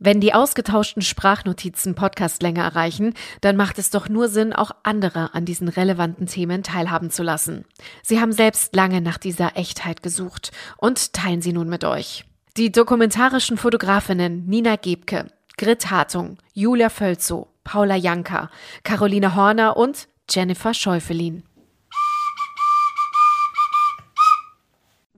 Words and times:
Wenn 0.00 0.20
die 0.20 0.32
ausgetauschten 0.32 1.02
Sprachnotizen 1.02 1.96
Podcastlänge 1.96 2.60
erreichen, 2.60 3.14
dann 3.40 3.56
macht 3.56 3.80
es 3.80 3.90
doch 3.90 4.08
nur 4.08 4.28
Sinn, 4.28 4.52
auch 4.52 4.70
andere 4.84 5.34
an 5.34 5.44
diesen 5.44 5.66
relevanten 5.66 6.28
Themen 6.28 6.62
teilhaben 6.62 7.10
zu 7.10 7.24
lassen. 7.24 7.64
Sie 8.04 8.20
haben 8.20 8.30
selbst 8.30 8.76
lange 8.76 9.00
nach 9.00 9.18
dieser 9.18 9.56
Echtheit 9.56 10.04
gesucht 10.04 10.52
und 10.76 11.14
teilen 11.14 11.42
sie 11.42 11.52
nun 11.52 11.68
mit 11.68 11.82
euch. 11.82 12.24
Die 12.56 12.70
dokumentarischen 12.70 13.56
Fotografinnen 13.56 14.46
Nina 14.46 14.76
Gebke, 14.76 15.26
Grit 15.56 15.90
Hartung, 15.90 16.38
Julia 16.52 16.90
Völzow, 16.90 17.48
Paula 17.64 17.96
Janka, 17.96 18.50
Caroline 18.84 19.34
Horner 19.34 19.76
und 19.76 20.06
Jennifer 20.30 20.74
Schäufelin. 20.74 21.42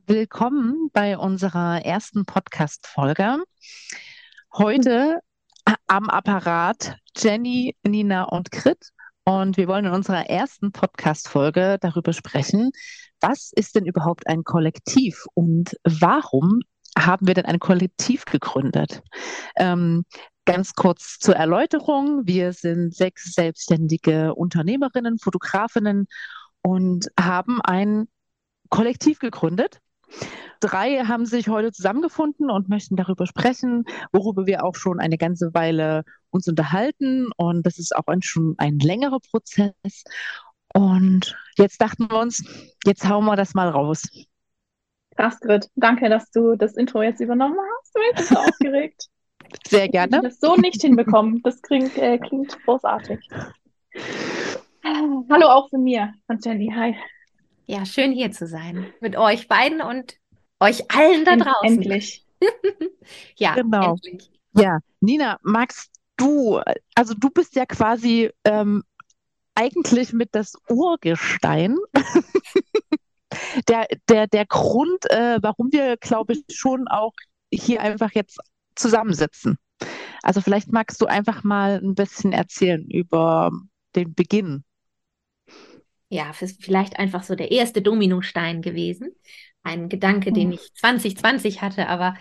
Willkommen 0.07 0.89
bei 0.95 1.19
unserer 1.19 1.85
ersten 1.85 2.25
Podcast-Folge. 2.25 3.45
Heute 4.53 5.21
am 5.87 6.11
Apparat 6.11 6.97
Jenny, 7.17 7.77
Nina 7.85 8.25
und 8.25 8.51
Krit. 8.51 8.89
Und 9.23 9.57
wir 9.57 9.69
wollen 9.69 9.85
in 9.85 9.93
unserer 9.93 10.29
ersten 10.29 10.73
Podcast-Folge 10.73 11.79
darüber 11.81 12.13
sprechen, 12.13 12.73
was 13.21 13.53
ist 13.55 13.77
denn 13.77 13.87
überhaupt 13.87 14.27
ein 14.27 14.43
Kollektiv 14.43 15.25
und 15.35 15.77
warum 15.85 16.63
haben 16.99 17.29
wir 17.29 17.35
denn 17.35 17.47
ein 17.47 17.61
Kollektiv 17.61 18.25
gegründet? 18.25 19.03
Ähm, 19.57 20.05
ganz 20.47 20.75
kurz 20.75 21.19
zur 21.21 21.37
Erläuterung. 21.37 22.27
Wir 22.27 22.53
sind 22.53 22.93
sechs 22.93 23.33
selbstständige 23.35 24.35
Unternehmerinnen, 24.35 25.21
Fotografinnen 25.21 26.09
und 26.63 27.07
haben 27.19 27.61
ein 27.63 28.09
Kollektiv 28.69 29.21
gegründet 29.21 29.81
Drei 30.61 31.05
haben 31.05 31.25
sich 31.25 31.49
heute 31.49 31.73
zusammengefunden 31.73 32.51
und 32.51 32.69
möchten 32.69 32.97
darüber 32.97 33.27
sprechen, 33.27 33.85
worüber 34.13 34.47
wir 34.47 34.65
auch 34.65 34.75
schon 34.75 35.01
eine 35.01 35.17
ganze 35.17 35.55
Weile 35.55 36.05
uns 36.31 36.47
unterhalten. 36.49 37.31
Und 37.37 37.65
das 37.65 37.79
ist 37.79 37.97
auch 37.97 38.07
ein, 38.07 38.23
schon 38.23 38.55
ein 38.59 38.79
längerer 38.79 39.21
Prozess. 39.31 40.05
Und 40.75 41.37
jetzt 41.57 41.81
dachten 41.81 42.11
wir 42.11 42.19
uns, 42.19 42.45
jetzt 42.85 43.09
hauen 43.09 43.25
wir 43.25 43.37
das 43.37 43.55
mal 43.55 43.69
raus. 43.69 44.07
Astrid, 45.17 45.69
danke, 45.75 46.09
dass 46.09 46.31
du 46.31 46.57
das 46.57 46.77
Intro 46.77 47.03
jetzt 47.03 47.21
übernommen 47.21 47.57
hast. 47.59 47.97
Ich 48.11 48.17
bin 48.17 48.25
so 48.27 48.37
aufgeregt. 48.39 49.07
Sehr 49.67 49.89
gerne. 49.89 50.17
Ich 50.17 50.23
das 50.23 50.41
so 50.41 50.57
nicht 50.57 50.81
hinbekommen. 50.83 51.41
Das 51.43 51.61
klingt, 51.63 51.97
äh, 51.97 52.19
klingt 52.19 52.57
großartig. 52.65 53.19
Hallo 54.85 55.47
auch 55.49 55.69
von 55.69 55.83
mir, 55.83 56.15
von 56.27 56.39
Jenny. 56.43 56.73
Hi. 56.75 56.97
Ja, 57.71 57.87
schön 57.87 58.11
hier 58.11 58.33
zu 58.33 58.49
sein. 58.49 58.93
Mit 59.01 59.15
euch 59.15 59.47
beiden 59.47 59.81
und 59.81 60.17
euch 60.59 60.91
allen 60.91 61.25
da 61.25 61.37
draußen. 61.37 61.77
Endlich. 61.77 62.27
ja, 63.37 63.55
genau. 63.55 63.93
Endlich. 63.93 64.29
Ja, 64.57 64.81
Nina, 64.99 65.39
magst 65.45 65.93
du, 66.17 66.61
also 66.97 67.15
du 67.15 67.31
bist 67.31 67.55
ja 67.55 67.67
quasi 67.67 68.33
ähm, 68.43 68.83
eigentlich 69.55 70.13
mit 70.13 70.31
das 70.33 70.57
Urgestein. 70.69 71.77
der, 73.69 73.87
der, 74.09 74.27
der 74.27 74.47
Grund, 74.47 75.09
äh, 75.09 75.39
warum 75.41 75.71
wir, 75.71 75.97
glaube 75.97 76.33
ich, 76.33 76.43
schon 76.51 76.89
auch 76.89 77.15
hier 77.53 77.83
einfach 77.83 78.11
jetzt 78.15 78.41
zusammensitzen. 78.75 79.59
Also 80.25 80.41
vielleicht 80.41 80.73
magst 80.73 81.01
du 81.01 81.07
einfach 81.07 81.45
mal 81.45 81.81
ein 81.81 81.95
bisschen 81.95 82.33
erzählen 82.33 82.85
über 82.91 83.53
den 83.95 84.13
Beginn 84.13 84.65
ja, 86.11 86.33
vielleicht 86.33 86.99
einfach 86.99 87.23
so 87.23 87.37
der 87.37 87.53
erste 87.53 87.81
Dominostein 87.81 88.63
gewesen. 88.63 89.15
Ein 89.63 89.89
Gedanke, 89.89 90.33
den 90.33 90.49
hm. 90.49 90.53
ich 90.55 90.75
2020 90.75 91.63
hatte, 91.63 91.89
aber 91.89 92.15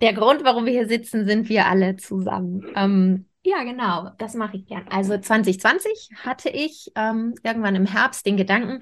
der 0.00 0.12
Grund, 0.12 0.44
warum 0.44 0.66
wir 0.66 0.72
hier 0.72 0.88
sitzen, 0.88 1.26
sind 1.26 1.48
wir 1.48 1.66
alle 1.66 1.96
zusammen. 1.96 2.66
Ähm, 2.74 3.26
ja, 3.42 3.62
genau, 3.62 4.10
das 4.18 4.34
mache 4.34 4.56
ich 4.56 4.66
gern. 4.66 4.86
Also 4.90 5.16
2020 5.16 6.10
hatte 6.24 6.48
ich 6.48 6.90
ähm, 6.96 7.34
irgendwann 7.44 7.76
im 7.76 7.86
Herbst 7.86 8.26
den 8.26 8.36
Gedanken, 8.36 8.80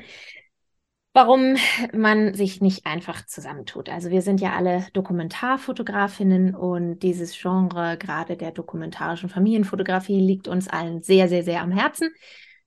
warum 1.13 1.57
man 1.93 2.33
sich 2.33 2.63
nicht 2.63 2.87
einfach 2.87 3.27
zusammentut. 3.27 3.91
Also 3.91 4.11
wir 4.11 4.23
sind 4.23 4.41
ja 4.41 4.55
alle 4.55 4.87
Dokumentarfotografinnen 4.95 6.55
und 6.55 7.01
dieses 7.01 7.39
Genre, 7.39 7.99
gerade 7.99 8.39
der 8.39 8.53
dokumentarischen 8.53 9.29
Familienfotografie, 9.29 10.21
liegt 10.21 10.49
uns 10.49 10.69
allen 10.69 11.03
sehr, 11.03 11.29
sehr, 11.29 11.45
sehr 11.45 11.61
am 11.61 11.71
Herzen. 11.71 12.09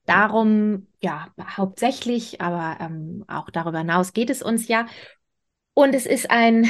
Darum, 0.08 0.88
ja, 1.02 1.28
hauptsächlich, 1.40 2.42
aber 2.42 2.78
ähm, 2.80 3.26
auch 3.28 3.50
darüber 3.50 3.80
hinaus 3.80 4.14
geht 4.14 4.30
es 4.30 4.42
uns 4.42 4.68
ja. 4.68 4.88
Und 5.74 5.94
es 5.94 6.06
ist 6.08 6.32
ein, 6.32 6.68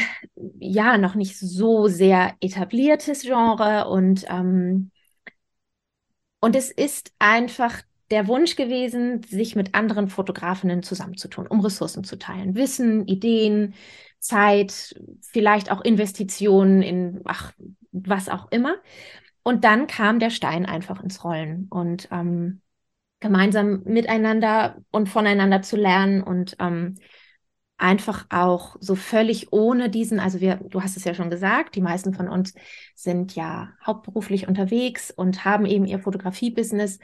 ja, 0.60 0.98
noch 0.98 1.16
nicht 1.16 1.40
so 1.40 1.88
sehr 1.88 2.36
etabliertes 2.42 3.22
Genre 3.22 3.88
und, 3.88 4.26
ähm, 4.28 4.92
und 6.40 6.56
es 6.56 6.72
ist 6.72 7.14
einfach 7.20 7.84
der 8.10 8.28
Wunsch 8.28 8.56
gewesen, 8.56 9.22
sich 9.24 9.56
mit 9.56 9.76
anderen 9.76 10.08
Fotografinnen 10.08 10.82
zusammenzutun, 10.82 11.48
um 11.48 11.60
Ressourcen 11.60 12.04
zu 12.04 12.18
teilen. 12.18 12.56
Wissen, 12.56 13.06
Ideen, 13.08 13.76
Zeit, 14.20 15.00
vielleicht 15.22 15.72
auch 15.72 15.82
Investitionen 15.82 16.82
in, 16.82 17.22
ach, 17.26 17.54
was 17.92 18.30
auch 18.30 18.52
immer. 18.52 18.76
Und 19.44 19.64
dann 19.64 19.88
kam 19.88 20.20
der 20.20 20.32
Stein 20.32 20.66
einfach 20.66 21.04
ins 21.04 21.24
Rollen. 21.24 21.68
Und 21.70 22.08
ähm, 22.12 22.62
gemeinsam 23.20 23.82
miteinander 23.86 24.78
und 24.92 25.10
voneinander 25.10 25.62
zu 25.62 25.76
lernen 25.76 26.22
und 26.22 26.56
ähm, 26.60 26.96
einfach 27.78 28.26
auch 28.30 28.76
so 28.80 28.96
völlig 28.96 29.54
ohne 29.54 29.90
diesen, 29.90 30.20
also 30.20 30.42
wir, 30.42 30.56
du 30.56 30.82
hast 30.82 30.98
es 30.98 31.04
ja 31.04 31.14
schon 31.14 31.30
gesagt, 31.30 31.76
die 31.76 31.82
meisten 31.82 32.14
von 32.14 32.28
uns 32.28 32.54
sind 32.96 33.36
ja 33.36 33.70
hauptberuflich 33.86 34.48
unterwegs 34.48 35.12
und 35.12 35.46
haben 35.46 35.66
eben 35.66 35.86
ihr 35.86 36.00
Fotografie-Business. 36.00 37.00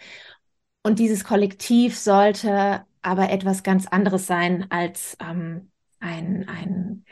Und 0.81 0.99
dieses 0.99 1.23
Kollektiv 1.23 1.97
sollte 1.97 2.85
aber 3.01 3.29
etwas 3.29 3.63
ganz 3.63 3.87
anderes 3.87 4.25
sein 4.27 4.67
als 4.71 5.15
ähm, 5.21 5.71
ein, 5.99 6.47
ein, 6.47 7.05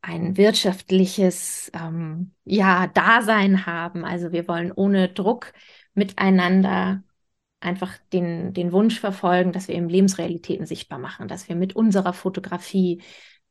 ein 0.00 0.36
wirtschaftliches 0.36 1.72
ähm, 1.74 2.34
ja, 2.44 2.86
Dasein 2.86 3.66
haben. 3.66 4.04
Also 4.04 4.30
wir 4.30 4.46
wollen 4.46 4.72
ohne 4.72 5.08
Druck 5.08 5.52
miteinander 5.94 7.02
einfach 7.60 7.96
den, 8.12 8.52
den 8.52 8.72
Wunsch 8.72 9.00
verfolgen, 9.00 9.52
dass 9.52 9.68
wir 9.68 9.74
eben 9.74 9.88
Lebensrealitäten 9.88 10.66
sichtbar 10.66 10.98
machen, 10.98 11.28
dass 11.28 11.48
wir 11.48 11.56
mit 11.56 11.74
unserer 11.74 12.12
Fotografie 12.12 13.02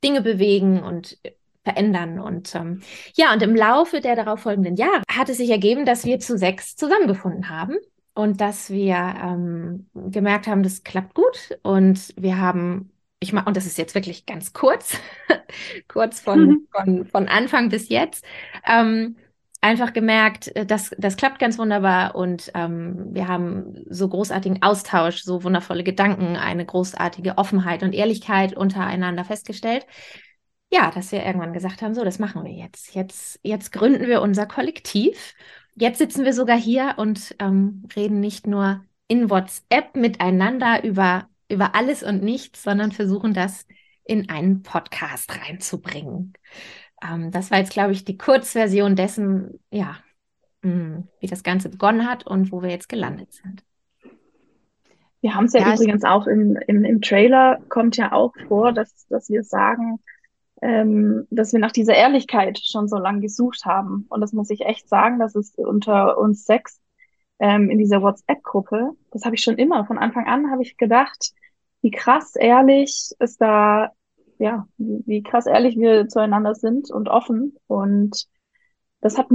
Dinge 0.03 0.21
bewegen 0.21 0.81
und 0.83 1.17
äh, 1.23 1.31
verändern. 1.63 2.19
Und 2.19 2.55
ähm, 2.55 2.81
ja, 3.15 3.33
und 3.33 3.41
im 3.41 3.55
Laufe 3.55 3.99
der 3.99 4.15
darauf 4.15 4.41
folgenden 4.41 4.75
Jahre 4.75 5.01
hat 5.11 5.29
es 5.29 5.37
sich 5.37 5.49
ergeben, 5.49 5.85
dass 5.85 6.05
wir 6.05 6.19
zu 6.19 6.37
sechs 6.37 6.75
zusammengefunden 6.75 7.49
haben 7.49 7.75
und 8.13 8.39
dass 8.39 8.69
wir 8.69 8.95
ähm, 8.95 9.89
gemerkt 9.93 10.47
haben, 10.47 10.63
das 10.63 10.83
klappt 10.83 11.13
gut. 11.13 11.59
Und 11.63 12.13
wir 12.15 12.39
haben, 12.39 12.91
ich 13.19 13.33
mache, 13.33 13.47
und 13.47 13.57
das 13.57 13.65
ist 13.65 13.77
jetzt 13.77 13.95
wirklich 13.95 14.25
ganz 14.25 14.53
kurz, 14.53 14.97
kurz 15.89 16.21
von, 16.21 16.47
mhm. 16.47 16.67
von, 16.71 17.05
von 17.05 17.27
Anfang 17.27 17.69
bis 17.69 17.89
jetzt. 17.89 18.23
Ähm, 18.65 19.17
einfach 19.61 19.93
gemerkt, 19.93 20.55
äh, 20.55 20.65
das, 20.65 20.91
das 20.97 21.17
klappt 21.17 21.39
ganz 21.39 21.57
wunderbar 21.57 22.15
und 22.15 22.51
ähm, 22.53 23.07
wir 23.13 23.27
haben 23.27 23.83
so 23.89 24.07
großartigen 24.07 24.61
Austausch, 24.61 25.23
so 25.23 25.43
wundervolle 25.43 25.83
Gedanken, 25.83 26.35
eine 26.35 26.65
großartige 26.65 27.37
Offenheit 27.37 27.83
und 27.83 27.93
Ehrlichkeit 27.93 28.55
untereinander 28.55 29.25
festgestellt. 29.25 29.85
Ja, 30.71 30.91
dass 30.91 31.11
wir 31.11 31.25
irgendwann 31.25 31.53
gesagt 31.53 31.81
haben, 31.81 31.93
so, 31.95 32.03
das 32.03 32.19
machen 32.19 32.43
wir 32.43 32.51
jetzt. 32.51 32.93
Jetzt, 32.93 33.39
jetzt 33.41 33.71
gründen 33.71 34.07
wir 34.07 34.21
unser 34.21 34.45
Kollektiv. 34.45 35.33
Jetzt 35.75 35.99
sitzen 35.99 36.25
wir 36.25 36.33
sogar 36.33 36.57
hier 36.57 36.95
und 36.97 37.35
ähm, 37.39 37.83
reden 37.95 38.19
nicht 38.19 38.47
nur 38.47 38.83
in 39.07 39.29
WhatsApp 39.29 39.95
miteinander 39.95 40.83
über, 40.83 41.29
über 41.49 41.73
alles 41.75 42.03
und 42.03 42.21
nichts, 42.21 42.63
sondern 42.63 42.91
versuchen 42.91 43.33
das 43.33 43.65
in 44.03 44.29
einen 44.29 44.63
Podcast 44.63 45.31
reinzubringen 45.39 46.33
ähm, 47.01 47.31
das 47.31 47.51
war 47.51 47.59
jetzt, 47.59 47.73
glaube 47.73 47.91
ich, 47.91 48.05
die 48.05 48.17
Kurzversion 48.17 48.95
dessen, 48.95 49.59
ja, 49.71 49.97
mh, 50.61 50.71
hm, 50.71 51.07
wie 51.19 51.27
das 51.27 51.43
Ganze 51.43 51.69
begonnen 51.69 52.07
hat 52.07 52.25
und 52.25 52.51
wo 52.51 52.61
wir 52.61 52.69
jetzt 52.69 52.89
gelandet 52.89 53.33
sind. 53.33 53.63
Wir 55.21 55.35
haben 55.35 55.45
es 55.45 55.53
ja, 55.53 55.61
ja, 55.61 55.73
übrigens 55.73 56.03
auch 56.03 56.27
im, 56.27 56.57
im, 56.67 56.83
im 56.85 57.01
Trailer, 57.01 57.59
kommt 57.69 57.97
ja 57.97 58.11
auch 58.11 58.33
vor, 58.47 58.71
dass, 58.71 59.07
dass 59.07 59.29
wir 59.29 59.43
sagen, 59.43 59.99
ähm, 60.61 61.27
dass 61.29 61.53
wir 61.53 61.59
nach 61.59 61.71
dieser 61.71 61.95
Ehrlichkeit 61.95 62.59
schon 62.59 62.87
so 62.87 62.97
lange 62.97 63.21
gesucht 63.21 63.65
haben. 63.65 64.05
Und 64.09 64.21
das 64.21 64.33
muss 64.33 64.49
ich 64.49 64.61
echt 64.61 64.87
sagen, 64.89 65.19
dass 65.19 65.35
es 65.35 65.53
unter 65.55 66.17
uns 66.17 66.45
sechs 66.45 66.79
ähm, 67.39 67.69
in 67.69 67.77
dieser 67.77 68.01
WhatsApp-Gruppe, 68.01 68.91
das 69.11 69.25
habe 69.25 69.35
ich 69.35 69.43
schon 69.43 69.57
immer, 69.57 69.85
von 69.85 69.97
Anfang 69.97 70.27
an 70.27 70.51
habe 70.51 70.63
ich 70.63 70.77
gedacht, 70.77 71.31
wie 71.81 71.91
krass 71.91 72.35
ehrlich 72.35 73.11
ist 73.19 73.39
da 73.39 73.91
ja, 74.39 74.67
wie, 74.77 75.03
wie 75.05 75.23
krass 75.23 75.45
ehrlich 75.45 75.77
wir 75.77 76.07
zueinander 76.07 76.55
sind 76.55 76.91
und 76.91 77.09
offen. 77.09 77.55
Und 77.67 78.27
das 79.01 79.17
hat 79.17 79.27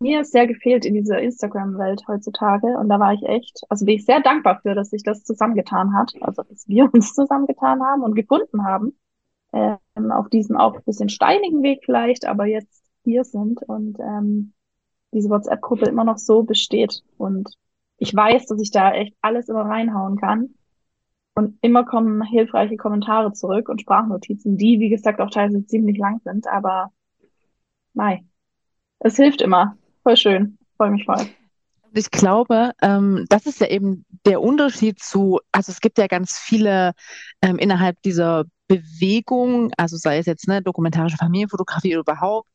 mir 0.00 0.24
sehr 0.24 0.46
gefehlt 0.46 0.84
in 0.84 0.94
dieser 0.94 1.20
Instagram-Welt 1.20 2.02
heutzutage. 2.08 2.66
Und 2.78 2.88
da 2.88 3.00
war 3.00 3.12
ich 3.12 3.22
echt, 3.24 3.62
also 3.68 3.84
bin 3.84 3.96
ich 3.96 4.04
sehr 4.04 4.20
dankbar 4.20 4.60
für, 4.62 4.74
dass 4.74 4.90
sich 4.90 5.02
das 5.02 5.24
zusammengetan 5.24 5.94
hat. 5.94 6.12
Also, 6.20 6.42
dass 6.42 6.68
wir 6.68 6.88
uns 6.92 7.14
zusammengetan 7.14 7.82
haben 7.82 8.02
und 8.02 8.14
gefunden 8.14 8.64
haben. 8.64 8.96
Ähm, 9.52 10.12
auf 10.12 10.28
diesem 10.28 10.56
auch 10.56 10.74
ein 10.76 10.84
bisschen 10.84 11.08
steinigen 11.08 11.62
Weg 11.62 11.80
vielleicht, 11.84 12.26
aber 12.26 12.46
jetzt 12.46 12.84
hier 13.04 13.24
sind. 13.24 13.62
Und 13.66 13.98
ähm, 13.98 14.52
diese 15.12 15.30
WhatsApp-Gruppe 15.30 15.86
immer 15.86 16.04
noch 16.04 16.18
so 16.18 16.42
besteht. 16.42 17.02
Und 17.16 17.48
ich 17.98 18.14
weiß, 18.14 18.46
dass 18.46 18.60
ich 18.60 18.70
da 18.70 18.92
echt 18.92 19.16
alles 19.20 19.48
immer 19.48 19.62
reinhauen 19.62 20.16
kann. 20.16 20.54
Und 21.38 21.56
immer 21.62 21.84
kommen 21.84 22.20
hilfreiche 22.24 22.76
Kommentare 22.76 23.32
zurück 23.32 23.68
und 23.68 23.80
Sprachnotizen, 23.80 24.56
die, 24.56 24.80
wie 24.80 24.88
gesagt, 24.88 25.20
auch 25.20 25.30
teilweise 25.30 25.64
ziemlich 25.64 25.96
lang 25.96 26.18
sind, 26.24 26.48
aber 26.48 26.90
mei. 27.94 28.24
Es 28.98 29.14
hilft 29.14 29.40
immer. 29.40 29.76
Voll 30.02 30.16
schön. 30.16 30.58
Freue 30.76 30.90
mich 30.90 31.04
voll. 31.04 31.24
Ich 31.94 32.10
glaube, 32.10 32.72
ähm, 32.82 33.24
das 33.28 33.46
ist 33.46 33.60
ja 33.60 33.68
eben 33.68 34.04
der 34.26 34.40
Unterschied 34.40 35.00
zu, 35.00 35.40
also 35.52 35.72
es 35.72 35.80
gibt 35.80 35.98
ja 35.98 36.06
ganz 36.06 36.38
viele 36.38 36.92
ähm, 37.42 37.58
innerhalb 37.58 38.00
dieser 38.02 38.44
Bewegung, 38.68 39.72
also 39.78 39.96
sei 39.96 40.18
es 40.18 40.26
jetzt 40.26 40.46
ne, 40.46 40.62
dokumentarische 40.62 41.16
Familienfotografie 41.16 41.96
oder 41.96 42.12
überhaupt, 42.12 42.48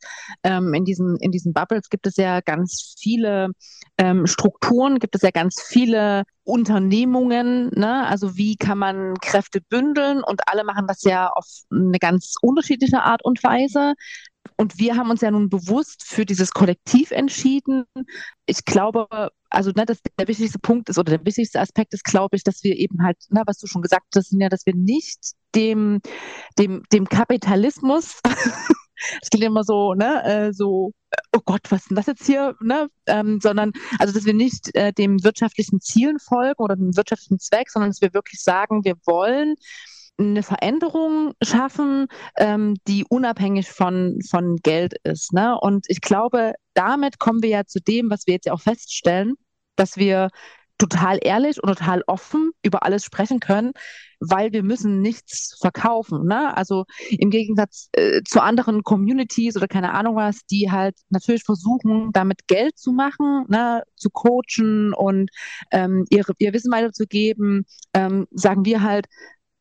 ähm, 0.44 0.74
in, 0.74 0.86
diesen, 0.86 1.18
in 1.18 1.32
diesen 1.32 1.54
Bubbles 1.54 1.90
gibt 1.90 2.06
es 2.06 2.16
ja 2.18 2.40
ganz 2.42 2.96
viele 3.00 3.50
ähm, 3.98 4.28
Strukturen, 4.28 5.00
gibt 5.00 5.16
es 5.16 5.24
ja 5.24 5.32
ganz 5.32 5.62
viele 5.62 6.24
Unternehmungen, 6.44 7.72
ne? 7.74 8.06
also 8.08 8.38
wie 8.38 8.56
kann 8.56 8.78
man 8.78 9.16
Kräfte 9.22 9.60
bündeln 9.62 10.24
und 10.24 10.48
alle 10.48 10.64
machen 10.64 10.86
das 10.88 11.04
ja 11.04 11.30
auf 11.30 11.46
eine 11.72 11.98
ganz 12.00 12.36
unterschiedliche 12.42 13.02
Art 13.02 13.26
und 13.26 13.44
Weise. 13.44 13.94
Und 14.64 14.80
wir 14.80 14.96
haben 14.96 15.10
uns 15.10 15.20
ja 15.20 15.30
nun 15.30 15.50
bewusst 15.50 16.06
für 16.06 16.26
dieses 16.26 16.52
Kollektiv 16.52 17.12
entschieden. 17.12 17.84
Ich 18.46 18.64
glaube, 18.64 19.10
also 19.50 19.72
ne, 19.76 19.86
das, 19.86 20.00
der 20.18 20.30
wichtigste 20.30 20.58
Punkt 20.58 20.88
ist 20.88 20.98
oder 20.98 21.18
der 21.18 21.26
wichtigste 21.26 21.60
Aspekt 21.60 21.94
ist, 21.94 22.06
glaube 22.06 22.38
ich, 22.38 22.46
dass 22.46 22.64
wir 22.64 22.78
eben 22.78 23.04
halt, 23.04 23.18
ne, 23.30 23.44
was 23.46 23.58
du 23.58 23.68
schon 23.68 23.82
gesagt 23.82 24.16
hast, 24.16 24.32
ja, 24.32 24.48
dass 24.48 24.66
wir 24.66 24.74
nicht 24.74 25.34
dem, 25.54 26.00
dem, 26.58 26.82
dem 26.94 27.10
Kapitalismus, 27.10 28.22
es 29.22 29.30
klingt 29.30 29.44
immer 29.44 29.66
so, 29.66 29.96
ne, 29.96 30.24
äh, 30.24 30.54
so, 30.54 30.94
oh 31.36 31.42
Gott, 31.44 31.70
was 31.70 31.82
ist 31.82 31.90
denn 31.90 31.98
das 31.98 32.06
jetzt 32.06 32.26
hier, 32.26 32.56
ne, 32.62 32.88
ähm, 33.08 33.42
sondern, 33.42 33.74
also, 34.00 34.14
dass 34.14 34.24
wir 34.24 34.34
nicht 34.34 34.74
äh, 34.76 34.94
dem 34.94 35.26
wirtschaftlichen 35.26 35.82
Zielen 35.82 36.20
folgen 36.20 36.64
oder 36.64 36.78
dem 36.78 36.96
wirtschaftlichen 36.96 37.40
Zweck, 37.40 37.70
sondern 37.70 37.90
dass 37.90 38.00
wir 38.00 38.14
wirklich 38.14 38.42
sagen, 38.42 38.86
wir 38.86 38.96
wollen 39.06 39.56
eine 40.18 40.44
Veränderung 40.44 41.34
schaffen, 41.42 42.08
ähm, 42.38 42.76
die 42.88 43.06
unabhängig 43.10 43.70
von, 43.70 44.20
von 44.30 44.58
Geld 44.58 44.94
ist. 45.04 45.34
Ne? 45.34 45.58
Und 45.60 45.86
ich 45.90 46.02
glaube, 46.02 46.54
damit 46.74 47.20
kommen 47.20 47.42
wir 47.42 47.50
ja 47.50 47.66
zu 47.66 47.80
dem, 47.80 48.10
was 48.10 48.28
wir 48.28 48.36
jetzt 48.36 48.46
ja 48.46 48.54
auch 48.54 48.62
feststellen, 48.62 49.34
dass 49.76 49.98
wir 49.98 50.30
total 50.78 51.20
ehrlich 51.22 51.62
und 51.62 51.70
total 51.70 52.04
offen 52.08 52.52
über 52.62 52.84
alles 52.84 53.04
sprechen 53.06 53.40
können, 53.40 53.72
weil 54.20 54.52
wir 54.52 54.64
müssen 54.64 55.02
nichts 55.02 55.56
verkaufen. 55.60 56.26
Ne? 56.26 56.56
Also 56.56 56.86
im 57.10 57.30
Gegensatz 57.30 57.90
äh, 57.94 58.22
zu 58.24 58.42
anderen 58.42 58.84
Communities 58.84 59.56
oder 59.56 59.68
keine 59.68 59.94
Ahnung 59.94 60.16
was, 60.16 60.46
die 60.46 60.72
halt 60.72 60.96
natürlich 61.10 61.44
versuchen, 61.44 62.12
damit 62.12 62.48
Geld 62.48 62.78
zu 62.78 62.92
machen, 62.92 63.46
ne? 63.48 63.84
zu 63.96 64.10
coachen 64.10 64.94
und 64.94 65.30
ähm, 65.72 66.06
ihre, 66.10 66.34
ihr 66.40 66.54
Wissen 66.54 66.72
weiterzugeben, 66.72 67.66
ähm, 67.94 68.28
sagen 68.32 68.66
wir 68.66 68.82
halt, 68.82 69.08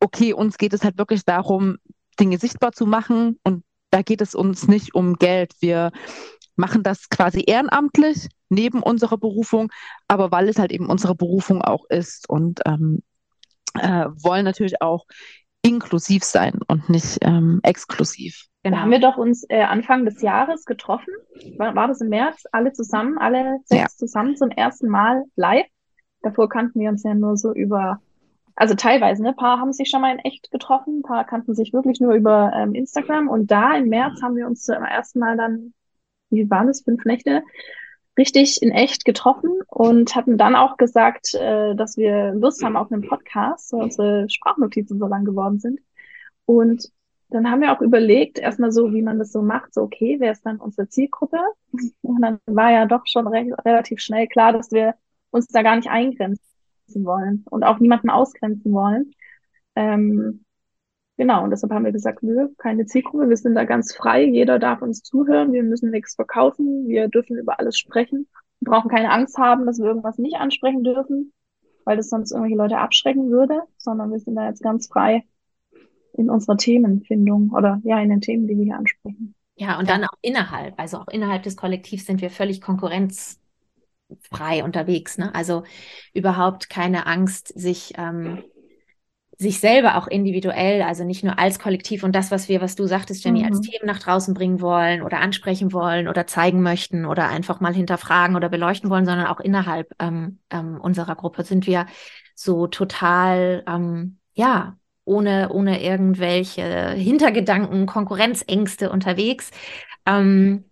okay, 0.02 0.32
uns 0.32 0.58
geht 0.58 0.72
es 0.72 0.84
halt 0.84 0.98
wirklich 0.98 1.24
darum, 1.24 1.78
Dinge 2.18 2.38
sichtbar 2.38 2.72
zu 2.72 2.86
machen 2.86 3.38
und 3.44 3.64
da 3.90 4.02
geht 4.02 4.20
es 4.20 4.34
uns 4.34 4.68
nicht 4.68 4.94
um 4.94 5.14
Geld. 5.14 5.54
Wir 5.60 5.92
machen 6.56 6.82
das 6.82 7.08
quasi 7.08 7.44
ehrenamtlich 7.46 8.28
neben 8.48 8.82
unserer 8.82 9.16
Berufung, 9.16 9.70
aber 10.08 10.30
weil 10.30 10.48
es 10.48 10.58
halt 10.58 10.72
eben 10.72 10.90
unsere 10.90 11.14
Berufung 11.14 11.62
auch 11.62 11.84
ist 11.88 12.28
und 12.28 12.60
ähm, 12.66 13.02
äh, 13.74 14.06
wollen 14.22 14.44
natürlich 14.44 14.82
auch 14.82 15.06
inklusiv 15.62 16.24
sein 16.24 16.58
und 16.66 16.88
nicht 16.88 17.18
ähm, 17.22 17.60
exklusiv. 17.62 18.46
Genau. 18.64 18.76
Da 18.76 18.82
haben 18.82 18.90
wir 18.90 19.00
doch 19.00 19.16
uns 19.16 19.44
äh, 19.48 19.62
Anfang 19.62 20.04
des 20.04 20.20
Jahres 20.22 20.64
getroffen. 20.64 21.12
War, 21.56 21.74
war 21.74 21.88
das 21.88 22.00
im 22.00 22.08
März? 22.08 22.44
Alle 22.52 22.72
zusammen, 22.72 23.18
alle 23.18 23.58
sechs 23.64 23.80
ja. 23.80 23.88
zusammen 23.88 24.36
zum 24.36 24.50
ersten 24.50 24.88
Mal 24.88 25.24
live. 25.36 25.66
Davor 26.22 26.48
kannten 26.48 26.80
wir 26.80 26.90
uns 26.90 27.02
ja 27.02 27.14
nur 27.14 27.36
so 27.36 27.52
über 27.52 28.00
also 28.56 28.74
teilweise, 28.74 29.22
ne? 29.22 29.30
Ein 29.30 29.36
paar 29.36 29.58
haben 29.58 29.72
sich 29.72 29.88
schon 29.88 30.00
mal 30.00 30.12
in 30.12 30.18
echt 30.20 30.50
getroffen, 30.50 30.98
ein 30.98 31.02
paar 31.02 31.24
kannten 31.24 31.54
sich 31.54 31.72
wirklich 31.72 32.00
nur 32.00 32.14
über 32.14 32.52
ähm, 32.54 32.74
Instagram. 32.74 33.28
Und 33.28 33.50
da 33.50 33.76
im 33.76 33.88
März 33.88 34.22
haben 34.22 34.36
wir 34.36 34.46
uns 34.46 34.62
zum 34.62 34.82
ersten 34.84 35.18
Mal 35.18 35.36
dann, 35.36 35.74
wie 36.30 36.48
waren 36.50 36.68
es, 36.68 36.82
fünf 36.82 37.04
Nächte, 37.04 37.42
richtig 38.18 38.62
in 38.62 38.70
echt 38.70 39.04
getroffen 39.04 39.50
und 39.68 40.14
hatten 40.14 40.36
dann 40.36 40.54
auch 40.54 40.76
gesagt, 40.76 41.34
äh, 41.34 41.74
dass 41.74 41.96
wir 41.96 42.34
Lust 42.34 42.62
haben 42.62 42.76
auf 42.76 42.92
einen 42.92 43.08
Podcast, 43.08 43.72
weil 43.72 43.82
unsere 43.84 44.28
Sprachnotizen 44.28 44.98
so 44.98 45.06
lang 45.06 45.24
geworden 45.24 45.58
sind. 45.58 45.80
Und 46.44 46.90
dann 47.30 47.50
haben 47.50 47.62
wir 47.62 47.72
auch 47.72 47.80
überlegt, 47.80 48.38
erstmal 48.38 48.72
so, 48.72 48.92
wie 48.92 49.02
man 49.02 49.18
das 49.18 49.32
so 49.32 49.40
macht, 49.40 49.72
so 49.72 49.82
okay, 49.82 50.16
wer 50.20 50.32
ist 50.32 50.44
dann 50.44 50.58
unsere 50.58 50.88
Zielgruppe? 50.88 51.38
Und 52.02 52.20
dann 52.20 52.38
war 52.46 52.70
ja 52.70 52.84
doch 52.84 53.02
schon 53.06 53.26
re 53.26 53.46
relativ 53.64 54.00
schnell 54.00 54.26
klar, 54.28 54.52
dass 54.52 54.70
wir 54.72 54.94
uns 55.30 55.46
da 55.46 55.62
gar 55.62 55.76
nicht 55.76 55.88
eingrenzen 55.88 56.51
wollen 57.04 57.44
und 57.50 57.64
auch 57.64 57.78
niemanden 57.78 58.10
ausgrenzen 58.10 58.72
wollen. 58.72 59.12
Ähm, 59.74 60.44
genau, 61.16 61.44
und 61.44 61.50
deshalb 61.50 61.72
haben 61.72 61.84
wir 61.84 61.92
gesagt, 61.92 62.22
wir 62.22 62.50
keine 62.58 62.86
Zielgruppe, 62.86 63.28
wir 63.28 63.36
sind 63.36 63.54
da 63.54 63.64
ganz 63.64 63.94
frei, 63.94 64.24
jeder 64.24 64.58
darf 64.58 64.82
uns 64.82 65.02
zuhören, 65.02 65.52
wir 65.52 65.62
müssen 65.62 65.90
nichts 65.90 66.14
verkaufen, 66.14 66.86
wir 66.88 67.08
dürfen 67.08 67.36
über 67.36 67.58
alles 67.58 67.78
sprechen, 67.78 68.28
wir 68.60 68.70
brauchen 68.70 68.90
keine 68.90 69.10
Angst 69.10 69.38
haben, 69.38 69.66
dass 69.66 69.78
wir 69.78 69.86
irgendwas 69.86 70.18
nicht 70.18 70.36
ansprechen 70.36 70.84
dürfen, 70.84 71.32
weil 71.84 71.96
das 71.96 72.08
sonst 72.08 72.32
irgendwelche 72.32 72.56
Leute 72.56 72.78
abschrecken 72.78 73.30
würde, 73.30 73.62
sondern 73.76 74.12
wir 74.12 74.18
sind 74.20 74.36
da 74.36 74.46
jetzt 74.46 74.62
ganz 74.62 74.88
frei 74.88 75.24
in 76.14 76.30
unserer 76.30 76.56
Themenfindung 76.56 77.50
oder 77.50 77.80
ja, 77.84 78.00
in 78.00 78.10
den 78.10 78.20
Themen, 78.20 78.46
die 78.46 78.56
wir 78.56 78.64
hier 78.64 78.76
ansprechen. 78.76 79.34
Ja, 79.56 79.78
und 79.78 79.88
dann 79.88 80.04
auch 80.04 80.16
innerhalb, 80.22 80.78
also 80.78 80.98
auch 80.98 81.08
innerhalb 81.08 81.42
des 81.42 81.56
Kollektivs 81.56 82.06
sind 82.06 82.20
wir 82.20 82.30
völlig 82.30 82.60
konkurrenz 82.60 83.41
frei 84.20 84.64
unterwegs. 84.64 85.18
Ne? 85.18 85.34
Also 85.34 85.64
überhaupt 86.12 86.70
keine 86.70 87.06
Angst, 87.06 87.48
sich, 87.48 87.92
ähm, 87.96 88.44
sich 89.38 89.60
selber 89.60 89.96
auch 89.96 90.06
individuell, 90.06 90.82
also 90.82 91.04
nicht 91.04 91.24
nur 91.24 91.38
als 91.38 91.58
Kollektiv 91.58 92.04
und 92.04 92.14
das, 92.14 92.30
was 92.30 92.48
wir, 92.48 92.60
was 92.60 92.76
du 92.76 92.86
sagtest, 92.86 93.24
Jenny, 93.24 93.40
mhm. 93.40 93.46
als 93.46 93.60
Themen 93.60 93.86
nach 93.86 93.98
draußen 93.98 94.34
bringen 94.34 94.60
wollen 94.60 95.02
oder 95.02 95.20
ansprechen 95.20 95.72
wollen 95.72 96.08
oder 96.08 96.26
zeigen 96.26 96.62
möchten 96.62 97.04
oder 97.04 97.28
einfach 97.28 97.60
mal 97.60 97.74
hinterfragen 97.74 98.36
oder 98.36 98.48
beleuchten 98.48 98.88
wollen, 98.90 99.06
sondern 99.06 99.26
auch 99.26 99.40
innerhalb 99.40 99.90
ähm, 99.98 100.38
ähm, 100.50 100.80
unserer 100.80 101.16
Gruppe 101.16 101.44
sind 101.44 101.66
wir 101.66 101.86
so 102.34 102.66
total, 102.66 103.64
ähm, 103.66 104.18
ja, 104.34 104.76
ohne, 105.04 105.50
ohne 105.52 105.82
irgendwelche 105.82 106.90
Hintergedanken, 106.90 107.86
Konkurrenzängste 107.86 108.90
unterwegs. 108.90 109.50
Ähm, 110.06 110.64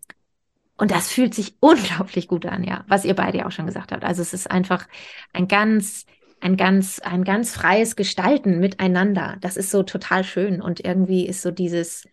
und 0.81 0.91
das 0.91 1.09
fühlt 1.09 1.35
sich 1.35 1.55
unglaublich 1.61 2.27
gut 2.27 2.47
an, 2.47 2.65
ja, 2.65 2.85
was 2.89 3.05
ihr 3.05 3.15
beide 3.15 3.47
auch 3.47 3.53
schon 3.53 3.67
gesagt 3.67 3.93
habt. 3.93 4.03
Also 4.03 4.23
es 4.23 4.33
ist 4.33 4.51
einfach 4.51 4.89
ein 5.33 5.47
ganz, 5.47 6.07
ein 6.41 6.57
ganz, 6.57 7.01
ein 7.01 7.23
ganz 7.23 7.55
freies 7.55 7.97
Gestalten 7.97 8.61
miteinander. 8.61 9.37
Das 9.43 9.59
ist 9.59 9.71
so 9.71 9.83
total 9.83 10.25
schön. 10.25 10.63
Und 10.63 10.83
irgendwie 10.83 11.27
ist 11.27 11.43
so 11.43 11.51
dieses, 11.51 12.09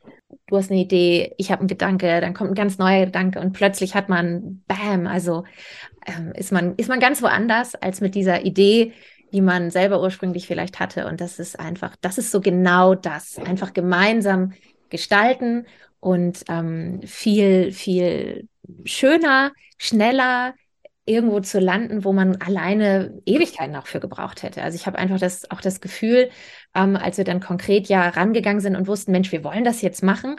du 0.48 0.58
hast 0.58 0.70
eine 0.70 0.82
Idee, 0.82 1.34
ich 1.38 1.50
habe 1.50 1.62
einen 1.62 1.70
Gedanke, 1.70 2.20
dann 2.20 2.34
kommt 2.34 2.52
ein 2.52 2.56
ganz 2.56 2.78
neuer 2.78 3.06
Gedanke 3.06 3.40
und 3.40 3.54
plötzlich 3.54 3.96
hat 3.96 4.10
man, 4.10 4.64
bam, 4.68 5.08
also 5.08 5.46
ähm, 6.06 6.34
ist 6.36 6.52
man, 6.52 6.76
ist 6.76 6.90
man 6.90 7.00
ganz 7.00 7.22
woanders 7.22 7.74
als 7.74 8.02
mit 8.02 8.16
dieser 8.16 8.44
Idee, 8.44 8.92
die 9.32 9.42
man 9.42 9.72
selber 9.72 10.02
ursprünglich 10.02 10.46
vielleicht 10.46 10.82
hatte. 10.82 11.08
Und 11.08 11.22
das 11.22 11.40
ist 11.40 11.58
einfach, 11.58 11.96
das 12.02 12.18
ist 12.18 12.32
so 12.32 12.42
genau 12.42 12.96
das. 12.96 13.38
Einfach 13.38 13.72
gemeinsam 13.72 14.52
gestalten 14.90 15.66
und 16.02 16.44
ähm, 16.50 17.02
viel, 17.06 17.72
viel 17.72 18.48
schöner, 18.86 19.52
schneller 19.78 20.54
irgendwo 21.06 21.40
zu 21.40 21.60
landen, 21.60 22.04
wo 22.04 22.12
man 22.12 22.36
alleine 22.42 23.22
Ewigkeiten 23.26 23.76
auch 23.78 23.88
für 23.88 24.02
gebraucht 24.02 24.44
hätte. 24.44 24.62
Also 24.62 24.76
ich 24.76 24.86
habe 24.88 25.00
einfach 25.00 25.20
das, 25.20 25.50
auch 25.50 25.62
das 25.62 25.80
Gefühl, 25.80 26.30
ähm, 26.76 26.98
als 26.98 27.18
wir 27.18 27.24
dann 27.24 27.40
konkret 27.40 27.88
ja 27.88 28.10
rangegangen 28.10 28.60
sind 28.60 28.76
und 28.76 28.88
wussten, 28.88 29.14
Mensch, 29.14 29.32
wir 29.32 29.44
wollen 29.44 29.64
das 29.64 29.82
jetzt 29.82 30.04
machen, 30.04 30.36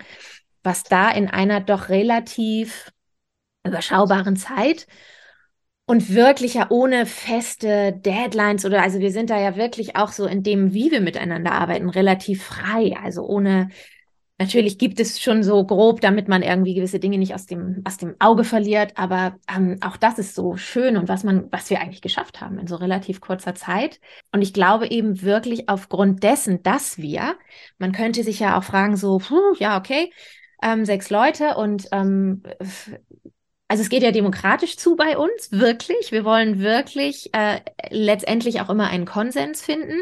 was 0.63 0.83
da 0.83 1.11
in 1.11 1.29
einer 1.29 1.61
doch 1.61 1.89
relativ 1.89 2.93
überschaubaren 3.65 4.37
Zeit 4.37 4.87
und 5.87 6.13
wirklich 6.13 6.55
ja 6.55 6.67
ohne 6.69 7.07
feste 7.07 7.95
Deadlines 7.95 8.67
oder 8.67 8.83
also 8.83 9.01
wir 9.01 9.11
sind 9.11 9.31
da 9.31 9.41
ja 9.41 9.57
wirklich 9.57 9.97
auch 9.97 10.13
so 10.13 10.27
in 10.27 10.43
dem, 10.43 10.75
wie 10.75 10.91
wir 10.91 11.01
miteinander 11.01 11.53
arbeiten, 11.53 11.89
relativ 11.89 12.45
frei. 12.45 12.95
Also 13.03 13.23
ohne 13.25 13.71
Natürlich 14.41 14.79
gibt 14.79 15.01
es 15.01 15.21
schon 15.21 15.43
so 15.43 15.65
grob, 15.65 16.01
damit 16.01 16.29
man 16.29 16.45
irgendwie 16.45 16.75
gewisse 16.75 17.01
Dinge 17.01 17.19
nicht 17.19 17.35
aus 17.35 17.47
dem, 17.47 17.83
aus 17.85 17.97
dem 17.97 18.15
Auge 18.21 18.45
verliert, 18.45 18.93
aber 18.95 19.37
ähm, 19.53 19.79
auch 19.81 19.97
das 19.97 20.21
ist 20.21 20.37
so 20.37 20.57
schön 20.57 20.97
und 20.97 21.09
was 21.09 21.25
man, 21.25 21.51
was 21.51 21.69
wir 21.71 21.81
eigentlich 21.81 22.03
geschafft 22.03 22.41
haben 22.41 22.57
in 22.61 22.69
so 22.69 22.77
relativ 22.77 23.21
kurzer 23.21 23.57
Zeit. 23.57 23.99
Und 24.31 24.41
ich 24.43 24.53
glaube 24.53 24.89
eben 24.89 25.23
wirklich 25.23 25.69
aufgrund 25.69 26.23
dessen, 26.23 26.63
dass 26.63 26.99
wir, 26.99 27.37
man 27.79 27.91
könnte 27.91 28.23
sich 28.23 28.39
ja 28.39 28.57
auch 28.57 28.63
fragen, 28.63 28.97
so, 28.97 29.19
puh, 29.19 29.55
ja, 29.59 29.77
okay, 29.77 30.13
ähm, 30.63 30.85
sechs 30.85 31.11
Leute 31.11 31.57
und 31.57 31.89
ähm, 31.91 32.45
also 33.67 33.83
es 33.83 33.89
geht 33.89 34.05
ja 34.05 34.13
demokratisch 34.13 34.77
zu 34.77 34.95
bei 34.95 35.19
uns, 35.19 35.51
wirklich. 35.51 36.13
Wir 36.13 36.25
wollen 36.25 36.61
wirklich 36.61 37.35
äh, 37.35 37.61
letztendlich 37.91 38.61
auch 38.61 38.71
immer 38.71 38.87
einen 38.87 39.05
Konsens 39.05 39.63
finden 39.63 40.01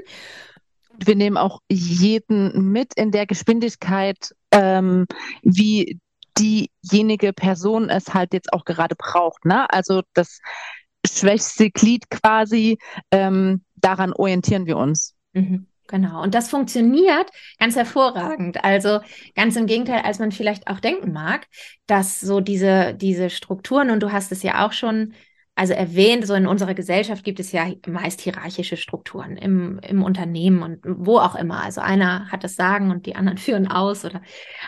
wir 1.04 1.16
nehmen 1.16 1.36
auch 1.36 1.60
jeden 1.68 2.72
mit 2.72 2.94
in 2.94 3.10
der 3.10 3.26
Geschwindigkeit, 3.26 4.34
ähm, 4.50 5.06
wie 5.42 5.98
diejenige 6.38 7.32
Person 7.32 7.88
es 7.88 8.12
halt 8.14 8.32
jetzt 8.34 8.52
auch 8.52 8.64
gerade 8.64 8.94
braucht. 8.94 9.44
Ne? 9.44 9.68
Also 9.70 10.02
das 10.14 10.40
schwächste 11.06 11.70
Glied 11.70 12.10
quasi, 12.10 12.78
ähm, 13.10 13.62
daran 13.76 14.12
orientieren 14.12 14.66
wir 14.66 14.76
uns. 14.76 15.14
Mhm. 15.32 15.66
Genau. 15.88 16.22
Und 16.22 16.34
das 16.34 16.50
funktioniert 16.50 17.30
ganz 17.58 17.76
hervorragend. 17.76 18.64
Also 18.64 19.00
ganz 19.36 19.54
im 19.56 19.66
Gegenteil, 19.66 20.02
als 20.02 20.18
man 20.18 20.32
vielleicht 20.32 20.66
auch 20.66 20.80
denken 20.80 21.12
mag, 21.12 21.46
dass 21.86 22.20
so 22.20 22.40
diese, 22.40 22.94
diese 22.94 23.30
Strukturen, 23.30 23.90
und 23.90 24.00
du 24.00 24.10
hast 24.10 24.32
es 24.32 24.42
ja 24.42 24.66
auch 24.66 24.72
schon 24.72 25.14
also 25.58 25.72
erwähnt, 25.72 26.26
so 26.26 26.34
in 26.34 26.46
unserer 26.46 26.74
Gesellschaft 26.74 27.24
gibt 27.24 27.40
es 27.40 27.50
ja 27.50 27.66
meist 27.86 28.20
hierarchische 28.20 28.76
Strukturen 28.76 29.38
im, 29.38 29.78
im 29.78 30.02
Unternehmen 30.02 30.62
und 30.62 30.80
wo 30.84 31.16
auch 31.16 31.34
immer. 31.34 31.62
Also 31.62 31.80
einer 31.80 32.30
hat 32.30 32.44
das 32.44 32.56
Sagen 32.56 32.90
und 32.90 33.06
die 33.06 33.16
anderen 33.16 33.38
führen 33.38 33.66
aus 33.66 34.04
oder. 34.04 34.20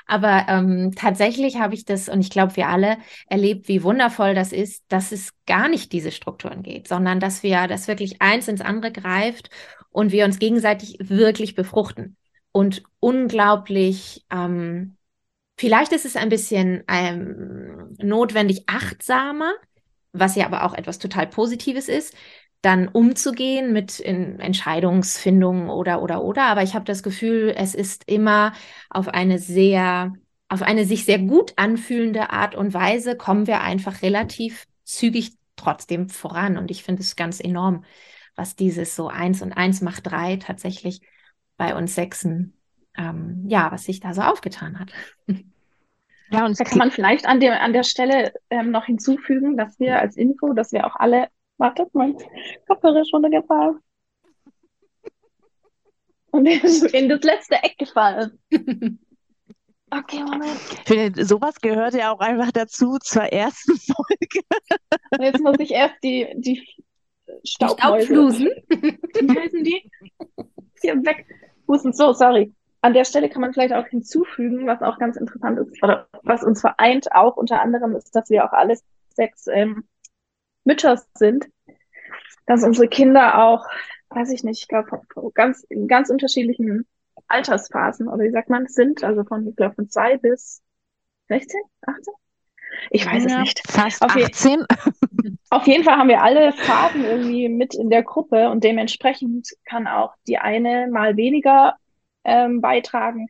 Aber 0.06 0.46
ähm, 0.48 0.92
tatsächlich 0.96 1.60
habe 1.60 1.74
ich 1.74 1.84
das 1.84 2.08
und 2.08 2.20
ich 2.20 2.30
glaube, 2.30 2.56
wir 2.56 2.68
alle 2.68 2.96
erlebt, 3.28 3.68
wie 3.68 3.82
wundervoll 3.82 4.34
das 4.34 4.50
ist, 4.50 4.82
dass 4.88 5.12
es 5.12 5.34
gar 5.46 5.68
nicht 5.68 5.92
diese 5.92 6.10
Strukturen 6.10 6.62
geht, 6.62 6.88
sondern 6.88 7.20
dass 7.20 7.42
wir, 7.42 7.66
dass 7.66 7.86
wirklich 7.86 8.22
eins 8.22 8.48
ins 8.48 8.62
andere 8.62 8.90
greift 8.90 9.50
und 9.90 10.10
wir 10.10 10.24
uns 10.24 10.38
gegenseitig 10.38 10.96
wirklich 11.00 11.54
befruchten 11.54 12.16
und 12.50 12.82
unglaublich 12.98 14.24
ähm, 14.30 14.96
Vielleicht 15.60 15.90
ist 15.90 16.04
es 16.04 16.14
ein 16.14 16.28
bisschen 16.28 16.84
ähm, 16.86 17.96
notwendig 17.98 18.62
achtsamer, 18.68 19.54
was 20.20 20.36
ja 20.36 20.46
aber 20.46 20.64
auch 20.64 20.74
etwas 20.74 20.98
total 20.98 21.26
Positives 21.26 21.88
ist, 21.88 22.14
dann 22.60 22.88
umzugehen 22.88 23.72
mit 23.72 24.00
Entscheidungsfindungen 24.00 25.70
oder 25.70 26.02
oder 26.02 26.22
oder. 26.24 26.44
Aber 26.44 26.62
ich 26.62 26.74
habe 26.74 26.84
das 26.84 27.02
Gefühl, 27.02 27.54
es 27.56 27.74
ist 27.74 28.04
immer 28.08 28.52
auf 28.90 29.08
eine 29.08 29.38
sehr, 29.38 30.12
auf 30.48 30.62
eine 30.62 30.84
sich 30.84 31.04
sehr 31.04 31.18
gut 31.20 31.52
anfühlende 31.56 32.30
Art 32.30 32.54
und 32.54 32.74
Weise 32.74 33.16
kommen 33.16 33.46
wir 33.46 33.60
einfach 33.60 34.02
relativ 34.02 34.66
zügig 34.84 35.34
trotzdem 35.56 36.08
voran. 36.08 36.56
Und 36.56 36.70
ich 36.70 36.82
finde 36.82 37.02
es 37.02 37.16
ganz 37.16 37.40
enorm, 37.40 37.84
was 38.34 38.56
dieses 38.56 38.96
so 38.96 39.08
eins 39.08 39.42
und 39.42 39.52
eins 39.52 39.80
macht 39.80 40.06
drei 40.06 40.36
tatsächlich 40.36 41.00
bei 41.56 41.76
uns 41.76 41.94
Sechsen, 41.94 42.54
ähm, 42.96 43.44
ja, 43.48 43.70
was 43.70 43.84
sich 43.84 44.00
da 44.00 44.14
so 44.14 44.22
aufgetan 44.22 44.78
hat. 44.78 44.92
Ja, 46.30 46.44
und 46.44 46.58
da 46.58 46.64
kann 46.64 46.78
man 46.78 46.90
vielleicht 46.90 47.26
an 47.26 47.40
der, 47.40 47.62
an 47.62 47.72
der 47.72 47.84
Stelle 47.84 48.32
ähm, 48.50 48.70
noch 48.70 48.84
hinzufügen, 48.84 49.56
dass 49.56 49.78
wir 49.80 49.98
als 49.98 50.16
Info, 50.16 50.52
dass 50.52 50.72
wir 50.72 50.86
auch 50.86 50.96
alle, 50.96 51.28
wartet, 51.56 51.88
mein 51.94 52.16
Kopfhörer 52.66 53.00
ist 53.00 53.12
runtergefallen. 53.12 53.78
Und 56.30 56.46
er 56.46 56.62
ist 56.62 56.82
in 56.94 57.08
das 57.08 57.22
letzte 57.22 57.56
Eck 57.56 57.78
gefallen. 57.78 58.38
Okay, 59.90 60.22
Moment. 60.22 60.60
Ich 60.70 60.82
finde, 60.86 61.24
sowas 61.24 61.54
gehört 61.62 61.94
ja 61.94 62.12
auch 62.12 62.20
einfach 62.20 62.52
dazu 62.52 62.98
zur 63.00 63.22
ersten 63.22 63.74
Folge. 63.78 64.40
Und 65.12 65.22
jetzt 65.22 65.40
muss 65.40 65.56
ich 65.60 65.70
erst 65.70 65.94
die, 66.04 66.28
die 66.34 66.62
Staubflusen. 67.42 68.50
Wie 68.68 69.40
heißen 69.40 69.64
die? 69.64 69.90
Hier 70.82 70.94
weg. 71.06 71.24
Husten, 71.66 71.94
so, 71.94 72.12
sorry 72.12 72.52
an 72.80 72.94
der 72.94 73.04
Stelle 73.04 73.28
kann 73.28 73.40
man 73.40 73.52
vielleicht 73.52 73.74
auch 73.74 73.86
hinzufügen, 73.86 74.66
was 74.66 74.82
auch 74.82 74.98
ganz 74.98 75.16
interessant 75.16 75.58
ist, 75.58 75.82
oder 75.82 76.08
was 76.22 76.44
uns 76.44 76.60
vereint 76.60 77.12
auch 77.12 77.36
unter 77.36 77.60
anderem 77.60 77.96
ist, 77.96 78.14
dass 78.14 78.30
wir 78.30 78.44
auch 78.44 78.52
alle 78.52 78.78
sechs 79.14 79.46
ähm, 79.48 79.84
Mütter 80.64 81.02
sind, 81.14 81.48
dass 82.46 82.62
unsere 82.62 82.88
Kinder 82.88 83.42
auch, 83.44 83.66
weiß 84.10 84.30
ich 84.30 84.44
nicht, 84.44 84.62
ich 84.62 84.68
glaube, 84.68 85.02
ganz, 85.34 85.64
in 85.64 85.88
ganz 85.88 86.10
unterschiedlichen 86.10 86.86
Altersphasen, 87.26 88.08
oder 88.08 88.24
wie 88.24 88.30
sagt 88.30 88.48
man, 88.48 88.66
sind, 88.68 89.02
also 89.02 89.24
von, 89.24 89.46
ich 89.48 89.56
glaube, 89.56 89.74
von 89.74 89.88
zwei 89.90 90.16
bis 90.16 90.62
16, 91.28 91.60
18? 91.82 92.14
Ich 92.90 93.06
weiß 93.06 93.24
ja, 93.24 93.30
es 93.30 93.40
nicht. 93.40 93.70
Fast 93.70 94.02
auf 94.02 94.14
18. 94.14 94.64
auf 95.50 95.66
jeden 95.66 95.84
Fall 95.84 95.96
haben 95.96 96.08
wir 96.08 96.22
alle 96.22 96.52
Phasen 96.52 97.04
irgendwie 97.04 97.48
mit 97.48 97.74
in 97.74 97.90
der 97.90 98.02
Gruppe 98.02 98.50
und 98.50 98.62
dementsprechend 98.62 99.48
kann 99.64 99.86
auch 99.86 100.14
die 100.26 100.38
eine 100.38 100.88
mal 100.88 101.16
weniger 101.16 101.76
ähm, 102.28 102.60
beitragen, 102.60 103.28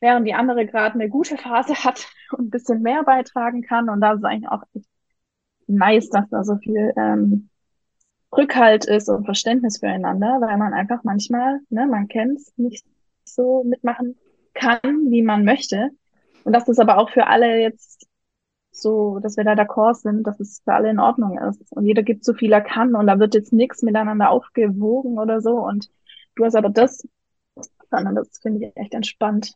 während 0.00 0.26
die 0.26 0.34
andere 0.34 0.66
gerade 0.66 0.94
eine 0.94 1.08
gute 1.08 1.36
Phase 1.36 1.74
hat 1.84 2.08
und 2.32 2.46
ein 2.46 2.50
bisschen 2.50 2.82
mehr 2.82 3.02
beitragen 3.04 3.62
kann. 3.62 3.88
Und 3.88 4.00
da 4.00 4.12
ist 4.12 4.18
es 4.18 4.24
eigentlich 4.24 4.50
auch 4.50 4.62
nice, 5.66 6.08
dass 6.10 6.28
da 6.30 6.44
so 6.44 6.56
viel 6.56 6.92
ähm, 6.96 7.50
Rückhalt 8.36 8.84
ist 8.84 9.08
und 9.08 9.24
Verständnis 9.24 9.78
füreinander, 9.78 10.38
weil 10.40 10.56
man 10.58 10.72
einfach 10.74 11.02
manchmal, 11.04 11.60
ne, 11.70 11.86
man 11.86 12.08
kennt 12.08 12.38
es, 12.38 12.52
nicht 12.56 12.84
so 13.24 13.64
mitmachen 13.64 14.16
kann, 14.54 15.10
wie 15.10 15.22
man 15.22 15.44
möchte. 15.44 15.90
Und 16.44 16.52
dass 16.52 16.64
das 16.64 16.78
aber 16.78 16.98
auch 16.98 17.10
für 17.10 17.26
alle 17.26 17.60
jetzt 17.60 18.06
so, 18.70 19.18
dass 19.20 19.36
wir 19.36 19.44
da 19.44 19.54
d'accord 19.54 19.94
sind, 19.94 20.26
dass 20.26 20.38
es 20.38 20.60
für 20.64 20.74
alle 20.74 20.90
in 20.90 21.00
Ordnung 21.00 21.38
ist. 21.38 21.72
Und 21.72 21.86
jeder 21.86 22.02
gibt 22.02 22.24
so 22.24 22.34
viel 22.34 22.52
er 22.52 22.60
kann 22.60 22.94
und 22.94 23.06
da 23.06 23.18
wird 23.18 23.34
jetzt 23.34 23.52
nichts 23.52 23.82
miteinander 23.82 24.30
aufgewogen 24.30 25.18
oder 25.18 25.40
so. 25.40 25.58
Und 25.58 25.90
du 26.36 26.44
hast 26.44 26.56
aber 26.56 26.68
das 26.68 27.08
sondern 27.90 28.14
das 28.14 28.38
finde 28.40 28.66
ich 28.66 28.76
echt 28.76 28.94
entspannt, 28.94 29.54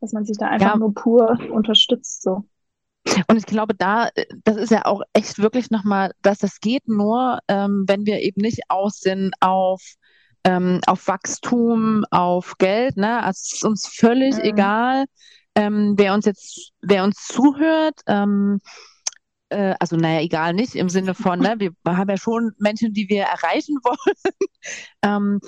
dass 0.00 0.12
man 0.12 0.24
sich 0.24 0.38
da 0.38 0.48
einfach 0.48 0.74
ja. 0.74 0.76
nur 0.76 0.94
pur 0.94 1.38
unterstützt 1.50 2.22
so. 2.22 2.44
Und 3.28 3.36
ich 3.36 3.46
glaube, 3.46 3.74
da, 3.74 4.08
das 4.44 4.56
ist 4.56 4.70
ja 4.70 4.84
auch 4.84 5.02
echt 5.12 5.38
wirklich 5.38 5.70
nochmal, 5.70 6.12
dass 6.22 6.38
das 6.38 6.60
geht 6.60 6.88
nur, 6.88 7.38
ähm, 7.48 7.84
wenn 7.86 8.04
wir 8.04 8.20
eben 8.20 8.40
nicht 8.40 8.62
aus 8.68 8.98
sind 8.98 9.32
auf, 9.40 9.82
ähm, 10.44 10.80
auf 10.86 11.06
Wachstum, 11.06 12.04
auf 12.10 12.54
Geld. 12.58 12.96
Ne? 12.96 13.22
Also 13.22 13.38
es 13.42 13.52
ist 13.54 13.64
uns 13.64 13.86
völlig 13.86 14.36
mhm. 14.36 14.42
egal, 14.42 15.04
ähm, 15.54 15.94
wer 15.96 16.14
uns 16.14 16.26
jetzt, 16.26 16.72
wer 16.82 17.04
uns 17.04 17.26
zuhört. 17.26 18.00
Ähm, 18.06 18.58
äh, 19.48 19.74
also 19.78 19.96
naja, 19.96 20.20
egal 20.20 20.54
nicht 20.54 20.74
im 20.74 20.88
Sinne 20.88 21.14
von, 21.14 21.38
ne, 21.38 21.54
wir 21.58 21.70
haben 21.86 22.10
ja 22.10 22.16
schon 22.16 22.52
Menschen, 22.58 22.92
die 22.92 23.08
wir 23.08 23.22
erreichen 23.22 23.76
wollen. 23.84 24.34
ähm, 25.02 25.40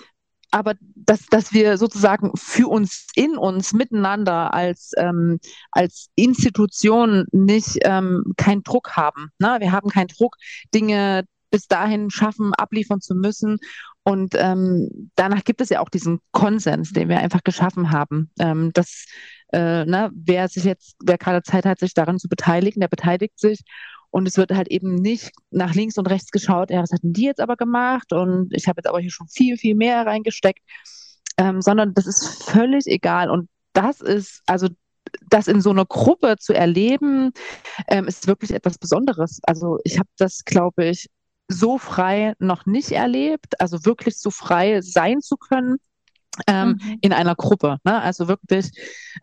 aber 0.51 0.75
dass, 0.95 1.27
dass 1.27 1.53
wir 1.53 1.77
sozusagen 1.79 2.33
für 2.37 2.69
uns, 2.69 3.07
in 3.15 3.37
uns, 3.37 3.73
miteinander 3.73 4.55
als, 4.55 4.93
ähm, 4.97 5.39
als 5.73 6.09
Institution 6.15 7.27
nicht 7.33 7.79
ähm, 7.83 8.25
keinen 8.37 8.63
Druck 8.63 8.97
haben. 8.97 9.31
Ne? 9.39 9.57
Wir 9.61 9.73
haben 9.73 9.91
keinen 9.91 10.09
Druck, 10.09 10.37
Dinge 10.75 11.25
bis 11.51 11.67
dahin 11.67 12.11
schaffen, 12.11 12.55
abliefern 12.55 13.01
zu 13.01 13.15
müssen. 13.15 13.59
Und 14.03 14.35
ähm, 14.37 15.11
danach 15.17 15.45
gibt 15.45 15.61
es 15.61 15.69
ja 15.69 15.81
auch 15.81 15.91
diesen 15.91 16.21
Konsens, 16.33 16.93
den 16.93 17.09
wir 17.09 17.19
einfach 17.19 17.43
geschaffen 17.45 17.91
haben. 17.91 18.31
Ähm, 18.39 18.73
dass 18.73 19.05
äh, 19.53 19.85
ne, 19.85 20.11
wer 20.15 20.49
sich 20.49 20.65
jetzt, 20.65 20.97
wer 21.05 21.19
gerade 21.19 21.43
Zeit 21.43 21.65
hat, 21.65 21.79
sich 21.79 21.95
daran 21.95 22.19
zu 22.19 22.29
beteiligen, 22.29 22.81
der 22.81 22.89
beteiligt 22.89 23.39
sich. 23.39 23.61
Und 24.11 24.27
es 24.27 24.37
wird 24.37 24.53
halt 24.53 24.69
eben 24.69 24.95
nicht 24.95 25.33
nach 25.51 25.75
links 25.75 25.99
und 25.99 26.09
rechts 26.09 26.31
geschaut, 26.31 26.71
ja, 26.71 26.83
was 26.83 26.93
hatten 26.93 27.13
die 27.13 27.25
jetzt 27.25 27.41
aber 27.41 27.57
gemacht? 27.57 28.13
Und 28.13 28.49
ich 28.53 28.67
habe 28.67 28.79
jetzt 28.79 28.89
aber 28.89 29.01
hier 29.01 29.11
schon 29.11 29.29
viel, 29.29 29.57
viel 29.59 29.75
mehr 29.75 30.07
reingesteckt, 30.07 30.61
ähm, 31.37 31.61
sondern 31.61 31.95
das 31.95 32.07
ist 32.07 32.45
völlig 32.45 32.87
egal. 32.87 33.31
Und 33.31 33.49
das 33.75 34.01
ist, 34.01 34.43
also 34.47 34.69
das 35.29 35.49
in 35.49 35.61
so 35.61 35.71
einer 35.71 35.87
Gruppe 35.87 36.37
zu 36.39 36.55
erleben, 36.55 37.33
ähm, 37.89 38.07
ist 38.07 38.27
wirklich 38.27 38.53
etwas 38.53 38.79
Besonderes. 38.79 39.41
Also 39.45 39.79
ich 39.85 39.99
habe 39.99 40.09
das, 40.17 40.45
glaube 40.45 40.87
ich, 40.87 41.09
so 41.49 41.79
frei 41.79 42.35
noch 42.39 42.67
nicht 42.67 42.93
erlebt, 42.93 43.61
also 43.61 43.85
wirklich 43.85 44.19
so 44.19 44.31
frei 44.31 44.81
sein 44.83 45.21
zu 45.21 45.37
können. 45.37 45.77
Ähm, 46.47 46.79
mhm. 46.81 46.99
in 47.01 47.13
einer 47.13 47.35
Gruppe. 47.35 47.79
Ne? 47.83 48.01
Also 48.01 48.29
wirklich, 48.29 48.71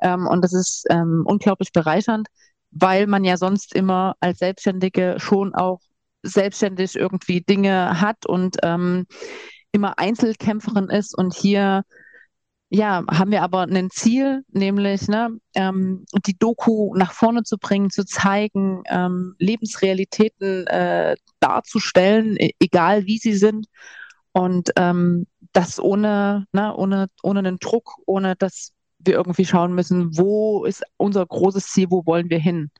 ähm, 0.01 0.27
und 0.27 0.44
das 0.44 0.51
ist 0.51 0.84
ähm, 0.89 1.24
unglaublich 1.25 1.72
bereichernd 1.72 2.27
weil 2.75 3.08
man 3.08 3.24
ja 3.24 3.38
sonst 3.38 3.74
immer 3.74 4.15
als 4.20 4.39
Selbstständige 4.39 5.15
schon 5.17 5.55
auch 5.55 5.79
selbstständig 6.24 6.96
irgendwie 6.96 7.41
Dinge 7.41 8.01
hat 8.01 8.25
und 8.25 8.58
ähm, 8.63 9.08
immer 9.72 9.98
Einzelkämpferin 9.98 10.89
ist. 10.89 11.17
Und 11.17 11.34
hier 11.34 11.84
ja, 12.70 13.03
haben 13.10 13.32
wir 13.32 13.44
aber 13.44 13.62
ein 13.62 13.89
Ziel, 13.91 14.44
nämlich 14.50 15.08
ne, 15.08 15.29
ähm, 15.53 16.05
die 16.25 16.38
Doku 16.38 16.94
nach 16.96 17.13
vorne 17.13 17.44
zu 17.44 17.58
bringen, 17.58 17.89
zu 17.91 18.05
zeigen, 18.05 18.84
ähm, 18.88 19.36
Lebensrealitäten 19.39 20.67
äh, 20.67 21.15
darzustellen, 21.39 22.36
e 22.38 22.51
egal 22.60 23.05
wie 23.05 23.17
sie 23.20 23.36
sind. 23.36 23.67
Und 24.34 24.72
ähm, 24.75 25.27
das 25.53 25.79
ohne, 25.79 26.48
ne, 26.51 26.75
ohne, 26.75 27.08
ohne 27.24 27.39
einen 27.39 27.60
Druck, 27.60 27.96
ohne 28.05 28.36
dass 28.36 28.74
wir 29.05 29.15
irgendwie 29.15 29.45
schauen 29.45 29.74
müssen, 29.74 30.17
wo 30.17 30.65
ist 30.65 30.83
unser 30.97 31.25
großes 31.25 31.67
Ziel, 31.67 31.88
wo 31.89 32.05
wollen 32.05 32.29
wir 32.29 32.39
hin? 32.39 32.71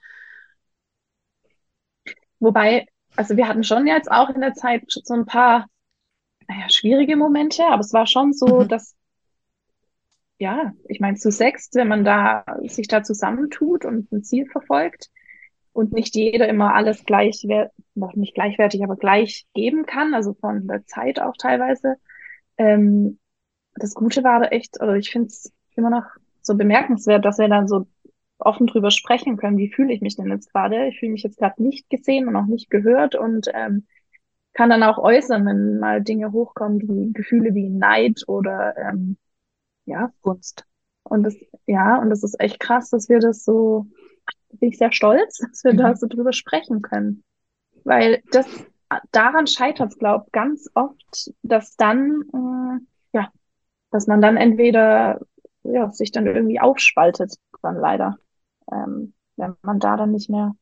Wobei, 2.40 2.86
also 3.16 3.38
wir 3.38 3.48
hatten 3.48 3.64
schon 3.64 3.88
jetzt 3.88 4.12
auch 4.12 4.30
in 4.30 4.42
der 4.42 4.54
Zeit 4.54 4.84
so 4.88 5.14
ein 5.14 5.26
paar, 5.26 5.68
naja, 6.48 6.70
schwierige 6.70 7.16
Momente, 7.16 7.66
aber 7.66 7.82
es 7.82 7.94
war 7.94 8.08
schon 8.08 8.34
so, 8.34 8.62
mhm. 8.62 8.68
dass, 8.68 8.96
ja, 10.38 10.74
ich 10.88 11.00
meine, 11.00 11.18
zu 11.18 11.32
sechs, 11.32 11.70
wenn 11.74 11.88
man 11.88 12.04
da 12.04 12.44
sich 12.66 12.88
da 12.88 13.04
zusammentut 13.04 13.86
und 13.86 14.12
ein 14.12 14.24
Ziel 14.24 14.46
verfolgt 14.46 15.10
und 15.74 15.94
nicht 15.94 16.16
jeder 16.16 16.48
immer 16.48 16.74
alles 16.74 17.06
gleich, 17.06 17.46
noch 17.96 18.16
nicht 18.16 18.34
gleichwertig, 18.34 18.84
aber 18.84 18.96
gleich 18.96 19.46
geben 19.54 19.86
kann, 19.86 20.14
also 20.14 20.34
von 20.34 20.68
der 20.68 20.86
Zeit 20.86 21.20
auch 21.20 21.36
teilweise. 21.38 21.96
Ähm, 22.58 23.20
das 23.76 23.94
Gute 23.94 24.24
war 24.24 24.40
da 24.40 24.48
echt, 24.48 24.82
oder 24.82 24.96
ich 24.96 25.10
finde 25.10 25.28
es 25.28 25.52
immer 25.78 25.90
noch 25.90 26.06
so 26.42 26.56
bemerkenswert, 26.56 27.26
dass 27.26 27.38
wir 27.38 27.48
dann 27.48 27.68
so 27.68 27.88
offen 28.38 28.68
drüber 28.68 28.92
sprechen 28.92 29.38
können, 29.38 29.58
wie 29.58 29.72
fühle 29.72 29.94
ich 29.94 30.02
mich 30.02 30.16
denn 30.16 30.30
jetzt 30.30 30.52
gerade? 30.52 30.88
Ich 30.88 31.00
fühle 31.00 31.14
mich 31.14 31.24
jetzt 31.24 31.38
gerade 31.38 31.62
nicht 31.62 31.90
gesehen 31.90 32.28
und 32.28 32.36
auch 32.36 32.46
nicht 32.46 32.70
gehört 32.70 33.16
und 33.16 33.48
ähm, 33.54 33.86
kann 34.54 34.70
dann 34.70 34.84
auch 34.84 34.98
äußern, 34.98 35.46
wenn 35.46 35.80
mal 35.80 36.02
Dinge 36.02 36.32
hochkommen, 36.32 36.82
wie 36.82 37.14
Gefühle 37.14 37.54
wie 37.54 37.70
Neid 37.70 38.24
oder 38.28 38.76
ähm, 38.78 39.18
ja, 39.86 40.12
Gunst. 40.22 40.66
Und 41.04 41.24
das, 41.24 41.36
ja, 41.68 41.98
und 42.00 42.10
das 42.10 42.24
ist 42.24 42.40
echt 42.40 42.60
krass, 42.60 42.90
dass 42.90 43.10
wir 43.10 43.20
das 43.20 43.44
so, 43.44 43.86
bin 44.54 44.70
ich 44.70 44.78
sehr 44.78 44.92
stolz, 44.92 45.38
dass 45.38 45.64
wir 45.64 45.74
mhm. 45.74 45.78
da 45.78 45.96
so 45.96 46.08
drüber 46.08 46.34
sprechen 46.34 46.82
können. 46.82 47.24
Weil 47.84 48.24
das, 48.32 48.48
daran 49.12 49.46
scheitert 49.46 49.92
es, 49.92 50.00
glaube 50.00 50.24
ich, 50.26 50.32
ganz 50.32 50.70
oft, 50.74 51.32
dass 51.44 51.76
dann, 51.76 52.24
äh, 52.34 53.18
ja, 53.18 53.30
dass 53.92 54.08
man 54.08 54.22
dann 54.22 54.38
entweder, 54.38 55.22
ja, 55.72 55.92
sich 55.92 56.12
dann 56.12 56.28
irgendwie 56.28 56.60
aufspaltet, 56.60 57.36
dann 57.62 57.76
leider, 57.76 58.18
ähm, 58.72 59.14
wenn 59.36 59.56
man 59.62 59.80
da 59.80 59.98
dann 59.98 60.12
nicht 60.12 60.30
mehr 60.30 60.56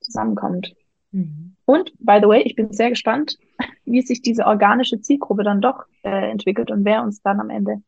zusammenkommt. 0.00 0.74
Mhm. 1.10 1.56
Und, 1.64 1.92
by 1.98 2.18
the 2.20 2.28
way, 2.28 2.42
ich 2.42 2.54
bin 2.54 2.72
sehr 2.72 2.90
gespannt, 2.90 3.38
wie 3.84 4.02
sich 4.02 4.22
diese 4.22 4.46
organische 4.46 5.00
Zielgruppe 5.00 5.44
dann 5.44 5.60
doch 5.60 5.84
äh, 6.02 6.30
entwickelt 6.30 6.70
und 6.70 6.84
wer 6.84 7.02
uns 7.02 7.22
dann 7.22 7.40
am 7.40 7.50
Ende 7.50 7.82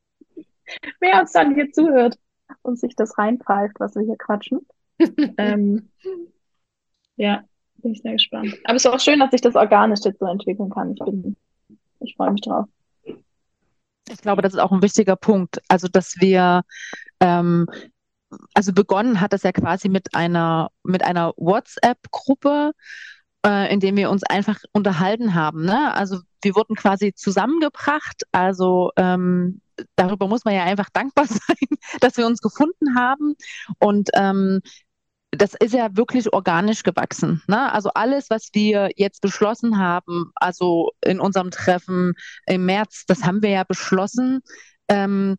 wer 1.01 1.21
uns 1.21 1.33
dann 1.33 1.55
hier 1.55 1.71
zuhört 1.73 2.19
und 2.63 2.79
sich 2.79 2.95
das 2.97 3.19
reinpfeift, 3.19 3.79
was 3.79 3.95
wir 3.95 4.03
hier 4.03 4.17
quatschen. 4.17 4.67
ähm, 5.39 5.91
ja, 7.17 7.45
bin 7.79 7.93
ich 7.93 8.03
sehr 8.03 8.13
gespannt. 8.13 8.57
Aber 8.65 8.77
es 8.77 8.85
ist 8.85 8.91
auch 8.91 9.01
schön, 9.01 9.21
dass 9.21 9.31
sich 9.31 9.41
das 9.41 9.55
organisch 9.55 10.01
jetzt 10.05 10.19
so 10.19 10.27
entwickeln 10.27 10.71
kann. 10.71 10.93
Ich 10.93 11.05
bin, 11.05 11.37
ich 12.01 12.17
freue 12.17 12.33
mich 12.33 12.43
drauf. 12.43 12.67
Ich 14.09 14.21
glaube, 14.21 14.43
das 14.43 14.55
ist 14.55 14.61
auch 14.61 14.73
ein 14.73 14.83
wichtiger 14.83 15.17
Punkt. 15.17 15.61
Also, 15.69 15.89
dass 15.89 16.17
wir, 16.21 16.63
ähm, 17.21 17.67
also 18.55 18.73
begonnen 18.73 19.21
hat 19.21 19.33
das 19.33 19.43
ja 19.43 19.53
quasi 19.53 19.89
mit 19.89 20.15
einer, 20.15 20.71
mit 20.83 21.05
einer 21.05 21.33
WhatsApp-Gruppe, 21.37 22.73
äh, 23.47 23.73
in 23.73 23.81
dem 23.81 23.97
wir 23.97 24.11
uns 24.11 24.25
einfach 24.25 24.59
unterhalten 24.73 25.35
haben. 25.35 25.65
Ne? 25.65 25.95
Also 25.95 26.21
wir 26.43 26.55
wurden 26.57 26.75
quasi 26.75 27.15
zusammengebracht. 27.15 28.23
Also 28.33 28.91
ähm, 28.97 29.61
darüber 29.97 30.29
muss 30.29 30.45
man 30.45 30.55
ja 30.55 30.65
einfach 30.65 30.91
dankbar 30.91 31.27
sein, 31.29 31.79
dass 32.01 32.17
wir 32.17 32.27
uns 32.27 32.41
gefunden 32.41 32.97
haben. 32.97 33.35
Und 33.79 34.11
ähm, 34.15 34.61
das 35.37 35.55
ist 35.55 35.75
ja 35.75 35.97
wirklich 35.97 36.33
organisch 36.33 36.83
gewachsen. 36.83 37.43
Ne? 37.47 37.73
Also 37.73 37.91
alles, 37.95 38.31
was 38.31 38.51
wir 38.53 38.91
jetzt 38.97 39.21
beschlossen 39.21 39.79
haben, 39.79 40.33
also 40.35 40.93
in 41.05 41.21
unserem 41.21 41.51
Treffen 41.51 42.15
im 42.47 42.67
März, 42.67 43.05
das 43.07 43.25
haben 43.25 43.43
wir 43.43 43.51
ja 43.51 43.65
beschlossen, 43.65 44.41
ähm, 44.89 45.37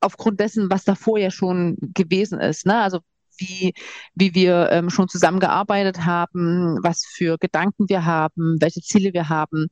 aufgrund 0.00 0.40
dessen, 0.40 0.70
was 0.70 0.84
davor 0.84 1.18
ja 1.18 1.30
schon 1.30 1.76
gewesen 1.80 2.40
ist. 2.40 2.66
Ne? 2.66 2.80
Also 2.80 3.00
wie, 3.38 3.74
wie 4.14 4.34
wir 4.34 4.70
ähm, 4.70 4.90
schon 4.90 5.08
zusammengearbeitet 5.08 6.04
haben, 6.04 6.78
was 6.82 7.04
für 7.04 7.36
Gedanken 7.38 7.88
wir 7.88 8.04
haben, 8.04 8.56
welche 8.60 8.80
Ziele 8.80 9.12
wir 9.12 9.28
haben. 9.28 9.68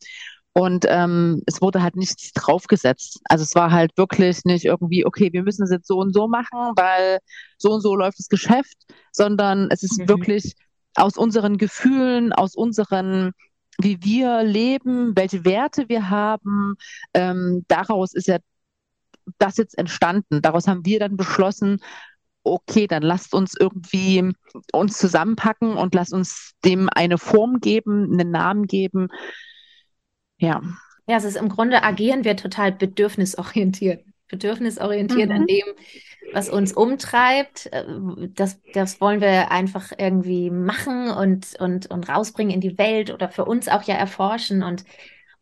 Und 0.56 0.87
ähm, 0.88 1.42
es 1.46 1.61
wurde 1.61 1.82
halt 1.82 1.96
nichts 1.96 2.32
draufgesetzt. 2.32 3.20
Also 3.25 3.42
es 3.42 3.56
war 3.56 3.73
halt 3.73 3.90
wirklich 3.96 4.44
nicht 4.44 4.64
irgendwie, 4.64 5.04
okay, 5.04 5.32
wir 5.32 5.42
müssen 5.42 5.64
es 5.64 5.70
jetzt 5.70 5.88
so 5.88 5.99
und 5.99 6.14
so 6.14 6.28
machen, 6.28 6.73
weil 6.76 7.18
so 7.58 7.73
und 7.73 7.80
so 7.80 7.96
läuft 7.96 8.20
das 8.20 8.28
Geschäft, 8.28 8.76
sondern 9.11 9.68
es 9.70 9.82
ist 9.82 9.99
mhm. 9.99 10.08
wirklich 10.08 10.54
aus 10.94 11.16
unseren 11.16 11.58
Gefühlen, 11.58 12.32
aus 12.32 12.54
unseren, 12.54 13.32
wie 13.80 13.99
wir 14.04 14.44
leben, 14.44 15.16
welche 15.16 15.44
Werte 15.44 15.88
wir 15.88 16.08
haben, 16.08 16.76
ähm, 17.14 17.64
daraus 17.66 18.14
ist 18.14 18.28
ja 18.28 18.38
das 19.38 19.56
jetzt 19.56 19.76
entstanden. 19.76 20.40
Daraus 20.40 20.68
haben 20.68 20.84
wir 20.84 21.00
dann 21.00 21.16
beschlossen, 21.16 21.80
okay, 22.44 22.87
dann 22.87 23.02
lasst 23.02 23.34
uns 23.34 23.54
irgendwie 23.58 24.32
uns 24.73 24.99
zusammenpacken 24.99 25.76
und 25.76 25.96
lasst 25.96 26.12
uns 26.12 26.52
dem 26.64 26.88
eine 26.94 27.18
Form 27.18 27.58
geben, 27.58 28.12
einen 28.12 28.30
Namen 28.30 28.66
geben, 28.66 29.08
ja. 30.38 30.62
Ja, 31.07 31.19
es 31.19 31.25
ist 31.25 31.37
im 31.37 31.49
Grunde 31.49 31.83
agieren 31.83 32.25
wir 32.25 32.37
total 32.37 32.73
bedürfnisorientiert. 32.73 34.05
Bedürfnisorientiert 34.29 35.29
mhm. 35.29 35.37
an 35.37 35.47
dem, 35.47 35.66
was 36.33 36.49
uns 36.49 36.73
umtreibt. 36.73 37.66
Äh, 37.73 37.85
das, 38.35 38.61
das 38.73 39.01
wollen 39.01 39.20
wir 39.20 39.51
einfach 39.51 39.92
irgendwie 39.97 40.51
machen 40.51 41.11
und, 41.11 41.55
und, 41.61 41.90
und 41.90 42.09
rausbringen 42.09 42.55
in 42.55 42.61
die 42.61 42.79
Welt 42.79 43.12
oder 43.12 43.29
für 43.29 43.44
uns 43.44 43.68
auch 43.68 43.83
ja 43.83 43.94
erforschen. 43.94 44.62
Und, 44.62 44.85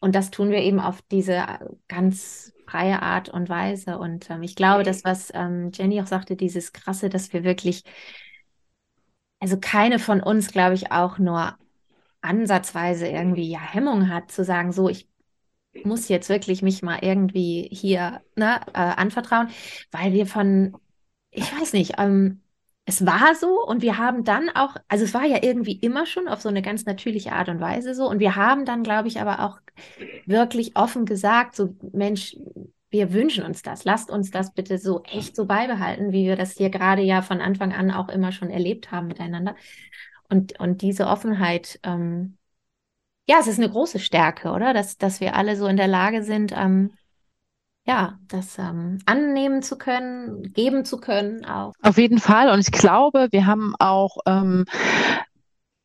und 0.00 0.14
das 0.14 0.31
tun 0.31 0.50
wir 0.50 0.59
eben 0.59 0.81
auf 0.81 1.00
diese 1.11 1.44
ganz 1.87 2.52
freie 2.66 3.00
Art 3.00 3.28
und 3.28 3.48
Weise. 3.48 3.98
Und 3.98 4.31
ähm, 4.31 4.42
ich 4.42 4.57
glaube, 4.57 4.83
das, 4.83 5.05
was 5.05 5.31
ähm, 5.35 5.70
Jenny 5.72 6.00
auch 6.00 6.07
sagte, 6.07 6.37
dieses 6.37 6.72
Krasse, 6.72 7.09
dass 7.09 7.33
wir 7.33 7.44
wirklich, 7.44 7.85
also 9.38 9.59
keine 9.61 9.98
von 9.98 10.20
uns, 10.20 10.50
glaube 10.50 10.74
ich, 10.74 10.90
auch 10.90 11.18
nur 11.18 11.57
ansatzweise 12.22 13.08
irgendwie 13.08 13.50
ja 13.50 13.61
Hemmung 13.61 14.08
hat, 14.08 14.30
zu 14.30 14.44
sagen, 14.44 14.72
so, 14.72 14.88
ich 14.88 15.08
muss 15.85 16.08
jetzt 16.08 16.28
wirklich 16.28 16.62
mich 16.62 16.82
mal 16.82 16.98
irgendwie 17.02 17.68
hier 17.72 18.22
ne, 18.37 18.61
äh, 18.74 18.78
anvertrauen, 18.78 19.48
weil 19.90 20.12
wir 20.12 20.26
von, 20.26 20.76
ich 21.30 21.44
weiß 21.52 21.72
nicht, 21.72 21.94
ähm, 21.98 22.40
es 22.85 23.06
war 23.06 23.35
so 23.35 23.64
und 23.64 23.80
wir 23.82 23.96
haben 23.98 24.24
dann 24.24 24.50
auch, 24.50 24.76
also 24.88 25.04
es 25.04 25.14
war 25.14 25.24
ja 25.24 25.38
irgendwie 25.42 25.72
immer 25.78 26.04
schon 26.06 26.28
auf 26.28 26.40
so 26.40 26.48
eine 26.48 26.62
ganz 26.62 26.85
natürliche 26.85 27.32
Art 27.32 27.48
und 27.48 27.61
Weise 27.61 27.94
so 27.94 28.08
und 28.08 28.18
wir 28.18 28.37
haben 28.37 28.64
dann, 28.64 28.82
glaube 28.82 29.08
ich, 29.08 29.20
aber 29.20 29.40
auch 29.40 29.61
wirklich 30.26 30.76
offen 30.76 31.06
gesagt, 31.06 31.54
so 31.56 31.76
Mensch, 31.92 32.37
wir 32.90 33.12
wünschen 33.12 33.44
uns 33.44 33.62
das, 33.62 33.85
lasst 33.85 34.11
uns 34.11 34.30
das 34.30 34.52
bitte 34.52 34.78
so 34.78 35.02
echt 35.04 35.37
so 35.37 35.46
beibehalten, 35.46 36.12
wie 36.12 36.26
wir 36.26 36.37
das 36.37 36.52
hier 36.56 36.70
gerade 36.70 37.02
ja 37.02 37.22
von 37.22 37.40
Anfang 37.40 37.72
an 37.72 37.90
auch 37.90 38.08
immer 38.08 38.32
schon 38.32 38.50
erlebt 38.50 38.90
haben 38.90 39.06
miteinander. 39.06 39.54
Und, 40.32 40.58
und 40.58 40.80
diese 40.80 41.08
Offenheit, 41.08 41.78
ähm, 41.82 42.38
ja, 43.28 43.36
es 43.38 43.48
ist 43.48 43.58
eine 43.58 43.68
große 43.68 43.98
Stärke, 43.98 44.52
oder? 44.52 44.72
Dass, 44.72 44.96
dass 44.96 45.20
wir 45.20 45.36
alle 45.36 45.56
so 45.56 45.66
in 45.66 45.76
der 45.76 45.88
Lage 45.88 46.22
sind, 46.22 46.54
ähm, 46.56 46.92
ja, 47.84 48.18
das 48.28 48.58
ähm, 48.58 48.98
annehmen 49.04 49.60
zu 49.60 49.76
können, 49.76 50.42
geben 50.54 50.86
zu 50.86 50.96
können 50.96 51.44
auch. 51.44 51.74
Auf 51.82 51.98
jeden 51.98 52.18
Fall. 52.18 52.50
Und 52.50 52.60
ich 52.60 52.72
glaube, 52.72 53.28
wir 53.30 53.44
haben 53.44 53.74
auch 53.78 54.16
ähm, 54.24 54.64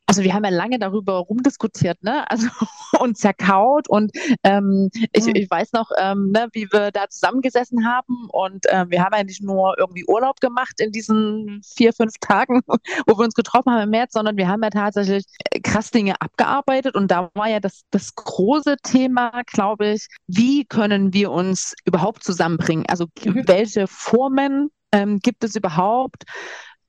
also 0.08 0.22
wir 0.22 0.32
haben 0.32 0.44
ja 0.44 0.50
lange 0.50 0.78
darüber 0.78 1.18
rumdiskutiert, 1.18 2.02
ne? 2.02 2.28
Also 2.30 2.48
und 2.98 3.18
zerkaut 3.18 3.88
und 3.90 4.10
ähm, 4.42 4.88
ich, 5.12 5.26
mhm. 5.26 5.34
ich 5.34 5.50
weiß 5.50 5.72
noch, 5.72 5.90
ähm, 5.98 6.30
ne, 6.32 6.48
wie 6.52 6.66
wir 6.72 6.90
da 6.90 7.08
zusammengesessen 7.10 7.86
haben 7.86 8.26
und 8.32 8.64
äh, 8.66 8.86
wir 8.88 9.04
haben 9.04 9.14
ja 9.14 9.22
nicht 9.22 9.42
nur 9.42 9.74
irgendwie 9.78 10.06
Urlaub 10.08 10.40
gemacht 10.40 10.80
in 10.80 10.92
diesen 10.92 11.60
vier, 11.76 11.92
fünf 11.92 12.14
Tagen, 12.20 12.62
wo 13.06 13.18
wir 13.18 13.24
uns 13.24 13.34
getroffen 13.34 13.70
haben 13.70 13.82
im 13.82 13.90
März, 13.90 14.14
sondern 14.14 14.38
wir 14.38 14.48
haben 14.48 14.62
ja 14.62 14.70
tatsächlich 14.70 15.26
äh, 15.50 15.60
krass 15.60 15.90
Dinge 15.90 16.18
abgearbeitet 16.22 16.94
und 16.94 17.10
da 17.10 17.30
war 17.34 17.50
ja 17.50 17.60
das, 17.60 17.82
das 17.90 18.14
große 18.14 18.76
Thema, 18.82 19.42
glaube 19.46 19.88
ich, 19.88 20.06
wie 20.26 20.64
können 20.64 21.12
wir 21.12 21.30
uns 21.30 21.74
überhaupt 21.84 22.24
zusammenbringen? 22.24 22.86
Also 22.88 23.08
mhm. 23.24 23.46
welche 23.46 23.86
Formen 23.86 24.70
ähm, 24.92 25.18
gibt 25.18 25.44
es 25.44 25.54
überhaupt? 25.54 26.24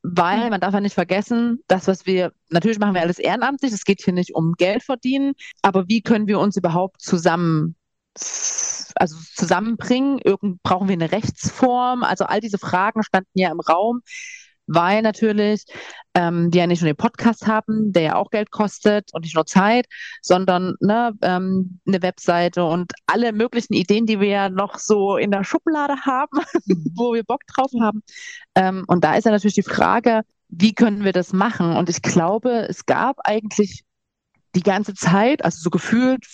Weil 0.01 0.45
mhm. 0.45 0.49
man 0.51 0.61
darf 0.61 0.73
ja 0.73 0.81
nicht 0.81 0.93
vergessen, 0.93 1.63
das, 1.67 1.87
was 1.87 2.05
wir, 2.05 2.31
natürlich 2.49 2.79
machen 2.79 2.93
wir 2.93 3.01
alles 3.01 3.19
ehrenamtlich, 3.19 3.73
es 3.73 3.83
geht 3.83 4.01
hier 4.03 4.13
nicht 4.13 4.33
um 4.33 4.53
Geld 4.53 4.83
verdienen, 4.83 5.33
aber 5.61 5.87
wie 5.87 6.01
können 6.01 6.27
wir 6.27 6.39
uns 6.39 6.55
überhaupt 6.57 7.01
zusammen, 7.01 7.75
also 8.95 9.17
zusammenbringen? 9.35 10.19
Irgend, 10.23 10.61
brauchen 10.63 10.87
wir 10.87 10.93
eine 10.93 11.11
Rechtsform? 11.11 12.03
Also 12.03 12.25
all 12.25 12.39
diese 12.39 12.57
Fragen 12.57 13.03
standen 13.03 13.29
ja 13.33 13.51
im 13.51 13.59
Raum 13.59 14.01
weil 14.69 15.01
natürlich 15.01 15.65
ähm, 16.13 16.51
die 16.51 16.59
ja 16.59 16.67
nicht 16.67 16.81
nur 16.81 16.91
den 16.91 16.95
Podcast 16.95 17.47
haben, 17.47 17.91
der 17.91 18.01
ja 18.03 18.15
auch 18.15 18.29
Geld 18.29 18.51
kostet 18.51 19.13
und 19.13 19.23
nicht 19.23 19.35
nur 19.35 19.45
Zeit, 19.45 19.87
sondern 20.21 20.75
ne, 20.79 21.13
ähm, 21.21 21.79
eine 21.87 22.01
Webseite 22.01 22.65
und 22.65 22.91
alle 23.07 23.33
möglichen 23.33 23.73
Ideen, 23.73 24.05
die 24.05 24.19
wir 24.19 24.27
ja 24.27 24.49
noch 24.49 24.77
so 24.77 25.17
in 25.17 25.31
der 25.31 25.43
Schublade 25.43 25.95
haben, 26.05 26.39
wo 26.95 27.13
wir 27.13 27.23
Bock 27.23 27.41
drauf 27.47 27.71
haben. 27.81 28.03
Ähm, 28.55 28.83
und 28.87 29.03
da 29.03 29.15
ist 29.15 29.25
ja 29.25 29.31
natürlich 29.31 29.55
die 29.55 29.63
Frage, 29.63 30.21
wie 30.49 30.73
können 30.73 31.03
wir 31.03 31.13
das 31.13 31.33
machen? 31.33 31.75
Und 31.75 31.89
ich 31.89 32.01
glaube, 32.01 32.67
es 32.69 32.85
gab 32.85 33.17
eigentlich 33.23 33.83
die 34.55 34.63
ganze 34.63 34.93
Zeit, 34.93 35.43
also 35.45 35.59
so 35.61 35.69
gefühlt, 35.69 36.25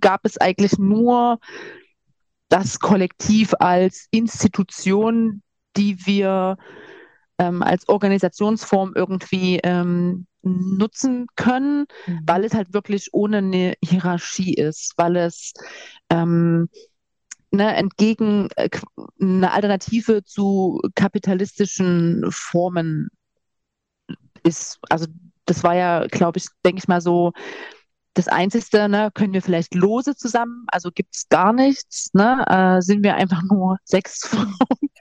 gab 0.00 0.24
es 0.24 0.38
eigentlich 0.38 0.78
nur 0.78 1.38
das 2.48 2.78
Kollektiv 2.78 3.54
als 3.58 4.06
Institution, 4.10 5.42
die 5.76 6.06
wir 6.06 6.58
ähm, 7.38 7.62
als 7.62 7.88
Organisationsform 7.88 8.92
irgendwie 8.94 9.60
ähm, 9.62 10.26
nutzen 10.42 11.26
können, 11.36 11.86
mhm. 12.06 12.20
weil 12.24 12.44
es 12.44 12.54
halt 12.54 12.72
wirklich 12.72 13.08
ohne 13.12 13.38
eine 13.38 13.74
Hierarchie 13.82 14.54
ist, 14.54 14.94
weil 14.96 15.16
es 15.16 15.52
ähm, 16.10 16.68
ne, 17.50 17.74
entgegen 17.74 18.48
äh, 18.56 18.70
eine 19.20 19.52
Alternative 19.52 20.24
zu 20.24 20.80
kapitalistischen 20.94 22.26
Formen 22.30 23.08
ist. 24.42 24.78
Also 24.88 25.06
das 25.46 25.62
war 25.62 25.74
ja, 25.74 26.06
glaube 26.06 26.38
ich, 26.38 26.46
denke 26.64 26.78
ich 26.78 26.88
mal 26.88 27.00
so 27.00 27.32
das 28.14 28.28
Einzige, 28.28 28.88
ne, 28.88 29.10
können 29.12 29.34
wir 29.34 29.42
vielleicht 29.42 29.74
lose 29.74 30.16
zusammen, 30.16 30.64
also 30.68 30.90
gibt 30.90 31.14
es 31.14 31.28
gar 31.28 31.52
nichts, 31.52 32.14
ne, 32.14 32.44
äh, 32.48 32.80
sind 32.80 33.04
wir 33.04 33.14
einfach 33.16 33.42
nur 33.42 33.76
sechs 33.84 34.20
Frauen, 34.26 34.56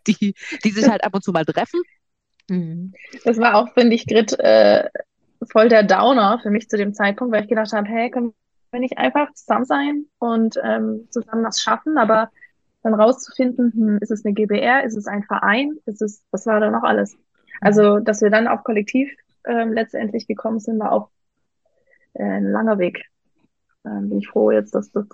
die, 0.07 0.35
die 0.63 0.71
sich 0.71 0.87
halt 0.89 1.03
ab 1.03 1.15
und 1.15 1.23
zu 1.23 1.31
mal 1.31 1.45
treffen 1.45 1.81
Mhm. 2.49 2.93
Das 3.23 3.37
war 3.37 3.55
auch, 3.55 3.73
finde 3.73 3.95
ich, 3.95 4.05
Grit, 4.07 4.37
äh, 4.39 4.89
voll 5.51 5.69
der 5.69 5.83
Downer 5.83 6.39
für 6.41 6.49
mich 6.49 6.69
zu 6.69 6.77
dem 6.77 6.93
Zeitpunkt, 6.93 7.33
weil 7.33 7.43
ich 7.43 7.49
gedacht 7.49 7.73
habe, 7.73 7.87
hey, 7.87 8.09
können 8.09 8.33
wir 8.71 8.79
nicht 8.79 8.97
einfach 8.97 9.33
zusammen 9.33 9.65
sein 9.65 10.05
und 10.19 10.59
ähm, 10.63 11.07
zusammen 11.09 11.43
was 11.43 11.61
schaffen, 11.61 11.97
aber 11.97 12.29
dann 12.83 12.93
rauszufinden, 12.93 13.71
hm, 13.73 13.97
ist 14.01 14.11
es 14.11 14.25
eine 14.25 14.33
GBR, 14.33 14.83
ist 14.83 14.95
es 14.95 15.07
ein 15.07 15.23
Verein, 15.23 15.77
ist 15.85 16.01
es, 16.01 16.23
was 16.31 16.45
war 16.45 16.59
da 16.59 16.69
noch 16.69 16.83
alles? 16.83 17.17
Also, 17.61 17.99
dass 17.99 18.21
wir 18.21 18.29
dann 18.29 18.47
auf 18.47 18.63
Kollektiv 18.63 19.11
ähm, 19.45 19.73
letztendlich 19.73 20.27
gekommen 20.27 20.59
sind, 20.59 20.79
war 20.79 20.91
auch 20.91 21.09
äh, 22.13 22.23
ein 22.23 22.51
langer 22.51 22.77
Weg. 22.77 23.05
Ähm, 23.85 24.09
bin 24.09 24.19
ich 24.19 24.27
froh 24.27 24.51
jetzt, 24.51 24.75
dass 24.75 24.91
das 24.91 25.07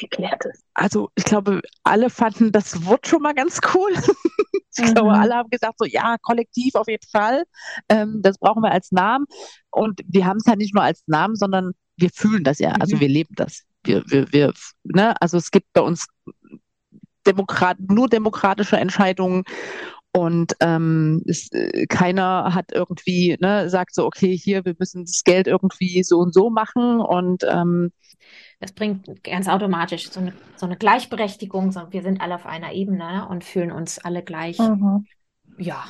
geklärt 0.00 0.44
ist. 0.46 0.64
Also 0.74 1.10
ich 1.14 1.24
glaube, 1.24 1.60
alle 1.84 2.10
fanden 2.10 2.50
das 2.52 2.84
Wort 2.86 3.06
schon 3.06 3.22
mal 3.22 3.34
ganz 3.34 3.60
cool. 3.74 3.92
ich 4.76 4.84
mhm. 4.84 4.94
glaube, 4.94 5.12
alle 5.12 5.34
haben 5.34 5.50
gesagt, 5.50 5.74
so 5.78 5.84
ja, 5.84 6.16
kollektiv 6.22 6.74
auf 6.74 6.88
jeden 6.88 7.06
Fall. 7.08 7.44
Ähm, 7.88 8.20
das 8.22 8.38
brauchen 8.38 8.62
wir 8.62 8.72
als 8.72 8.90
Namen. 8.90 9.26
Und 9.70 10.00
wir 10.06 10.26
haben 10.26 10.38
es 10.38 10.46
ja 10.46 10.56
nicht 10.56 10.74
nur 10.74 10.82
als 10.82 11.02
Namen, 11.06 11.36
sondern 11.36 11.72
wir 11.96 12.10
fühlen 12.10 12.44
das 12.44 12.58
ja. 12.58 12.72
Also 12.72 12.96
mhm. 12.96 13.00
wir 13.00 13.08
leben 13.08 13.34
das. 13.36 13.62
Wir, 13.84 14.02
wir, 14.06 14.32
wir, 14.32 14.52
ne? 14.84 15.20
Also 15.20 15.36
es 15.36 15.50
gibt 15.50 15.72
bei 15.72 15.80
uns 15.80 16.06
Demokrat 17.26 17.76
nur 17.80 18.08
demokratische 18.08 18.78
Entscheidungen 18.78 19.44
und 20.12 20.56
ähm, 20.60 21.22
es, 21.26 21.52
äh, 21.52 21.86
keiner 21.86 22.52
hat 22.52 22.72
irgendwie, 22.72 23.36
ne, 23.40 23.70
sagt 23.70 23.94
so, 23.94 24.06
okay, 24.06 24.36
hier, 24.36 24.64
wir 24.64 24.74
müssen 24.78 25.04
das 25.04 25.22
Geld 25.24 25.46
irgendwie 25.46 26.02
so 26.02 26.18
und 26.18 26.34
so 26.34 26.50
machen. 26.50 27.00
Und 27.00 27.44
ähm, 27.48 27.92
das 28.60 28.72
bringt 28.72 29.24
ganz 29.24 29.48
automatisch 29.48 30.10
so 30.10 30.20
eine, 30.20 30.32
so 30.56 30.66
eine 30.66 30.76
Gleichberechtigung. 30.76 31.72
So, 31.72 31.90
wir 31.90 32.02
sind 32.02 32.20
alle 32.20 32.36
auf 32.36 32.46
einer 32.46 32.72
Ebene 32.72 33.26
und 33.28 33.44
fühlen 33.44 33.72
uns 33.72 33.98
alle 33.98 34.22
gleich, 34.22 34.58
mhm. 34.58 35.06
ja, 35.58 35.84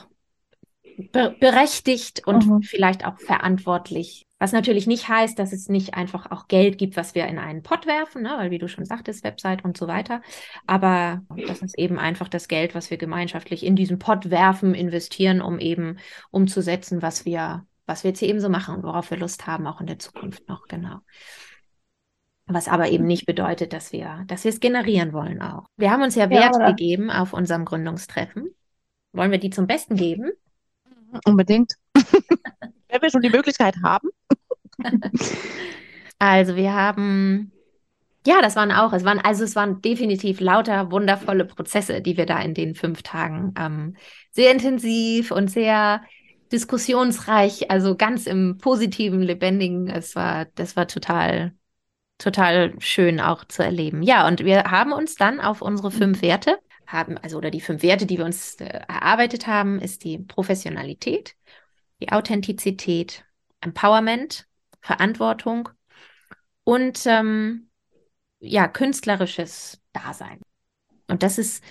be 1.12 1.36
berechtigt 1.38 2.26
und 2.26 2.46
mhm. 2.46 2.62
vielleicht 2.62 3.04
auch 3.04 3.18
verantwortlich 3.18 4.26
was 4.40 4.52
natürlich 4.52 4.86
nicht 4.86 5.06
heißt, 5.06 5.38
dass 5.38 5.52
es 5.52 5.68
nicht 5.68 5.92
einfach 5.94 6.30
auch 6.30 6.48
Geld 6.48 6.78
gibt, 6.78 6.96
was 6.96 7.14
wir 7.14 7.26
in 7.26 7.38
einen 7.38 7.62
Pott 7.62 7.86
werfen, 7.86 8.22
ne? 8.22 8.32
weil 8.38 8.50
wie 8.50 8.58
du 8.58 8.68
schon 8.68 8.86
sagtest, 8.86 9.22
Website 9.22 9.64
und 9.64 9.76
so 9.76 9.86
weiter. 9.86 10.22
Aber 10.66 11.20
das 11.46 11.60
ist 11.60 11.78
eben 11.78 11.98
einfach 11.98 12.26
das 12.26 12.48
Geld, 12.48 12.74
was 12.74 12.90
wir 12.90 12.96
gemeinschaftlich 12.96 13.64
in 13.64 13.76
diesen 13.76 13.98
Pott 13.98 14.30
werfen, 14.30 14.74
investieren, 14.74 15.42
um 15.42 15.58
eben 15.58 15.98
umzusetzen, 16.30 17.02
was 17.02 17.26
wir, 17.26 17.66
was 17.84 18.02
wir 18.02 18.12
jetzt 18.12 18.20
hier 18.20 18.30
eben 18.30 18.40
so 18.40 18.48
machen 18.48 18.74
und 18.74 18.82
worauf 18.82 19.10
wir 19.10 19.18
Lust 19.18 19.46
haben, 19.46 19.66
auch 19.66 19.82
in 19.82 19.86
der 19.86 19.98
Zukunft 19.98 20.48
noch, 20.48 20.68
genau. 20.68 21.00
Was 22.52 22.68
aber 22.68 22.88
eben 22.88 23.06
nicht 23.06 23.26
bedeutet, 23.26 23.72
dass 23.72 23.92
wir, 23.92 24.24
dass 24.26 24.44
wir 24.44 24.50
es 24.50 24.60
generieren 24.60 25.12
wollen 25.12 25.40
auch. 25.40 25.66
Wir 25.76 25.90
haben 25.90 26.02
uns 26.02 26.16
ja 26.16 26.30
Wert 26.30 26.56
ja, 26.58 26.70
gegeben 26.70 27.10
auf 27.10 27.32
unserem 27.32 27.64
Gründungstreffen. 27.64 28.54
Wollen 29.12 29.30
wir 29.30 29.38
die 29.38 29.50
zum 29.50 29.66
Besten 29.66 29.96
geben? 29.96 30.32
Unbedingt. 31.24 31.74
Wenn 31.94 33.02
wir 33.02 33.10
schon 33.10 33.22
die 33.22 33.30
Möglichkeit 33.30 33.76
haben. 33.84 34.08
also 36.18 36.56
wir 36.56 36.74
haben, 36.74 37.52
ja, 38.26 38.42
das 38.42 38.56
waren 38.56 38.72
auch, 38.72 38.92
es 38.92 39.04
waren, 39.04 39.20
also 39.20 39.44
es 39.44 39.54
waren 39.54 39.80
definitiv 39.80 40.40
lauter 40.40 40.90
wundervolle 40.90 41.44
Prozesse, 41.44 42.00
die 42.00 42.16
wir 42.16 42.26
da 42.26 42.40
in 42.40 42.54
den 42.54 42.74
fünf 42.74 43.02
Tagen 43.02 43.54
ähm, 43.56 43.96
sehr 44.32 44.50
intensiv 44.52 45.30
und 45.30 45.50
sehr 45.50 46.02
diskussionsreich, 46.52 47.70
also 47.70 47.96
ganz 47.96 48.26
im 48.26 48.58
positiven, 48.58 49.22
lebendigen, 49.22 49.88
es 49.88 50.16
war, 50.16 50.46
das 50.56 50.76
war 50.76 50.88
total, 50.88 51.52
total 52.20 52.74
schön 52.80 53.20
auch 53.20 53.44
zu 53.44 53.62
erleben. 53.62 54.02
Ja, 54.02 54.26
und 54.28 54.44
wir 54.44 54.64
haben 54.64 54.92
uns 54.92 55.16
dann 55.16 55.40
auf 55.40 55.62
unsere 55.62 55.90
fünf 55.90 56.22
Werte 56.22 56.58
haben, 56.86 57.18
also 57.18 57.38
oder 57.38 57.50
die 57.50 57.60
fünf 57.60 57.82
Werte, 57.82 58.06
die 58.06 58.18
wir 58.18 58.24
uns 58.24 58.56
äh, 58.56 58.66
erarbeitet 58.88 59.46
haben, 59.46 59.80
ist 59.80 60.04
die 60.04 60.18
Professionalität, 60.18 61.34
die 62.00 62.12
Authentizität, 62.12 63.24
Empowerment, 63.60 64.46
Verantwortung 64.80 65.68
und 66.64 67.04
ähm, 67.06 67.68
ja, 68.38 68.68
künstlerisches 68.68 69.80
Dasein. 69.92 70.40
Und 71.08 71.22
das 71.22 71.38
ist 71.38 71.62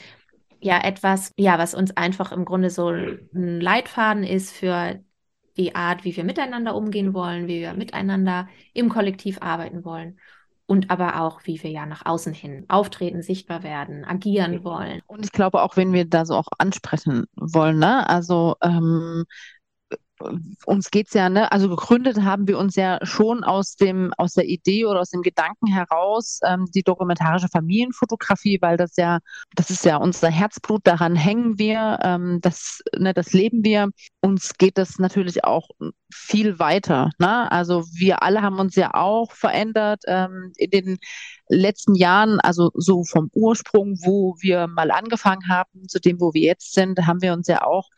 ja 0.59 0.83
etwas, 0.83 1.33
ja, 1.37 1.57
was 1.57 1.73
uns 1.73 1.95
einfach 1.95 2.31
im 2.31 2.45
Grunde 2.45 2.69
so 2.69 2.89
ein 2.89 3.61
Leitfaden 3.61 4.23
ist 4.23 4.51
für 4.51 5.03
die 5.57 5.75
Art, 5.75 6.03
wie 6.03 6.15
wir 6.15 6.23
miteinander 6.23 6.75
umgehen 6.75 7.13
wollen, 7.13 7.47
wie 7.47 7.61
wir 7.61 7.73
miteinander 7.73 8.47
im 8.73 8.89
Kollektiv 8.89 9.41
arbeiten 9.41 9.83
wollen 9.83 10.19
und 10.69 10.91
aber 10.91 11.19
auch, 11.21 11.41
wie 11.45 11.61
wir 11.63 11.71
ja 11.71 11.87
nach 11.87 12.05
außen 12.05 12.31
hin 12.31 12.65
auftreten, 12.67 13.23
sichtbar 13.23 13.63
werden, 13.63 14.05
agieren 14.05 14.63
wollen. 14.63 15.01
Und 15.07 15.25
ich 15.25 15.31
glaube 15.31 15.63
auch, 15.63 15.77
wenn 15.77 15.93
wir 15.93 16.05
da 16.05 16.25
so 16.25 16.35
auch 16.35 16.47
ansprechen 16.59 17.25
wollen, 17.35 17.79
ne? 17.79 18.07
Also 18.07 18.55
ähm, 18.61 19.25
uns 20.65 20.91
geht's 20.91 21.13
ja, 21.13 21.29
ne, 21.29 21.51
also 21.51 21.69
gegründet 21.69 22.21
haben 22.21 22.47
wir 22.47 22.57
uns 22.57 22.75
ja 22.75 22.99
schon 23.03 23.43
aus 23.43 23.75
dem, 23.75 24.13
aus 24.17 24.33
der 24.33 24.45
Idee 24.45 24.85
oder 24.85 25.01
aus 25.01 25.09
dem 25.09 25.21
Gedanken 25.21 25.67
heraus, 25.67 26.39
ähm, 26.45 26.65
die 26.73 26.83
dokumentarische 26.83 27.47
Familienfotografie, 27.47 28.59
weil 28.61 28.77
das 28.77 28.95
ja, 28.97 29.19
das 29.55 29.69
ist 29.69 29.85
ja 29.85 29.97
unser 29.97 30.29
Herzblut, 30.29 30.81
daran 30.85 31.15
hängen 31.15 31.57
wir, 31.57 31.99
ähm, 32.03 32.39
das, 32.41 32.81
ne, 32.97 33.13
das 33.13 33.33
leben 33.33 33.63
wir. 33.63 33.89
Uns 34.21 34.53
geht 34.57 34.77
das 34.77 34.99
natürlich 34.99 35.43
auch 35.43 35.69
viel 36.13 36.59
weiter. 36.59 37.11
Ne? 37.19 37.51
Also 37.51 37.83
wir 37.93 38.23
alle 38.23 38.41
haben 38.41 38.59
uns 38.59 38.75
ja 38.75 38.93
auch 38.93 39.31
verändert 39.31 40.01
ähm, 40.07 40.51
in 40.57 40.69
den 40.71 40.97
letzten 41.47 41.95
Jahren, 41.95 42.39
also 42.39 42.71
so 42.73 43.03
vom 43.03 43.29
Ursprung, 43.33 43.97
wo 44.03 44.35
wir 44.39 44.67
mal 44.67 44.91
angefangen 44.91 45.47
haben, 45.49 45.87
zu 45.87 45.99
dem, 45.99 46.19
wo 46.19 46.33
wir 46.33 46.41
jetzt 46.41 46.73
sind, 46.73 47.05
haben 47.07 47.21
wir 47.21 47.33
uns 47.33 47.47
ja 47.47 47.63
auch 47.63 47.89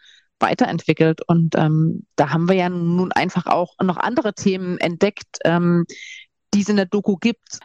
weiterentwickelt. 0.41 1.21
Und 1.27 1.55
ähm, 1.55 2.05
da 2.15 2.29
haben 2.29 2.47
wir 2.47 2.55
ja 2.55 2.69
nun 2.69 3.11
einfach 3.11 3.45
auch 3.45 3.75
noch 3.81 3.97
andere 3.97 4.33
Themen 4.33 4.77
entdeckt, 4.77 5.39
ähm, 5.45 5.85
die 6.53 6.61
es 6.61 6.69
in 6.69 6.75
der 6.75 6.85
Doku 6.85 7.17
gibt. 7.17 7.59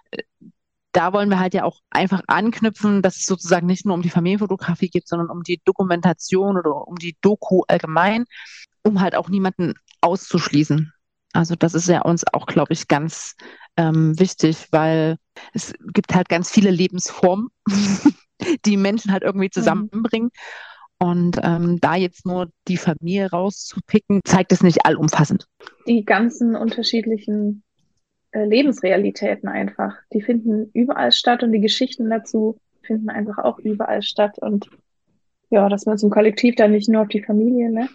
Da 0.92 1.12
wollen 1.12 1.28
wir 1.28 1.38
halt 1.38 1.54
ja 1.54 1.64
auch 1.64 1.80
einfach 1.90 2.22
anknüpfen, 2.26 3.02
dass 3.02 3.16
es 3.16 3.26
sozusagen 3.26 3.66
nicht 3.66 3.84
nur 3.84 3.94
um 3.94 4.02
die 4.02 4.10
Familienfotografie 4.10 4.88
geht, 4.88 5.08
sondern 5.08 5.28
um 5.28 5.42
die 5.42 5.60
Dokumentation 5.64 6.56
oder 6.56 6.86
um 6.86 6.96
die 6.96 7.16
Doku 7.20 7.62
allgemein, 7.68 8.24
um 8.82 9.00
halt 9.00 9.14
auch 9.14 9.28
niemanden 9.28 9.74
auszuschließen. 10.00 10.92
Also 11.32 11.54
das 11.54 11.74
ist 11.74 11.88
ja 11.88 12.00
uns 12.02 12.24
auch, 12.32 12.46
glaube 12.46 12.72
ich, 12.72 12.88
ganz 12.88 13.34
ähm, 13.76 14.18
wichtig, 14.18 14.68
weil 14.70 15.18
es 15.52 15.74
gibt 15.92 16.14
halt 16.14 16.28
ganz 16.28 16.50
viele 16.50 16.70
Lebensformen, 16.70 17.48
die 18.64 18.76
Menschen 18.76 19.12
halt 19.12 19.22
irgendwie 19.22 19.46
mhm. 19.48 19.52
zusammenbringen. 19.52 20.30
Mhm. 20.32 20.75
Und 20.98 21.38
ähm, 21.42 21.78
da 21.80 21.94
jetzt 21.94 22.24
nur 22.24 22.48
die 22.68 22.78
Familie 22.78 23.30
rauszupicken, 23.30 24.20
zeigt 24.24 24.52
es 24.52 24.62
nicht 24.62 24.87
allumfassend. 24.87 25.46
Die 25.87 26.04
ganzen 26.04 26.56
unterschiedlichen 26.56 27.62
äh, 28.30 28.44
Lebensrealitäten 28.44 29.48
einfach, 29.48 29.94
die 30.12 30.22
finden 30.22 30.70
überall 30.72 31.12
statt 31.12 31.42
und 31.42 31.52
die 31.52 31.61
Geschichten 31.61 32.09
dazu 32.09 32.59
finden 32.82 33.11
einfach 33.11 33.38
auch 33.38 33.59
überall 33.59 34.02
statt. 34.02 34.38
Und 34.38 34.70
ja, 35.50 35.68
dass 35.68 35.85
man 35.85 35.98
zum 35.98 36.11
Kollektiv 36.11 36.54
dann 36.54 36.72
nicht 36.72 36.88
nur 36.88 37.02
auf 37.02 37.09
die 37.09 37.22
Familie, 37.22 37.70
ne? 37.70 37.88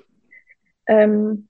Ähm, 0.86 1.48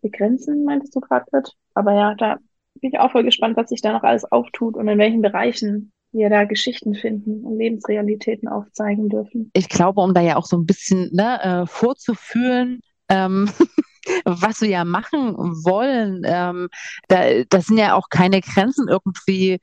begrenzen, 0.00 0.64
meintest 0.64 0.94
du 0.94 1.00
gerade, 1.00 1.26
Aber 1.74 1.92
ja, 1.92 2.14
da 2.14 2.38
bin 2.80 2.92
ich 2.92 2.98
auch 2.98 3.12
voll 3.12 3.24
gespannt, 3.24 3.56
was 3.56 3.68
sich 3.68 3.82
da 3.82 3.92
noch 3.92 4.04
alles 4.04 4.24
auftut 4.24 4.76
und 4.76 4.88
in 4.88 4.98
welchen 4.98 5.20
Bereichen 5.20 5.92
wir 6.18 6.30
da 6.30 6.44
Geschichten 6.44 6.94
finden 6.94 7.44
und 7.44 7.58
Lebensrealitäten 7.58 8.48
aufzeigen 8.48 9.08
dürfen. 9.08 9.50
Ich 9.54 9.68
glaube, 9.68 10.00
um 10.00 10.14
da 10.14 10.20
ja 10.20 10.36
auch 10.36 10.46
so 10.46 10.56
ein 10.56 10.66
bisschen 10.66 11.10
ne, 11.12 11.42
äh, 11.42 11.66
vorzufühlen, 11.66 12.80
ähm, 13.08 13.48
was 14.24 14.60
wir 14.60 14.68
ja 14.68 14.84
machen 14.84 15.36
wollen. 15.64 16.22
Ähm, 16.24 16.68
da, 17.08 17.44
das 17.48 17.66
sind 17.66 17.78
ja 17.78 17.94
auch 17.94 18.08
keine 18.10 18.40
Grenzen 18.40 18.88
irgendwie 18.88 19.58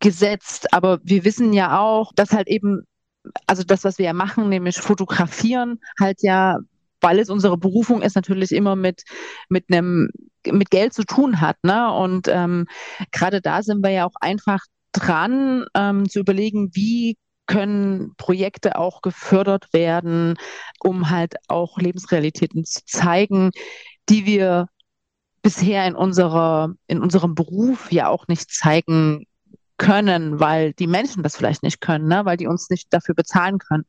gesetzt, 0.00 0.72
aber 0.72 1.00
wir 1.02 1.24
wissen 1.24 1.52
ja 1.52 1.80
auch, 1.80 2.12
dass 2.14 2.32
halt 2.32 2.48
eben, 2.48 2.82
also 3.46 3.62
das, 3.62 3.84
was 3.84 3.98
wir 3.98 4.06
ja 4.06 4.12
machen, 4.12 4.48
nämlich 4.48 4.76
fotografieren, 4.76 5.80
halt 5.98 6.22
ja, 6.22 6.58
weil 7.00 7.18
es 7.18 7.30
unsere 7.30 7.58
Berufung 7.58 8.02
ist, 8.02 8.16
natürlich 8.16 8.52
immer 8.52 8.76
mit, 8.76 9.02
mit 9.48 9.66
einem 9.70 10.10
mit 10.52 10.70
Geld 10.70 10.92
zu 10.92 11.04
tun 11.04 11.40
hat. 11.40 11.56
Ne? 11.62 11.90
Und 11.92 12.28
ähm, 12.28 12.66
gerade 13.12 13.40
da 13.40 13.62
sind 13.62 13.82
wir 13.82 13.90
ja 13.90 14.06
auch 14.06 14.14
einfach 14.20 14.60
dran, 14.94 15.66
ähm, 15.74 16.08
zu 16.08 16.20
überlegen, 16.20 16.70
wie 16.74 17.16
können 17.46 18.14
Projekte 18.16 18.78
auch 18.78 19.02
gefördert 19.02 19.72
werden, 19.72 20.36
um 20.80 21.10
halt 21.10 21.34
auch 21.48 21.78
Lebensrealitäten 21.78 22.64
zu 22.64 22.80
zeigen, 22.86 23.50
die 24.08 24.24
wir 24.24 24.68
bisher 25.42 25.86
in 25.86 25.94
unserer, 25.94 26.72
in 26.86 27.02
unserem 27.02 27.34
Beruf 27.34 27.92
ja 27.92 28.08
auch 28.08 28.28
nicht 28.28 28.50
zeigen 28.50 29.26
können, 29.76 30.40
weil 30.40 30.72
die 30.72 30.86
Menschen 30.86 31.22
das 31.22 31.36
vielleicht 31.36 31.62
nicht 31.62 31.80
können, 31.80 32.08
ne? 32.08 32.24
weil 32.24 32.38
die 32.38 32.46
uns 32.46 32.70
nicht 32.70 32.92
dafür 32.92 33.14
bezahlen 33.14 33.58
können. 33.58 33.84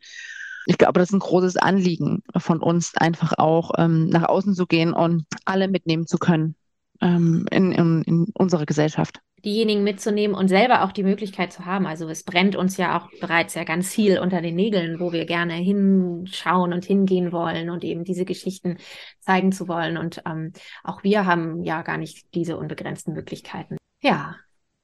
Ich 0.66 0.78
glaube, 0.78 1.00
das 1.00 1.10
ist 1.10 1.14
ein 1.14 1.20
großes 1.20 1.58
Anliegen 1.58 2.24
von 2.36 2.60
uns, 2.60 2.96
einfach 2.98 3.34
auch 3.38 3.72
ähm, 3.78 4.10
nach 4.10 4.24
außen 4.24 4.56
zu 4.56 4.66
gehen 4.66 4.94
und 4.94 5.26
alle 5.46 5.68
mitnehmen 5.68 6.08
zu 6.08 6.18
können 6.18 6.56
ähm, 7.02 7.46
in, 7.52 7.72
in, 7.72 8.02
in 8.02 8.26
unserer 8.34 8.66
Gesellschaft 8.66 9.22
diejenigen 9.46 9.84
mitzunehmen 9.84 10.36
und 10.36 10.48
selber 10.48 10.84
auch 10.84 10.92
die 10.92 11.04
Möglichkeit 11.04 11.54
zu 11.54 11.66
haben. 11.66 11.86
Also 11.86 12.10
es 12.10 12.24
brennt 12.24 12.56
uns 12.56 12.78
ja 12.78 13.00
auch 13.00 13.10
bereits 13.22 13.54
ja 13.54 13.64
ganz 13.64 13.94
viel 13.94 14.20
unter 14.20 14.42
den 14.42 14.56
Nägeln, 14.56 15.00
wo 15.00 15.14
wir 15.14 15.26
gerne 15.26 15.54
hinschauen 15.54 16.74
und 16.74 16.84
hingehen 16.84 17.32
wollen 17.32 17.70
und 17.70 17.84
eben 17.84 18.04
diese 18.04 18.26
Geschichten 18.26 18.78
zeigen 19.20 19.52
zu 19.52 19.68
wollen. 19.68 19.98
Und 19.98 20.22
ähm, 20.26 20.52
auch 20.84 21.04
wir 21.04 21.26
haben 21.26 21.64
ja 21.64 21.84
gar 21.84 21.98
nicht 21.98 22.34
diese 22.34 22.58
unbegrenzten 22.58 23.14
Möglichkeiten. 23.14 23.78
Ja, 24.02 24.36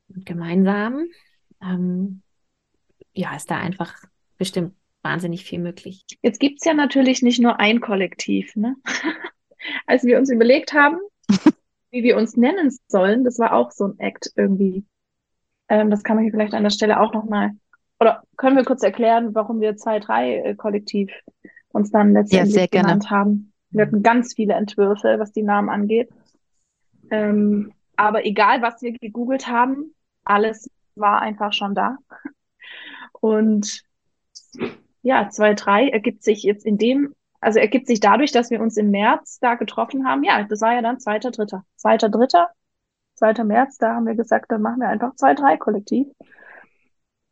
und 0.10 0.26
gemeinsam 0.26 1.08
ähm, 1.62 2.22
ja, 3.14 3.36
ist 3.36 3.50
da 3.50 3.58
einfach 3.58 3.96
bestimmt 4.38 4.76
wahnsinnig 5.02 5.44
viel 5.44 5.60
möglich. 5.60 6.06
Jetzt 6.22 6.40
gibt 6.40 6.60
es 6.60 6.66
ja 6.66 6.74
natürlich 6.74 7.22
nicht 7.22 7.42
nur 7.42 7.60
ein 7.60 7.82
Kollektiv. 7.82 8.56
Ne? 8.56 8.76
Als 9.88 10.04
wir 10.04 10.18
uns 10.18 10.32
überlegt 10.32 10.74
haben, 10.74 10.98
wie 11.92 12.04
wir 12.04 12.18
uns 12.18 12.38
nennen 12.38 12.76
sollen, 12.88 13.24
das 13.24 13.38
war 13.40 13.54
auch 13.54 13.72
so 13.72 13.86
ein 13.86 14.00
Act 14.00 14.32
irgendwie. 14.36 14.86
Ähm, 15.68 15.90
das 15.90 16.04
kann 16.04 16.16
man 16.16 16.24
hier 16.24 16.32
vielleicht 16.32 16.54
an 16.54 16.64
der 16.64 16.70
Stelle 16.70 17.00
auch 17.00 17.14
nochmal. 17.14 17.52
Oder 18.00 18.24
können 18.38 18.58
wir 18.58 18.66
kurz 18.66 18.82
erklären, 18.82 19.36
warum 19.36 19.62
wir 19.62 19.76
2-3-Kollektiv 19.76 21.12
äh, 21.44 21.50
uns 21.70 21.92
dann 21.92 22.14
letztendlich 22.14 22.56
ja, 22.56 22.66
genannt 22.66 23.04
gerne. 23.04 23.10
haben? 23.10 23.54
Wir 23.70 23.86
hatten 23.86 24.04
ganz 24.04 24.34
viele 24.34 24.54
Entwürfe, 24.54 25.18
was 25.20 25.32
die 25.32 25.44
Namen 25.44 25.70
angeht. 25.70 26.10
Ähm, 27.10 27.72
aber 27.96 28.26
egal, 28.26 28.62
was 28.62 28.82
wir 28.82 28.94
gegoogelt 28.94 29.48
haben, 29.48 29.94
alles 30.24 30.70
war 30.96 31.22
einfach 31.22 31.54
schon 31.54 31.76
da. 31.76 31.98
Und 33.20 33.84
ja, 35.04 35.28
2-3 35.28 35.90
ergibt 35.90 36.24
sich 36.24 36.44
jetzt 36.44 36.66
in 36.66 36.78
dem 36.78 37.14
also 37.42 37.60
ergibt 37.60 37.88
sich 37.88 38.00
dadurch, 38.00 38.32
dass 38.32 38.52
wir 38.52 38.62
uns 38.62 38.78
im 38.78 38.92
März 38.92 39.40
da 39.40 39.56
getroffen 39.56 40.08
haben. 40.08 40.24
Ja, 40.24 40.44
das 40.44 40.62
war 40.62 40.74
ja 40.74 40.82
dann 40.82 41.00
zweiter, 41.00 41.32
dritter. 41.32 41.66
Zweiter, 41.76 42.08
dritter, 42.08 42.50
zweiter 43.16 43.44
März, 43.44 43.78
da 43.78 43.96
haben 43.96 44.06
wir 44.06 44.16
gesagt, 44.16 44.52
dann 44.52 44.62
machen 44.62 44.80
wir 44.80 44.90
einfach 44.90 45.16
zwei, 45.16 45.34
drei 45.34 45.58
Kollektiv. 45.58 46.08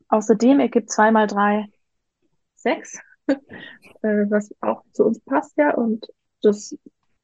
Außerdem 0.10 0.60
ergibt 0.60 0.90
zwei 0.90 1.12
mal 1.12 1.28
drei 1.28 1.68
sechs, 2.56 3.00
äh, 3.28 3.38
was 4.02 4.54
auch 4.62 4.84
zu 4.92 5.06
uns 5.06 5.20
passt, 5.22 5.56
ja. 5.58 5.76
Und 5.76 6.08
das, 6.42 6.76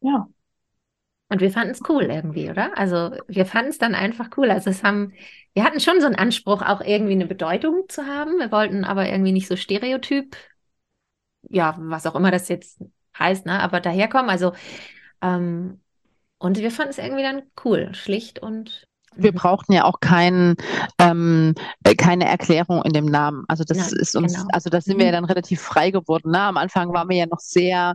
ja. 0.01 0.27
Und 1.29 1.41
wir 1.41 1.49
fanden 1.49 1.71
es 1.71 1.81
cool 1.89 2.03
irgendwie, 2.03 2.51
oder? 2.51 2.77
Also 2.77 3.17
wir 3.27 3.47
fanden 3.47 3.71
es 3.71 3.79
dann 3.79 3.95
einfach 3.95 4.29
cool. 4.37 4.51
Also 4.51 4.69
es 4.69 4.83
haben, 4.83 5.13
wir 5.55 5.63
hatten 5.63 5.79
schon 5.79 5.99
so 5.99 6.05
einen 6.05 6.15
Anspruch, 6.15 6.61
auch 6.61 6.81
irgendwie 6.81 7.13
eine 7.13 7.25
Bedeutung 7.25 7.85
zu 7.89 8.05
haben. 8.05 8.37
Wir 8.37 8.51
wollten 8.51 8.85
aber 8.85 9.09
irgendwie 9.09 9.31
nicht 9.31 9.47
so 9.47 9.55
stereotyp 9.55 10.35
ja, 11.49 11.75
was 11.77 12.05
auch 12.05 12.15
immer 12.15 12.31
das 12.31 12.47
jetzt 12.49 12.79
heißt, 13.17 13.45
ne, 13.45 13.61
aber 13.61 13.79
daherkommen. 13.79 14.29
Also, 14.29 14.53
ähm, 15.21 15.79
und 16.37 16.57
wir 16.57 16.71
fanden 16.71 16.91
es 16.91 16.97
irgendwie 16.97 17.23
dann 17.23 17.43
cool, 17.63 17.93
schlicht 17.93 18.39
und. 18.39 18.85
Wir 19.15 19.31
mhm. 19.31 19.37
brauchten 19.37 19.73
ja 19.73 19.85
auch 19.85 19.99
kein, 20.01 20.55
ähm, 20.99 21.55
äh, 21.83 21.95
keine 21.95 22.25
Erklärung 22.25 22.83
in 22.83 22.91
dem 22.91 23.05
Namen. 23.05 23.45
Also 23.47 23.63
das 23.63 23.77
Nein, 23.77 23.99
ist 23.99 24.15
uns, 24.15 24.33
genau. 24.33 24.47
also 24.51 24.69
da 24.69 24.81
sind 24.81 24.97
wir 24.97 25.05
ja 25.05 25.11
mhm. 25.11 25.15
dann 25.15 25.25
relativ 25.25 25.61
frei 25.61 25.91
geworden. 25.91 26.31
Ne? 26.31 26.41
Am 26.41 26.57
Anfang 26.57 26.93
waren 26.93 27.07
wir 27.07 27.17
ja 27.17 27.25
noch 27.25 27.39
sehr 27.39 27.93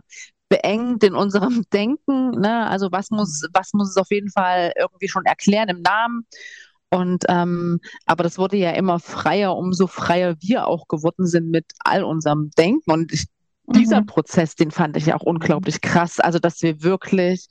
beengt 0.49 1.03
in 1.03 1.13
unserem 1.13 1.63
Denken. 1.73 2.31
Ne? 2.31 2.67
Also 2.67 2.91
was 2.91 3.11
muss, 3.11 3.47
was 3.53 3.73
muss 3.73 3.91
es 3.91 3.97
auf 3.97 4.09
jeden 4.09 4.31
Fall 4.31 4.73
irgendwie 4.77 5.07
schon 5.07 5.25
erklären 5.25 5.69
im 5.69 5.81
Namen? 5.81 6.25
Und 6.89 7.23
ähm, 7.29 7.79
aber 8.05 8.23
das 8.23 8.37
wurde 8.37 8.57
ja 8.57 8.71
immer 8.71 8.99
freier, 8.99 9.55
umso 9.55 9.87
freier 9.87 10.35
wir 10.41 10.67
auch 10.67 10.87
geworden 10.87 11.25
sind 11.25 11.49
mit 11.49 11.65
all 11.79 12.03
unserem 12.03 12.51
Denken. 12.57 12.91
Und 12.91 13.13
ich 13.13 13.27
dieser 13.67 14.01
mhm. 14.01 14.05
Prozess, 14.07 14.55
den 14.55 14.71
fand 14.71 14.97
ich 14.97 15.13
auch 15.13 15.21
unglaublich 15.21 15.81
krass. 15.81 16.19
Also, 16.19 16.39
dass 16.39 16.61
wir 16.61 16.81
wirklich, 16.83 17.47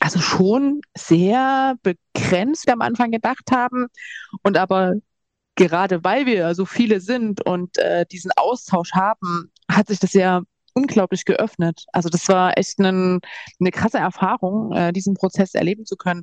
also 0.00 0.20
schon 0.20 0.80
sehr 0.96 1.76
begrenzt 1.82 2.68
am 2.70 2.80
Anfang 2.80 3.10
gedacht 3.10 3.50
haben 3.50 3.86
und 4.42 4.56
aber 4.56 4.94
gerade 5.56 6.04
weil 6.04 6.24
wir 6.26 6.54
so 6.54 6.64
viele 6.64 7.00
sind 7.00 7.44
und 7.44 7.76
äh, 7.78 8.06
diesen 8.06 8.30
Austausch 8.36 8.92
haben, 8.92 9.50
hat 9.70 9.88
sich 9.88 9.98
das 9.98 10.12
ja 10.12 10.42
unglaublich 10.72 11.24
geöffnet. 11.24 11.84
Also 11.92 12.08
das 12.08 12.28
war 12.28 12.56
echt 12.56 12.78
ein, 12.78 13.20
eine 13.60 13.70
krasse 13.72 13.98
Erfahrung, 13.98 14.72
äh, 14.72 14.92
diesen 14.92 15.14
Prozess 15.14 15.54
erleben 15.54 15.84
zu 15.84 15.96
können, 15.96 16.22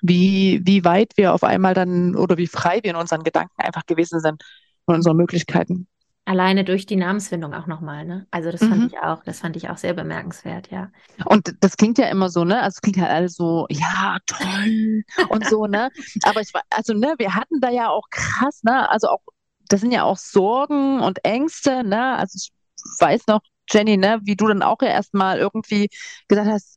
wie, 0.00 0.60
wie 0.64 0.84
weit 0.84 1.12
wir 1.16 1.34
auf 1.34 1.44
einmal 1.44 1.74
dann 1.74 2.16
oder 2.16 2.38
wie 2.38 2.46
frei 2.46 2.80
wir 2.82 2.90
in 2.92 2.96
unseren 2.96 3.22
Gedanken 3.22 3.60
einfach 3.60 3.84
gewesen 3.86 4.20
sind 4.20 4.42
und 4.86 4.94
unseren 4.94 5.16
Möglichkeiten. 5.18 5.86
Alleine 6.28 6.62
durch 6.62 6.84
die 6.84 6.96
Namensfindung 6.96 7.54
auch 7.54 7.66
nochmal, 7.66 8.04
ne? 8.04 8.26
Also 8.30 8.52
das 8.52 8.60
fand 8.60 8.80
mhm. 8.80 8.86
ich 8.88 8.98
auch, 8.98 9.24
das 9.24 9.38
fand 9.38 9.56
ich 9.56 9.70
auch 9.70 9.78
sehr 9.78 9.94
bemerkenswert, 9.94 10.70
ja. 10.70 10.90
Und 11.24 11.54
das 11.60 11.78
klingt 11.78 11.96
ja 11.96 12.06
immer 12.08 12.28
so, 12.28 12.44
ne? 12.44 12.60
Also 12.60 12.76
es 12.76 12.80
klingt 12.82 12.98
halt 12.98 13.10
alles 13.10 13.34
so, 13.34 13.66
ja, 13.70 14.18
toll 14.26 15.04
und 15.30 15.46
so, 15.46 15.64
ne? 15.64 15.88
Aber 16.24 16.42
ich 16.42 16.52
war, 16.52 16.60
also, 16.68 16.92
ne, 16.92 17.14
wir 17.16 17.34
hatten 17.34 17.62
da 17.62 17.70
ja 17.70 17.88
auch 17.88 18.10
krass, 18.10 18.60
ne? 18.62 18.90
Also 18.90 19.08
auch, 19.08 19.22
das 19.70 19.80
sind 19.80 19.90
ja 19.90 20.02
auch 20.02 20.18
Sorgen 20.18 21.00
und 21.00 21.24
Ängste, 21.24 21.82
ne? 21.82 22.16
Also 22.16 22.36
ich 22.36 22.50
weiß 23.00 23.22
noch, 23.26 23.40
Jenny, 23.70 23.96
ne, 23.96 24.20
wie 24.24 24.36
du 24.36 24.48
dann 24.48 24.60
auch 24.60 24.82
ja 24.82 24.88
erstmal 24.88 25.38
irgendwie 25.38 25.88
gesagt 26.28 26.50
hast, 26.50 26.76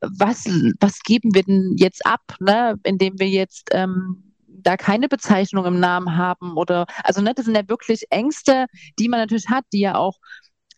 was, 0.00 0.46
was 0.80 0.98
geben 1.04 1.36
wir 1.36 1.44
denn 1.44 1.76
jetzt 1.76 2.04
ab, 2.04 2.34
ne, 2.40 2.74
indem 2.82 3.20
wir 3.20 3.28
jetzt 3.28 3.68
ähm, 3.70 4.31
da 4.62 4.76
keine 4.76 5.08
Bezeichnung 5.08 5.64
im 5.66 5.80
Namen 5.80 6.16
haben 6.16 6.56
oder, 6.56 6.86
also 7.04 7.20
ne, 7.20 7.34
das 7.34 7.46
sind 7.46 7.56
ja 7.56 7.68
wirklich 7.68 8.04
Ängste, 8.10 8.66
die 8.98 9.08
man 9.08 9.20
natürlich 9.20 9.48
hat, 9.48 9.64
die 9.72 9.80
ja 9.80 9.96
auch 9.96 10.18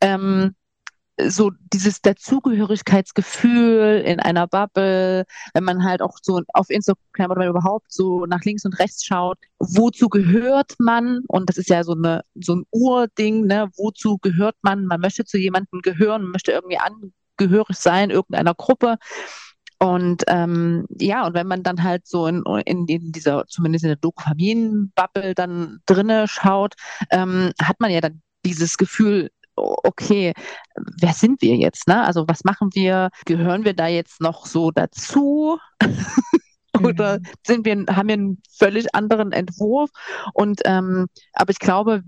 ähm, 0.01 0.55
so 1.29 1.51
dieses 1.73 2.01
Dazugehörigkeitsgefühl 2.03 4.03
in 4.05 4.21
einer 4.21 4.47
Bubble, 4.49 5.25
wenn 5.55 5.65
man 5.65 5.85
halt 5.85 6.03
auch 6.03 6.19
so 6.23 6.41
auf 6.53 6.71
Instagram 6.71 7.31
oder 7.31 7.47
überhaupt 7.47 7.93
so 7.93 8.27
nach 8.27 8.43
links 8.43 8.65
und 8.65 8.79
rechts 8.79 9.05
schaut, 9.05 9.39
wozu 9.59 10.09
gehört 10.09 10.75
man? 10.79 11.21
Und 11.29 11.49
das 11.49 11.59
ist 11.59 11.71
ja 11.71 11.85
so 11.85 11.93
eine 11.93 12.23
so 12.35 12.57
ein 12.57 12.65
Urding, 12.71 13.47
ne? 13.47 13.71
Wozu 13.77 14.19
gehört 14.19 14.57
man? 14.63 14.87
Man 14.87 15.01
möchte 15.01 15.25
zu 15.25 15.39
jemandem 15.39 15.81
gehören, 15.83 16.23
man 16.23 16.33
möchte 16.33 16.53
irgendwie 16.53 16.79
angehörig 16.79 17.77
sein, 17.77 18.11
irgendeiner 18.11 18.55
Gruppe. 18.55 18.97
Und 19.85 20.25
ähm, 20.29 20.87
ja, 20.99 21.27
und 21.27 21.35
wenn 21.35 21.47
man 21.47 21.63
dann 21.63 21.83
halt 21.83 22.07
so 22.07 22.27
in, 22.27 22.43
in, 22.65 22.87
in 22.87 23.13
dieser, 23.13 23.47
zumindest 23.49 23.85
in 23.85 23.89
der 23.91 23.97
Doku-Familien-Bubble 23.97 25.35
dann 25.35 25.81
drinne 25.85 26.27
schaut, 26.27 26.73
ähm, 27.11 27.53
hat 27.61 27.81
man 27.81 27.91
ja 27.91 28.01
dann 28.01 28.23
dieses 28.47 28.79
Gefühl, 28.79 29.31
okay, 29.57 30.33
wer 31.03 31.13
sind 31.13 31.43
wir 31.43 31.57
jetzt? 31.57 31.87
Ne? 31.87 32.03
Also 32.03 32.25
was 32.27 32.45
machen 32.45 32.71
wir? 32.73 33.11
Gehören 33.27 33.67
wir 33.67 33.75
da 33.75 33.87
jetzt 33.87 34.23
noch 34.23 34.47
so 34.47 34.71
dazu? 34.71 35.59
Oder 36.83 37.19
mhm. 37.19 37.25
sind 37.47 37.67
wir, 37.67 37.85
haben 37.95 38.09
wir 38.09 38.15
einen 38.15 38.43
völlig 38.57 38.95
anderen 38.95 39.33
Entwurf? 39.33 39.91
Und 40.33 40.63
ähm, 40.65 41.09
aber 41.35 41.51
ich 41.51 41.59
glaube, 41.59 42.05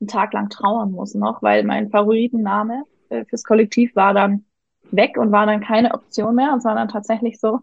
einen 0.00 0.08
Tag 0.08 0.32
lang 0.32 0.48
trauern 0.48 0.92
muss 0.92 1.14
noch, 1.14 1.42
weil 1.42 1.64
mein 1.64 1.90
Favoritenname 1.90 2.84
äh, 3.08 3.24
fürs 3.24 3.44
Kollektiv 3.44 3.94
war 3.96 4.14
dann 4.14 4.44
weg 4.90 5.16
und 5.16 5.32
war 5.32 5.46
dann 5.46 5.60
keine 5.60 5.94
Option 5.94 6.34
mehr. 6.34 6.52
Und 6.52 6.58
es 6.58 6.64
war 6.64 6.74
dann 6.74 6.88
tatsächlich 6.88 7.40
so, 7.40 7.60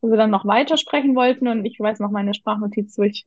dass 0.00 0.10
wir 0.10 0.16
dann 0.16 0.30
noch 0.30 0.46
weitersprechen 0.46 1.14
wollten. 1.14 1.48
Und 1.48 1.64
ich 1.64 1.78
weiß 1.78 2.00
noch 2.00 2.10
meine 2.10 2.34
Sprachnotiz, 2.34 2.96
wo 2.98 3.02
ich 3.02 3.26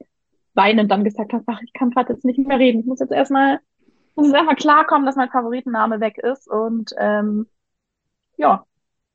weinend 0.54 0.92
dann 0.92 1.04
gesagt 1.04 1.34
habe, 1.34 1.44
ach, 1.48 1.62
ich 1.64 1.74
kann 1.74 1.92
gerade 1.92 2.14
jetzt 2.14 2.26
nicht 2.26 2.40
mehr 2.40 2.60
reden. 2.60 2.82
Ich 2.82 2.86
muss 2.86 3.00
jetzt 3.00 3.12
erstmal, 3.12 3.60
muss 4.16 4.28
jetzt 4.28 4.36
erstmal 4.36 4.56
klarkommen, 4.56 5.06
dass 5.06 5.16
mein 5.16 5.30
Favoritenname 5.30 6.00
weg 6.00 6.18
ist. 6.18 6.50
Und 6.50 6.92
ähm, 6.98 7.48
ja, 8.38 8.66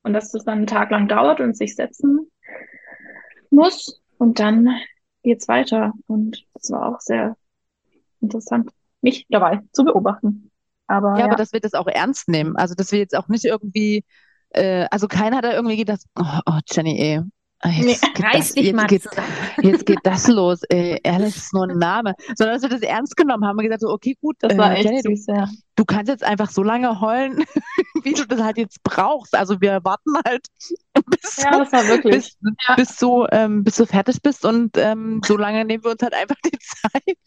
und 0.03 0.13
dass 0.13 0.33
es 0.33 0.45
dann 0.45 0.59
einen 0.59 0.67
Tag 0.67 0.91
lang 0.91 1.09
dauert 1.09 1.41
und 1.41 1.57
sich 1.57 1.75
setzen 1.75 2.31
muss. 3.51 4.01
Und 4.19 4.39
dann 4.39 4.77
geht's 5.27 5.49
weiter. 5.49 5.93
Und 6.07 6.47
es 6.55 6.71
war 6.71 6.89
auch 6.89 7.01
sehr 7.01 7.37
interessant, 8.21 8.71
mich 9.03 9.27
dabei 9.29 9.61
zu 9.73 9.85
beobachten. 9.85 10.51
Aber, 10.87 11.15
ja, 11.15 11.19
ja, 11.19 11.25
aber 11.27 11.37
dass 11.37 11.53
wir 11.53 11.61
das 11.61 11.75
auch 11.75 11.89
ernst 11.89 12.29
nehmen. 12.29 12.57
Also, 12.57 12.75
dass 12.75 12.93
wir 12.93 13.01
jetzt 13.01 13.17
auch 13.17 13.29
nicht 13.29 13.45
irgendwie, 13.45 14.05
äh, 14.51 14.87
also 14.91 15.09
keiner 15.09 15.39
hat 15.39 15.45
da 15.45 15.53
irgendwie 15.53 15.77
gedacht, 15.77 16.03
oh, 16.19 16.41
oh 16.47 16.59
Jenny, 16.71 16.99
ey, 16.99 17.21
ah, 17.61 17.69
Jetzt, 17.71 18.05
nee, 18.05 18.23
reiß 18.23 18.55
das, 18.55 18.65
jetzt 18.65 18.77
mal 18.77 18.87
geht, 18.87 19.03
jetzt 19.63 19.85
geht 19.85 19.99
das 20.05 20.29
los, 20.29 20.63
ey, 20.69 21.01
ehrlich, 21.03 21.37
ist 21.37 21.53
nur 21.53 21.69
ein 21.69 21.77
Name. 21.77 22.15
Sondern 22.37 22.55
dass 22.55 22.63
wir 22.63 22.69
das 22.69 22.83
ernst 22.83 23.17
genommen 23.17 23.45
haben 23.45 23.59
und 23.59 23.65
gesagt, 23.65 23.81
so, 23.81 23.91
okay, 23.91 24.17
gut, 24.21 24.37
das 24.39 24.57
war 24.57 24.71
äh, 24.71 24.75
echt 24.77 24.85
Jenny, 24.85 25.03
süß, 25.03 25.27
ja. 25.27 25.49
du 25.75 25.85
kannst 25.85 26.09
jetzt 26.09 26.23
einfach 26.23 26.51
so 26.51 26.63
lange 26.63 27.01
heulen, 27.01 27.45
wie 28.05 28.15
du 28.15 28.25
das 28.27 28.41
halt 28.41 28.59
jetzt 28.59 28.81
brauchst. 28.85 29.35
Also 29.35 29.61
wir 29.61 29.81
warten 29.83 30.15
halt 30.25 30.47
bis, 31.07 31.37
ja, 31.37 31.59
das 31.59 31.73
war 31.73 31.87
wirklich. 31.89 32.37
Bis, 32.41 32.57
ja. 32.69 32.75
bis, 32.77 32.97
du, 32.97 33.27
ähm, 33.31 33.65
bis 33.65 33.77
du 33.77 33.87
fertig 33.87 34.21
bist 34.23 34.45
und 34.45 34.77
ähm, 34.77 35.21
so 35.25 35.37
lange 35.37 35.65
nehmen 35.65 35.85
wir 35.85 35.93
uns 35.93 36.03
halt 36.03 36.15
einfach 36.15 36.37
die 36.45 36.59
Zeit, 36.59 37.19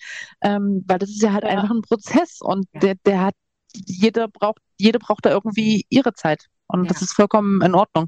ähm, 0.41 0.83
weil 0.87 0.99
das 0.99 1.09
ist 1.09 1.21
ja 1.21 1.33
halt 1.33 1.43
ja. 1.43 1.51
einfach 1.51 1.69
ein 1.69 1.81
Prozess 1.81 2.39
und 2.41 2.67
der, 2.73 2.95
der 3.05 3.21
hat, 3.21 3.35
jeder 3.73 4.27
braucht, 4.27 4.61
jede 4.77 4.99
braucht 4.99 5.25
da 5.25 5.31
irgendwie 5.31 5.85
ihre 5.89 6.13
Zeit 6.13 6.45
und 6.67 6.89
das 6.89 7.01
ist 7.01 7.13
vollkommen 7.13 7.61
in 7.61 7.75
Ordnung. 7.75 8.07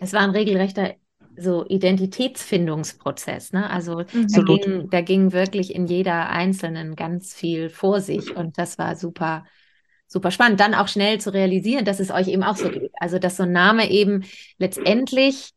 Es 0.00 0.12
war 0.12 0.20
ein 0.20 0.30
regelrechter 0.30 0.94
so 1.36 1.66
Identitätsfindungsprozess. 1.66 3.52
Ne? 3.52 3.68
Also 3.68 4.04
mhm. 4.12 4.28
da, 4.28 4.42
ging, 4.42 4.90
da 4.90 5.00
ging 5.00 5.32
wirklich 5.32 5.74
in 5.74 5.86
jeder 5.86 6.30
Einzelnen 6.30 6.94
ganz 6.96 7.34
viel 7.34 7.70
vor 7.70 8.00
sich 8.00 8.36
und 8.36 8.58
das 8.58 8.78
war 8.78 8.96
super, 8.96 9.44
super 10.06 10.30
spannend. 10.30 10.60
Dann 10.60 10.74
auch 10.74 10.88
schnell 10.88 11.20
zu 11.20 11.32
realisieren, 11.32 11.84
dass 11.84 12.00
es 12.00 12.10
euch 12.10 12.28
eben 12.28 12.42
auch 12.42 12.56
so 12.56 12.70
geht. 12.70 12.92
Also 12.98 13.18
dass 13.18 13.36
so 13.36 13.44
ein 13.44 13.52
Name 13.52 13.90
eben 13.90 14.24
letztendlich 14.58 15.52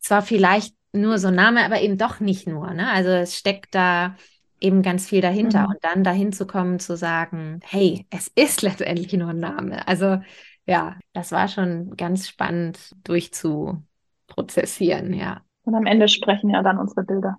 zwar 0.00 0.22
vielleicht 0.22 0.74
nur 0.92 1.18
so 1.18 1.28
ein 1.28 1.34
Name, 1.34 1.64
aber 1.64 1.80
eben 1.80 1.98
doch 1.98 2.20
nicht 2.20 2.46
nur. 2.46 2.72
Ne? 2.72 2.90
Also 2.90 3.10
es 3.10 3.36
steckt 3.36 3.74
da 3.74 4.16
eben 4.60 4.82
ganz 4.82 5.08
viel 5.08 5.20
dahinter 5.20 5.64
mhm. 5.64 5.68
und 5.68 5.78
dann 5.82 6.04
dahin 6.04 6.32
zu 6.32 6.46
kommen 6.46 6.80
zu 6.80 6.96
sagen, 6.96 7.60
hey, 7.64 8.06
es 8.10 8.28
ist 8.34 8.62
letztendlich 8.62 9.12
nur 9.12 9.28
ein 9.28 9.38
Name. 9.38 9.86
Also 9.86 10.18
ja, 10.66 10.96
das 11.12 11.32
war 11.32 11.48
schon 11.48 11.96
ganz 11.96 12.28
spannend 12.28 12.94
durchzu 13.04 13.82
prozessieren, 14.26 15.14
ja. 15.14 15.42
Und 15.62 15.74
am 15.74 15.86
Ende 15.86 16.08
sprechen 16.08 16.50
ja 16.50 16.62
dann 16.62 16.78
unsere 16.78 17.04
Bilder. 17.04 17.36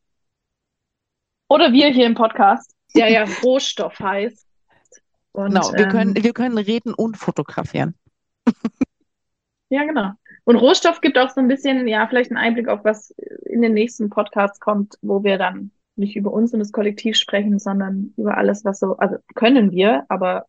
Oder 1.47 1.71
wir 1.71 1.89
hier 1.89 2.05
im 2.05 2.15
Podcast, 2.15 2.75
der 2.95 3.09
ja 3.09 3.25
Rohstoff 3.43 3.99
heißt. 3.99 4.48
Und, 5.31 5.53
genau, 5.53 5.71
wir, 5.73 5.85
ähm, 5.85 5.89
können, 5.89 6.15
wir 6.15 6.33
können 6.33 6.57
reden 6.57 6.93
und 6.93 7.17
fotografieren. 7.17 7.95
ja, 9.69 9.85
genau. 9.85 10.11
Und 10.45 10.55
Rohstoff 10.55 11.01
gibt 11.01 11.17
auch 11.17 11.29
so 11.29 11.39
ein 11.41 11.47
bisschen, 11.47 11.87
ja, 11.87 12.07
vielleicht 12.07 12.31
einen 12.31 12.39
Einblick 12.39 12.67
auf 12.67 12.83
was 12.83 13.11
in 13.45 13.61
den 13.61 13.73
nächsten 13.73 14.09
Podcasts 14.09 14.59
kommt, 14.59 14.95
wo 15.01 15.23
wir 15.23 15.37
dann 15.37 15.71
nicht 15.95 16.15
über 16.15 16.31
uns 16.31 16.53
und 16.53 16.59
das 16.59 16.71
Kollektiv 16.71 17.17
sprechen, 17.17 17.59
sondern 17.59 18.13
über 18.17 18.37
alles, 18.37 18.65
was 18.65 18.79
so, 18.79 18.97
also 18.97 19.17
können 19.35 19.71
wir, 19.71 20.05
aber 20.09 20.45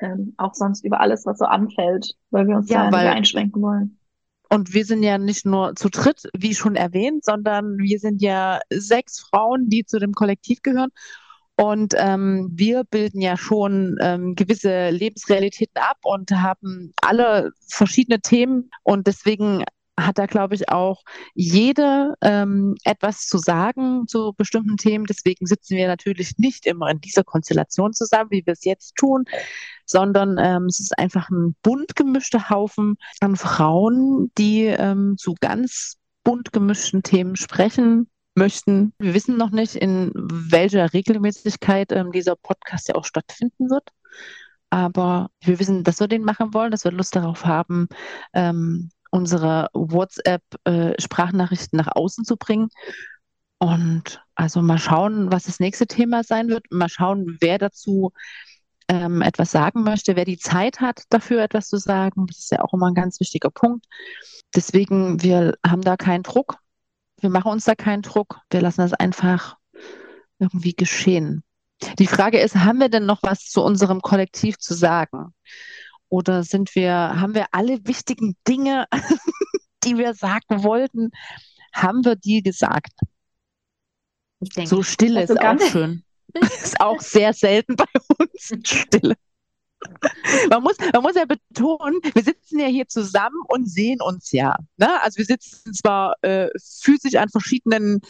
ähm, 0.00 0.34
auch 0.36 0.54
sonst 0.54 0.84
über 0.84 1.00
alles, 1.00 1.24
was 1.24 1.38
so 1.38 1.44
anfällt, 1.44 2.14
weil 2.30 2.46
wir 2.48 2.56
uns 2.56 2.68
ja, 2.68 2.90
da 2.90 2.92
weil, 2.96 3.06
einschränken 3.06 3.62
wollen. 3.62 3.98
Und 4.48 4.74
wir 4.74 4.84
sind 4.84 5.04
ja 5.04 5.16
nicht 5.16 5.46
nur 5.46 5.76
zu 5.76 5.88
dritt, 5.88 6.28
wie 6.36 6.54
schon 6.54 6.74
erwähnt, 6.74 7.24
sondern 7.24 7.78
wir 7.78 8.00
sind 8.00 8.20
ja 8.20 8.60
sechs 8.68 9.20
Frauen, 9.20 9.68
die 9.68 9.84
zu 9.84 10.00
dem 10.00 10.12
Kollektiv 10.12 10.62
gehören. 10.62 10.90
Und 11.60 11.92
ähm, 11.98 12.48
wir 12.54 12.84
bilden 12.84 13.20
ja 13.20 13.36
schon 13.36 13.98
ähm, 14.00 14.34
gewisse 14.34 14.88
Lebensrealitäten 14.88 15.76
ab 15.76 15.98
und 16.04 16.30
haben 16.30 16.94
alle 17.02 17.52
verschiedene 17.68 18.22
Themen. 18.22 18.70
Und 18.82 19.06
deswegen 19.06 19.66
hat 19.98 20.16
da, 20.16 20.24
glaube 20.24 20.54
ich, 20.54 20.70
auch 20.70 21.02
jede 21.34 22.14
ähm, 22.22 22.76
etwas 22.84 23.26
zu 23.26 23.36
sagen 23.36 24.06
zu 24.06 24.32
bestimmten 24.34 24.78
Themen. 24.78 25.04
Deswegen 25.04 25.44
sitzen 25.44 25.76
wir 25.76 25.86
natürlich 25.86 26.38
nicht 26.38 26.64
immer 26.64 26.88
in 26.88 27.02
dieser 27.02 27.24
Konstellation 27.24 27.92
zusammen, 27.92 28.30
wie 28.30 28.46
wir 28.46 28.54
es 28.54 28.64
jetzt 28.64 28.94
tun, 28.96 29.26
sondern 29.84 30.38
ähm, 30.40 30.64
es 30.64 30.80
ist 30.80 30.98
einfach 30.98 31.28
ein 31.28 31.54
bunt 31.62 31.94
gemischter 31.94 32.48
Haufen 32.48 32.96
an 33.20 33.36
Frauen, 33.36 34.32
die 34.38 34.64
ähm, 34.64 35.16
zu 35.18 35.34
ganz 35.38 35.98
bunt 36.24 36.54
gemischten 36.54 37.02
Themen 37.02 37.36
sprechen 37.36 38.08
möchten. 38.34 38.92
Wir 38.98 39.14
wissen 39.14 39.36
noch 39.36 39.50
nicht, 39.50 39.76
in 39.76 40.12
welcher 40.14 40.92
Regelmäßigkeit 40.92 41.92
ähm, 41.92 42.12
dieser 42.12 42.36
Podcast 42.36 42.88
ja 42.88 42.94
auch 42.94 43.04
stattfinden 43.04 43.70
wird. 43.70 43.88
Aber 44.70 45.30
wir 45.40 45.58
wissen, 45.58 45.84
dass 45.84 46.00
wir 46.00 46.08
den 46.08 46.24
machen 46.24 46.54
wollen, 46.54 46.70
dass 46.70 46.84
wir 46.84 46.92
Lust 46.92 47.16
darauf 47.16 47.44
haben, 47.44 47.88
ähm, 48.32 48.90
unsere 49.10 49.68
WhatsApp-Sprachnachrichten 49.74 51.78
äh, 51.78 51.82
nach 51.82 51.94
außen 51.94 52.24
zu 52.24 52.36
bringen. 52.36 52.68
Und 53.58 54.22
also 54.36 54.62
mal 54.62 54.78
schauen, 54.78 55.30
was 55.32 55.44
das 55.44 55.60
nächste 55.60 55.86
Thema 55.86 56.24
sein 56.24 56.48
wird. 56.48 56.64
Mal 56.70 56.88
schauen, 56.88 57.36
wer 57.40 57.58
dazu 57.58 58.12
ähm, 58.88 59.22
etwas 59.22 59.50
sagen 59.50 59.82
möchte, 59.82 60.16
wer 60.16 60.24
die 60.24 60.38
Zeit 60.38 60.80
hat, 60.80 61.02
dafür 61.10 61.42
etwas 61.42 61.68
zu 61.68 61.76
sagen. 61.76 62.26
Das 62.26 62.38
ist 62.38 62.50
ja 62.50 62.62
auch 62.62 62.72
immer 62.72 62.88
ein 62.88 62.94
ganz 62.94 63.20
wichtiger 63.20 63.50
Punkt. 63.50 63.84
Deswegen, 64.54 65.22
wir 65.22 65.54
haben 65.66 65.82
da 65.82 65.96
keinen 65.96 66.22
Druck. 66.22 66.56
Wir 67.20 67.30
machen 67.30 67.52
uns 67.52 67.64
da 67.64 67.74
keinen 67.74 68.02
Druck. 68.02 68.40
Wir 68.50 68.60
lassen 68.60 68.80
das 68.80 68.92
einfach 68.94 69.56
irgendwie 70.38 70.74
geschehen. 70.74 71.42
Die 71.98 72.06
Frage 72.06 72.40
ist, 72.40 72.56
haben 72.56 72.78
wir 72.78 72.88
denn 72.88 73.06
noch 73.06 73.22
was 73.22 73.46
zu 73.46 73.62
unserem 73.62 74.00
Kollektiv 74.00 74.58
zu 74.58 74.74
sagen? 74.74 75.34
Oder 76.08 76.42
sind 76.42 76.74
wir, 76.74 76.92
haben 76.92 77.34
wir 77.34 77.46
alle 77.52 77.86
wichtigen 77.86 78.36
Dinge, 78.46 78.86
die 79.84 79.96
wir 79.96 80.14
sagen 80.14 80.62
wollten, 80.64 81.10
haben 81.72 82.04
wir 82.04 82.16
die 82.16 82.42
gesagt? 82.42 82.92
Ich 84.40 84.50
denke, 84.50 84.68
so 84.68 84.82
Stille 84.82 85.22
ist 85.22 85.40
auch 85.40 85.60
schön. 85.60 86.04
ist 86.34 86.80
auch 86.80 87.00
sehr 87.00 87.32
selten 87.32 87.76
bei 87.76 87.86
uns 88.18 88.52
Stille. 88.64 89.16
Man 90.50 90.62
muss, 90.62 90.76
man 90.92 91.02
muss 91.02 91.14
ja 91.14 91.24
betonen, 91.24 92.00
wir 92.12 92.22
sitzen 92.22 92.58
ja 92.58 92.66
hier 92.66 92.86
zusammen 92.86 93.40
und 93.48 93.68
sehen 93.68 94.00
uns 94.00 94.30
ja. 94.32 94.56
Ne? 94.76 94.88
Also 95.02 95.18
wir 95.18 95.24
sitzen 95.24 95.72
zwar 95.72 96.14
äh, 96.22 96.48
physisch 96.82 97.14
an 97.14 97.28
verschiedenen 97.28 98.00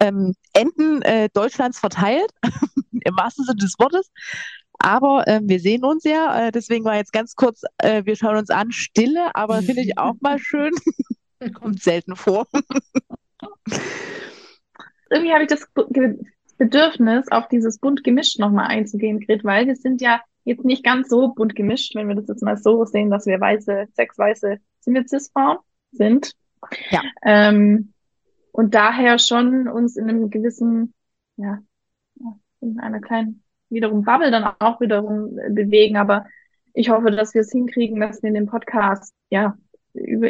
ähm, 0.00 0.34
Enden 0.52 1.02
äh, 1.02 1.28
Deutschlands 1.32 1.78
verteilt, 1.78 2.30
im 2.92 3.16
wahrsten 3.16 3.44
Sinne 3.44 3.58
des 3.58 3.74
Wortes, 3.78 4.10
aber 4.82 5.28
äh, 5.28 5.40
wir 5.42 5.60
sehen 5.60 5.84
uns 5.84 6.04
ja, 6.04 6.46
äh, 6.46 6.52
deswegen 6.52 6.84
war 6.84 6.96
jetzt 6.96 7.12
ganz 7.12 7.34
kurz, 7.34 7.62
äh, 7.78 8.04
wir 8.06 8.16
schauen 8.16 8.36
uns 8.36 8.50
an, 8.50 8.72
Stille, 8.72 9.34
aber 9.34 9.62
finde 9.62 9.82
ich 9.82 9.98
auch 9.98 10.14
mal 10.20 10.38
schön. 10.38 10.72
Kommt 11.54 11.82
selten 11.82 12.16
vor. 12.16 12.46
Irgendwie 15.10 15.32
habe 15.32 15.42
ich 15.42 15.48
das 15.48 15.66
Bedürfnis, 16.58 17.28
auf 17.30 17.48
dieses 17.48 17.78
bunt 17.78 18.04
gemischt 18.04 18.38
nochmal 18.38 18.66
einzugehen, 18.66 19.20
Grit, 19.20 19.44
weil 19.44 19.66
wir 19.66 19.76
sind 19.76 20.00
ja 20.00 20.20
jetzt 20.44 20.64
nicht 20.64 20.84
ganz 20.84 21.08
so 21.08 21.34
bunt 21.34 21.54
gemischt, 21.54 21.94
wenn 21.94 22.08
wir 22.08 22.14
das 22.14 22.28
jetzt 22.28 22.42
mal 22.42 22.56
so 22.56 22.84
sehen, 22.84 23.10
dass 23.10 23.26
wir 23.26 23.40
weiße, 23.40 23.88
sechs 23.92 24.18
weiße, 24.18 24.56
sind 24.80 24.94
wir 24.94 25.06
Cis-Frauen? 25.06 25.58
Sind. 25.92 26.32
Ja. 26.90 27.02
Ähm, 27.22 27.92
und 28.52 28.74
daher 28.74 29.18
schon 29.18 29.68
uns 29.68 29.96
in 29.96 30.08
einem 30.08 30.30
gewissen, 30.30 30.94
ja, 31.36 31.58
in 32.60 32.78
einer 32.78 33.00
kleinen 33.00 33.42
wiederum 33.70 34.04
Bubble 34.04 34.30
dann 34.30 34.44
auch 34.58 34.80
wiederum 34.80 35.38
äh, 35.38 35.50
bewegen. 35.50 35.96
Aber 35.96 36.26
ich 36.72 36.90
hoffe, 36.90 37.10
dass 37.10 37.34
wir 37.34 37.42
es 37.42 37.52
hinkriegen, 37.52 38.00
dass 38.00 38.22
wir 38.22 38.28
in 38.28 38.34
dem 38.34 38.46
Podcast 38.46 39.14
ja 39.30 39.56
über, 39.94 40.28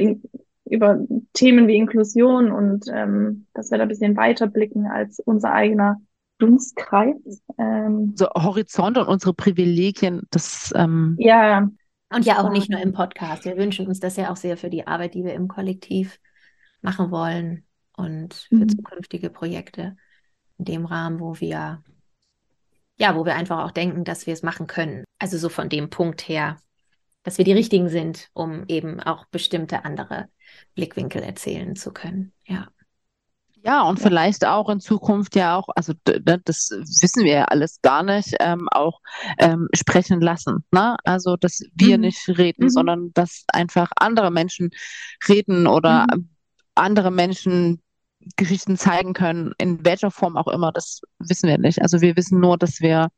über 0.64 1.04
Themen 1.32 1.66
wie 1.66 1.76
Inklusion 1.76 2.52
und 2.52 2.86
ähm, 2.92 3.46
dass 3.54 3.70
wir 3.70 3.78
da 3.78 3.82
ein 3.82 3.88
bisschen 3.88 4.16
weiter 4.16 4.46
blicken 4.46 4.86
als 4.86 5.20
unser 5.20 5.52
eigener 5.52 6.00
Dunstkreis. 6.40 7.42
Ähm, 7.59 8.14
so 8.16 8.26
Horizont 8.31 8.98
und 8.98 9.07
unsere 9.07 9.35
Privilegien, 9.35 10.22
das 10.31 10.72
ähm, 10.74 11.16
ja. 11.18 11.68
Und 12.12 12.26
ja 12.26 12.42
auch 12.42 12.50
nicht 12.50 12.68
nur 12.68 12.81
im 12.81 12.92
Podcast. 12.92 13.44
Wir 13.44 13.57
wünschen 13.57 13.87
uns 13.87 14.00
das 14.00 14.16
ja 14.16 14.33
auch 14.33 14.37
sehr 14.37 14.57
für 14.57 14.68
die 14.68 14.87
Arbeit, 14.88 15.14
die 15.14 15.22
wir 15.22 15.35
im 15.35 15.46
Kollektiv 15.46 16.18
machen 16.83 17.12
wollen 17.12 17.64
und 17.96 18.35
für 18.35 18.57
mhm. 18.57 18.68
zukünftige 18.68 19.31
Projekte 19.31 19.96
in 20.59 20.64
dem 20.64 20.87
Rahmen, 20.87 21.20
wo 21.20 21.38
wir 21.38 21.85
ja, 23.00 23.16
wo 23.16 23.24
wir 23.24 23.35
einfach 23.35 23.64
auch 23.64 23.70
denken, 23.70 24.05
dass 24.05 24.26
wir 24.26 24.35
es 24.35 24.42
machen 24.42 24.66
können. 24.66 25.05
Also 25.18 25.38
so 25.38 25.48
von 25.48 25.70
dem 25.70 25.88
Punkt 25.88 26.29
her, 26.29 26.59
dass 27.22 27.38
wir 27.38 27.46
die 27.46 27.53
richtigen 27.53 27.88
sind, 27.88 28.29
um 28.35 28.64
eben 28.68 29.00
auch 29.00 29.24
bestimmte 29.26 29.87
andere 29.87 30.29
Blickwinkel 30.74 31.22
erzählen 31.22 31.76
zu 31.76 31.92
können. 31.92 32.33
Ja. 32.44 32.68
Ja, 33.62 33.82
und 33.82 33.98
ja. 33.98 34.06
vielleicht 34.06 34.46
auch 34.46 34.68
in 34.70 34.80
Zukunft 34.80 35.36
ja 35.36 35.56
auch, 35.56 35.68
also 35.74 35.92
ne, 36.06 36.40
das 36.44 36.70
wissen 36.70 37.24
wir 37.24 37.32
ja 37.32 37.44
alles 37.44 37.80
gar 37.82 38.02
nicht, 38.02 38.34
ähm, 38.40 38.68
auch 38.70 39.00
ähm, 39.38 39.68
sprechen 39.74 40.20
lassen. 40.20 40.64
Ne? 40.72 40.96
Also, 41.04 41.36
dass 41.36 41.62
wir 41.74 41.96
mhm. 41.96 42.02
nicht 42.02 42.28
reden, 42.28 42.64
mhm. 42.64 42.70
sondern 42.70 43.10
dass 43.14 43.44
einfach 43.48 43.90
andere 43.96 44.30
Menschen 44.30 44.70
reden 45.28 45.66
oder 45.66 46.06
mhm. 46.12 46.30
andere 46.74 47.10
Menschen 47.10 47.82
Geschichten 48.36 48.76
zeigen 48.76 49.14
können, 49.14 49.52
in 49.58 49.84
welcher 49.84 50.10
Form 50.10 50.36
auch 50.36 50.48
immer, 50.48 50.72
das 50.72 51.00
wissen 51.18 51.48
wir 51.48 51.58
nicht. 51.58 51.80
Also 51.80 52.00
wir 52.00 52.16
wissen 52.16 52.40
nur, 52.40 52.58
dass 52.58 52.80
wir, 52.80 53.08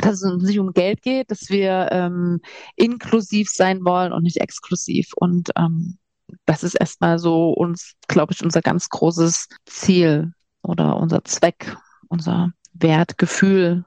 dass 0.00 0.22
es 0.22 0.42
nicht 0.42 0.58
um 0.58 0.72
Geld 0.72 1.02
geht, 1.02 1.30
dass 1.30 1.50
wir 1.50 1.88
ähm, 1.92 2.40
inklusiv 2.74 3.48
sein 3.50 3.84
wollen 3.84 4.12
und 4.12 4.22
nicht 4.22 4.38
exklusiv. 4.38 5.10
Und 5.16 5.50
ähm, 5.56 5.98
das 6.44 6.62
ist 6.62 6.74
erstmal 6.74 7.18
so 7.18 7.50
uns, 7.50 7.94
glaube 8.08 8.32
ich, 8.32 8.42
unser 8.42 8.62
ganz 8.62 8.88
großes 8.88 9.48
Ziel 9.64 10.32
oder 10.62 10.96
unser 10.96 11.24
Zweck, 11.24 11.76
unser 12.08 12.52
Wertgefühl, 12.72 13.84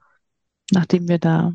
nachdem 0.71 1.07
wir 1.07 1.19
da 1.19 1.53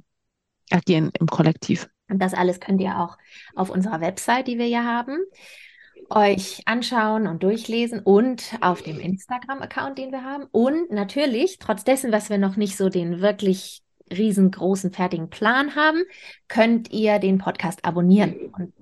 agieren 0.71 1.11
im 1.19 1.27
Kollektiv. 1.27 1.89
Und 2.09 2.19
das 2.21 2.35
alles 2.35 2.61
könnt 2.61 2.81
ihr 2.81 2.99
auch 2.99 3.17
auf 3.55 3.71
unserer 3.71 4.01
Website, 4.01 4.47
die 4.47 4.59
wir 4.59 4.69
ja 4.69 4.85
haben, 4.85 5.19
euch 6.11 6.63
anschauen 6.67 7.27
und 7.27 7.43
durchlesen 7.43 8.01
und 8.01 8.59
auf 8.61 8.83
dem 8.83 9.01
Instagram-Account, 9.01 9.99
den 9.99 10.13
wir 10.13 10.23
haben. 10.23 10.45
Und 10.53 10.91
natürlich, 10.91 11.59
trotz 11.59 11.85
dessen, 11.85 12.13
was 12.13 12.29
wir 12.29 12.39
noch 12.39 12.57
nicht 12.57 12.77
so 12.77 12.89
den 12.89 13.21
wirklich 13.21 13.83
riesengroßen, 14.13 14.93
fertigen 14.93 15.31
Plan 15.31 15.75
haben, 15.77 16.03
könnt 16.49 16.93
ihr 16.93 17.19
den 17.19 17.39
Podcast 17.39 17.85
abonnieren 17.85 18.35
und, 18.53 18.73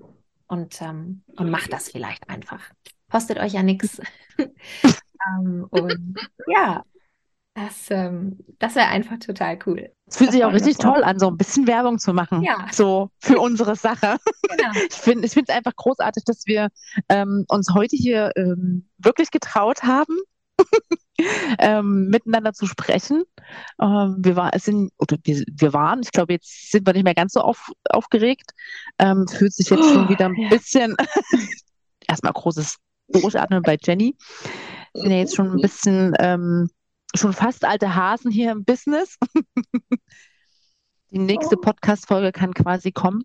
und, 0.53 0.81
ähm, 0.83 1.23
und 1.35 1.49
macht 1.49 1.73
das 1.73 1.89
vielleicht 1.89 2.29
einfach. 2.29 2.61
kostet 3.11 3.39
euch 3.39 3.53
ja 3.53 3.63
nichts. 3.63 3.99
ähm, 4.37 5.67
und 5.69 6.15
ja, 6.47 6.83
das, 7.55 7.89
ähm, 7.89 8.37
das 8.59 8.75
wäre 8.75 8.87
einfach 8.87 9.17
total 9.17 9.57
cool. 9.65 9.91
Es 10.05 10.17
fühlt 10.17 10.31
sich 10.31 10.45
auch 10.45 10.53
richtig 10.53 10.77
toll 10.77 11.03
an, 11.03 11.17
so 11.17 11.27
ein 11.27 11.37
bisschen 11.37 11.65
Werbung 11.65 11.97
zu 11.97 12.13
machen. 12.13 12.43
Ja. 12.43 12.67
So 12.71 13.09
für 13.19 13.39
unsere 13.39 13.75
Sache. 13.75 14.17
Genau. 14.49 14.71
Ich 14.89 14.95
finde 14.95 15.25
ich 15.25 15.35
es 15.35 15.49
einfach 15.49 15.75
großartig, 15.75 16.23
dass 16.23 16.45
wir 16.45 16.69
ähm, 17.09 17.45
uns 17.47 17.73
heute 17.73 17.95
hier 17.95 18.31
ähm, 18.35 18.89
wirklich 18.99 19.31
getraut 19.31 19.81
haben, 19.83 20.17
ähm, 21.59 22.07
miteinander 22.09 22.53
zu 22.53 22.65
sprechen. 22.65 23.23
Ähm, 23.81 24.15
wir, 24.19 24.35
war, 24.35 24.51
sind, 24.59 24.91
oder 24.97 25.17
wir, 25.23 25.43
wir, 25.51 25.73
waren, 25.73 26.01
ich 26.03 26.11
glaube, 26.11 26.33
jetzt 26.33 26.71
sind 26.71 26.87
wir 26.87 26.93
nicht 26.93 27.03
mehr 27.03 27.13
ganz 27.13 27.33
so 27.33 27.41
auf, 27.41 27.71
aufgeregt. 27.89 28.51
Ähm, 28.99 29.27
fühlt 29.27 29.53
sich 29.53 29.69
jetzt 29.69 29.83
oh, 29.83 29.93
schon 29.93 30.09
wieder 30.09 30.25
ein 30.25 30.35
ja. 30.35 30.49
bisschen, 30.49 30.95
erstmal 32.07 32.33
großes 32.33 32.77
Durchatmen 33.09 33.61
bei 33.61 33.77
Jenny. 33.81 34.15
Sind 34.93 35.11
ja 35.11 35.17
jetzt 35.17 35.35
schon 35.35 35.51
ein 35.51 35.61
bisschen 35.61 36.13
ähm, 36.19 36.69
schon 37.15 37.33
fast 37.33 37.65
alte 37.65 37.95
Hasen 37.95 38.31
hier 38.31 38.51
im 38.51 38.63
Business. 38.63 39.17
Die 41.11 41.19
nächste 41.19 41.57
oh. 41.57 41.61
Podcast-Folge 41.61 42.31
kann 42.31 42.53
quasi 42.53 42.91
kommen. 42.91 43.23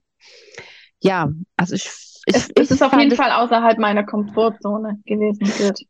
Ja, 1.00 1.30
also 1.56 1.74
ich. 1.74 1.88
ich 2.26 2.34
es, 2.34 2.50
es 2.54 2.70
ist 2.70 2.82
auf 2.82 2.92
jeden 2.92 3.16
Fall 3.16 3.30
außerhalb 3.32 3.78
meiner 3.78 4.04
Komfortzone 4.04 5.00
gewesen, 5.06 5.46
wird. 5.58 5.80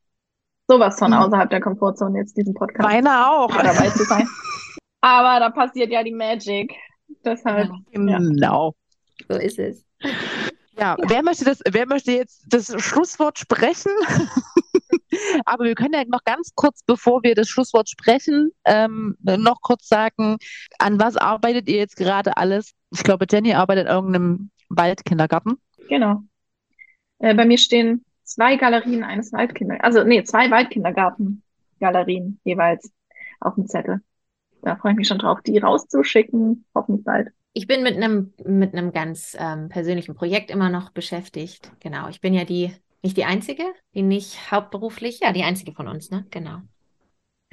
Sowas 0.68 0.98
von 0.98 1.12
hm. 1.12 1.22
außerhalb 1.22 1.50
der 1.50 1.60
Komfortzone 1.60 2.18
jetzt 2.18 2.36
diesen 2.36 2.54
Podcast. 2.54 2.86
Meine 2.86 3.26
auch. 3.26 3.50
Dabei 3.50 3.88
zu 3.90 4.04
sein. 4.04 4.28
Aber 5.00 5.40
da 5.40 5.50
passiert 5.50 5.90
ja 5.90 6.02
die 6.02 6.12
Magic. 6.12 6.74
Deshalb. 7.24 7.70
Genau. 7.90 8.74
Ja. 9.28 9.34
So 9.34 9.40
ist 9.40 9.58
es. 9.58 9.84
Ja, 10.78 10.96
wer 11.06 11.22
möchte 11.22 11.44
das, 11.44 11.60
wer 11.68 11.86
möchte 11.86 12.12
jetzt 12.12 12.44
das 12.48 12.72
Schlusswort 12.82 13.38
sprechen? 13.38 13.90
Aber 15.46 15.64
wir 15.64 15.74
können 15.74 15.94
ja 15.94 16.04
noch 16.06 16.22
ganz 16.24 16.52
kurz, 16.54 16.82
bevor 16.86 17.22
wir 17.22 17.34
das 17.34 17.48
Schlusswort 17.48 17.88
sprechen, 17.88 18.52
ähm, 18.64 19.16
noch 19.20 19.60
kurz 19.62 19.88
sagen, 19.88 20.36
an 20.78 21.00
was 21.00 21.16
arbeitet 21.16 21.68
ihr 21.68 21.78
jetzt 21.78 21.96
gerade 21.96 22.36
alles? 22.36 22.74
Ich 22.92 23.02
glaube, 23.02 23.26
Jenny 23.28 23.54
arbeitet 23.54 23.86
in 23.86 23.92
irgendeinem 23.92 24.50
Waldkindergarten. 24.68 25.58
Genau. 25.88 26.22
Äh, 27.18 27.34
bei 27.34 27.44
mir 27.44 27.58
stehen 27.58 28.04
zwei 28.29 28.57
Galerien 28.57 29.05
eines 29.05 29.33
Waldkindergartens, 29.33 29.97
also 29.97 30.09
nee, 30.09 30.22
zwei 30.24 30.51
Waldkindergarten-Galerien 30.51 32.41
jeweils 32.45 32.93
auf 33.41 33.55
dem 33.55 33.66
Zettel. 33.66 34.01
Da 34.62 34.76
freue 34.76 34.93
ich 34.93 34.99
mich 34.99 35.09
schon 35.09 35.18
drauf, 35.18 35.41
die 35.43 35.59
rauszuschicken, 35.59 36.64
hoffentlich 36.74 37.05
bald. 37.05 37.29
Ich 37.53 37.66
bin 37.66 37.83
mit 37.83 37.97
einem 37.97 38.33
mit 38.45 38.74
einem 38.74 38.93
ganz 38.93 39.37
ähm, 39.39 39.68
persönlichen 39.68 40.14
Projekt 40.14 40.51
immer 40.51 40.68
noch 40.68 40.91
beschäftigt. 40.91 41.72
Genau, 41.81 42.09
ich 42.09 42.20
bin 42.20 42.35
ja 42.35 42.45
die 42.45 42.72
nicht 43.03 43.16
die 43.16 43.24
einzige, 43.24 43.62
die 43.95 44.03
nicht 44.03 44.51
hauptberuflich, 44.51 45.20
ja, 45.20 45.33
die 45.33 45.45
einzige 45.45 45.72
von 45.72 45.89
uns, 45.89 46.11
ne? 46.11 46.26
Genau. 46.31 46.59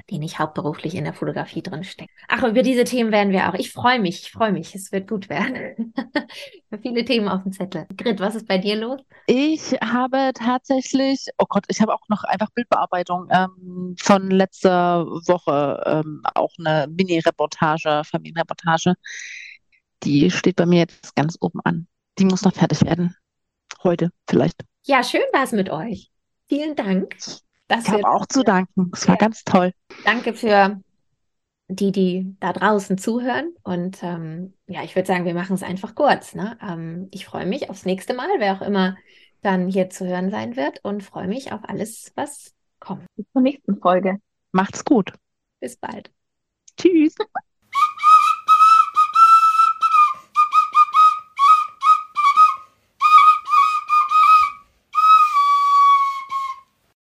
Die 0.08 0.18
nicht 0.18 0.38
hauptberuflich 0.38 0.94
in 0.94 1.02
der 1.02 1.14
Fotografie 1.14 1.62
drin 1.62 1.82
steckt. 1.82 2.12
Ach, 2.28 2.44
über 2.44 2.62
diese 2.62 2.84
Themen 2.84 3.10
werden 3.10 3.32
wir 3.32 3.48
auch. 3.48 3.54
Ich 3.54 3.72
freue 3.72 3.98
mich, 3.98 4.22
ich 4.22 4.30
freue 4.30 4.52
mich. 4.52 4.72
Es 4.74 4.92
wird 4.92 5.08
gut 5.08 5.28
werden. 5.28 5.92
Viele 6.82 7.04
Themen 7.04 7.28
auf 7.28 7.42
dem 7.42 7.52
Zettel. 7.52 7.86
Grit, 7.96 8.20
was 8.20 8.36
ist 8.36 8.46
bei 8.46 8.58
dir 8.58 8.76
los? 8.76 9.00
Ich 9.26 9.72
habe 9.82 10.30
tatsächlich, 10.32 11.26
oh 11.38 11.46
Gott, 11.48 11.64
ich 11.68 11.80
habe 11.80 11.92
auch 11.92 12.08
noch 12.08 12.22
einfach 12.22 12.50
Bildbearbeitung 12.54 13.28
ähm, 13.30 13.96
von 14.00 14.30
letzter 14.30 15.06
Woche, 15.06 15.82
ähm, 15.84 16.22
auch 16.34 16.52
eine 16.58 16.86
Mini-Reportage, 16.88 18.02
Familienreportage. 18.04 18.94
Die 20.04 20.30
steht 20.30 20.56
bei 20.56 20.66
mir 20.66 20.80
jetzt 20.80 21.16
ganz 21.16 21.36
oben 21.40 21.60
an. 21.64 21.88
Die 22.18 22.26
muss 22.26 22.42
noch 22.42 22.54
fertig 22.54 22.84
werden. 22.84 23.16
Heute 23.82 24.10
vielleicht. 24.28 24.64
Ja, 24.84 25.02
schön 25.02 25.22
war 25.32 25.42
es 25.42 25.52
mit 25.52 25.68
euch. 25.68 26.12
Vielen 26.48 26.76
Dank. 26.76 27.16
Ich 27.68 27.88
habe 27.88 28.08
auch 28.08 28.26
zu 28.26 28.42
danken. 28.42 28.90
Es 28.92 29.08
war 29.08 29.16
ganz 29.16 29.44
toll. 29.44 29.72
Danke 30.04 30.34
für 30.34 30.80
die, 31.68 31.92
die 31.92 32.36
da 32.40 32.52
draußen 32.52 32.98
zuhören. 32.98 33.54
Und 33.62 34.02
ähm, 34.02 34.54
ja, 34.66 34.82
ich 34.82 34.94
würde 34.94 35.06
sagen, 35.06 35.24
wir 35.24 35.34
machen 35.34 35.54
es 35.54 35.62
einfach 35.62 35.94
kurz. 35.94 36.34
Ne? 36.34 36.58
Ähm, 36.62 37.08
ich 37.10 37.26
freue 37.26 37.46
mich 37.46 37.70
aufs 37.70 37.84
nächste 37.84 38.14
Mal, 38.14 38.28
wer 38.38 38.54
auch 38.54 38.62
immer 38.62 38.96
dann 39.42 39.68
hier 39.68 39.90
zu 39.90 40.06
hören 40.06 40.30
sein 40.30 40.56
wird 40.56 40.80
und 40.84 41.02
freue 41.02 41.28
mich 41.28 41.52
auf 41.52 41.60
alles, 41.68 42.12
was 42.14 42.54
kommt. 42.78 43.06
Bis 43.16 43.26
zur 43.32 43.42
nächsten 43.42 43.78
Folge. 43.80 44.18
Macht's 44.52 44.84
gut. 44.84 45.12
Bis 45.60 45.76
bald. 45.76 46.10
Tschüss. 46.76 47.14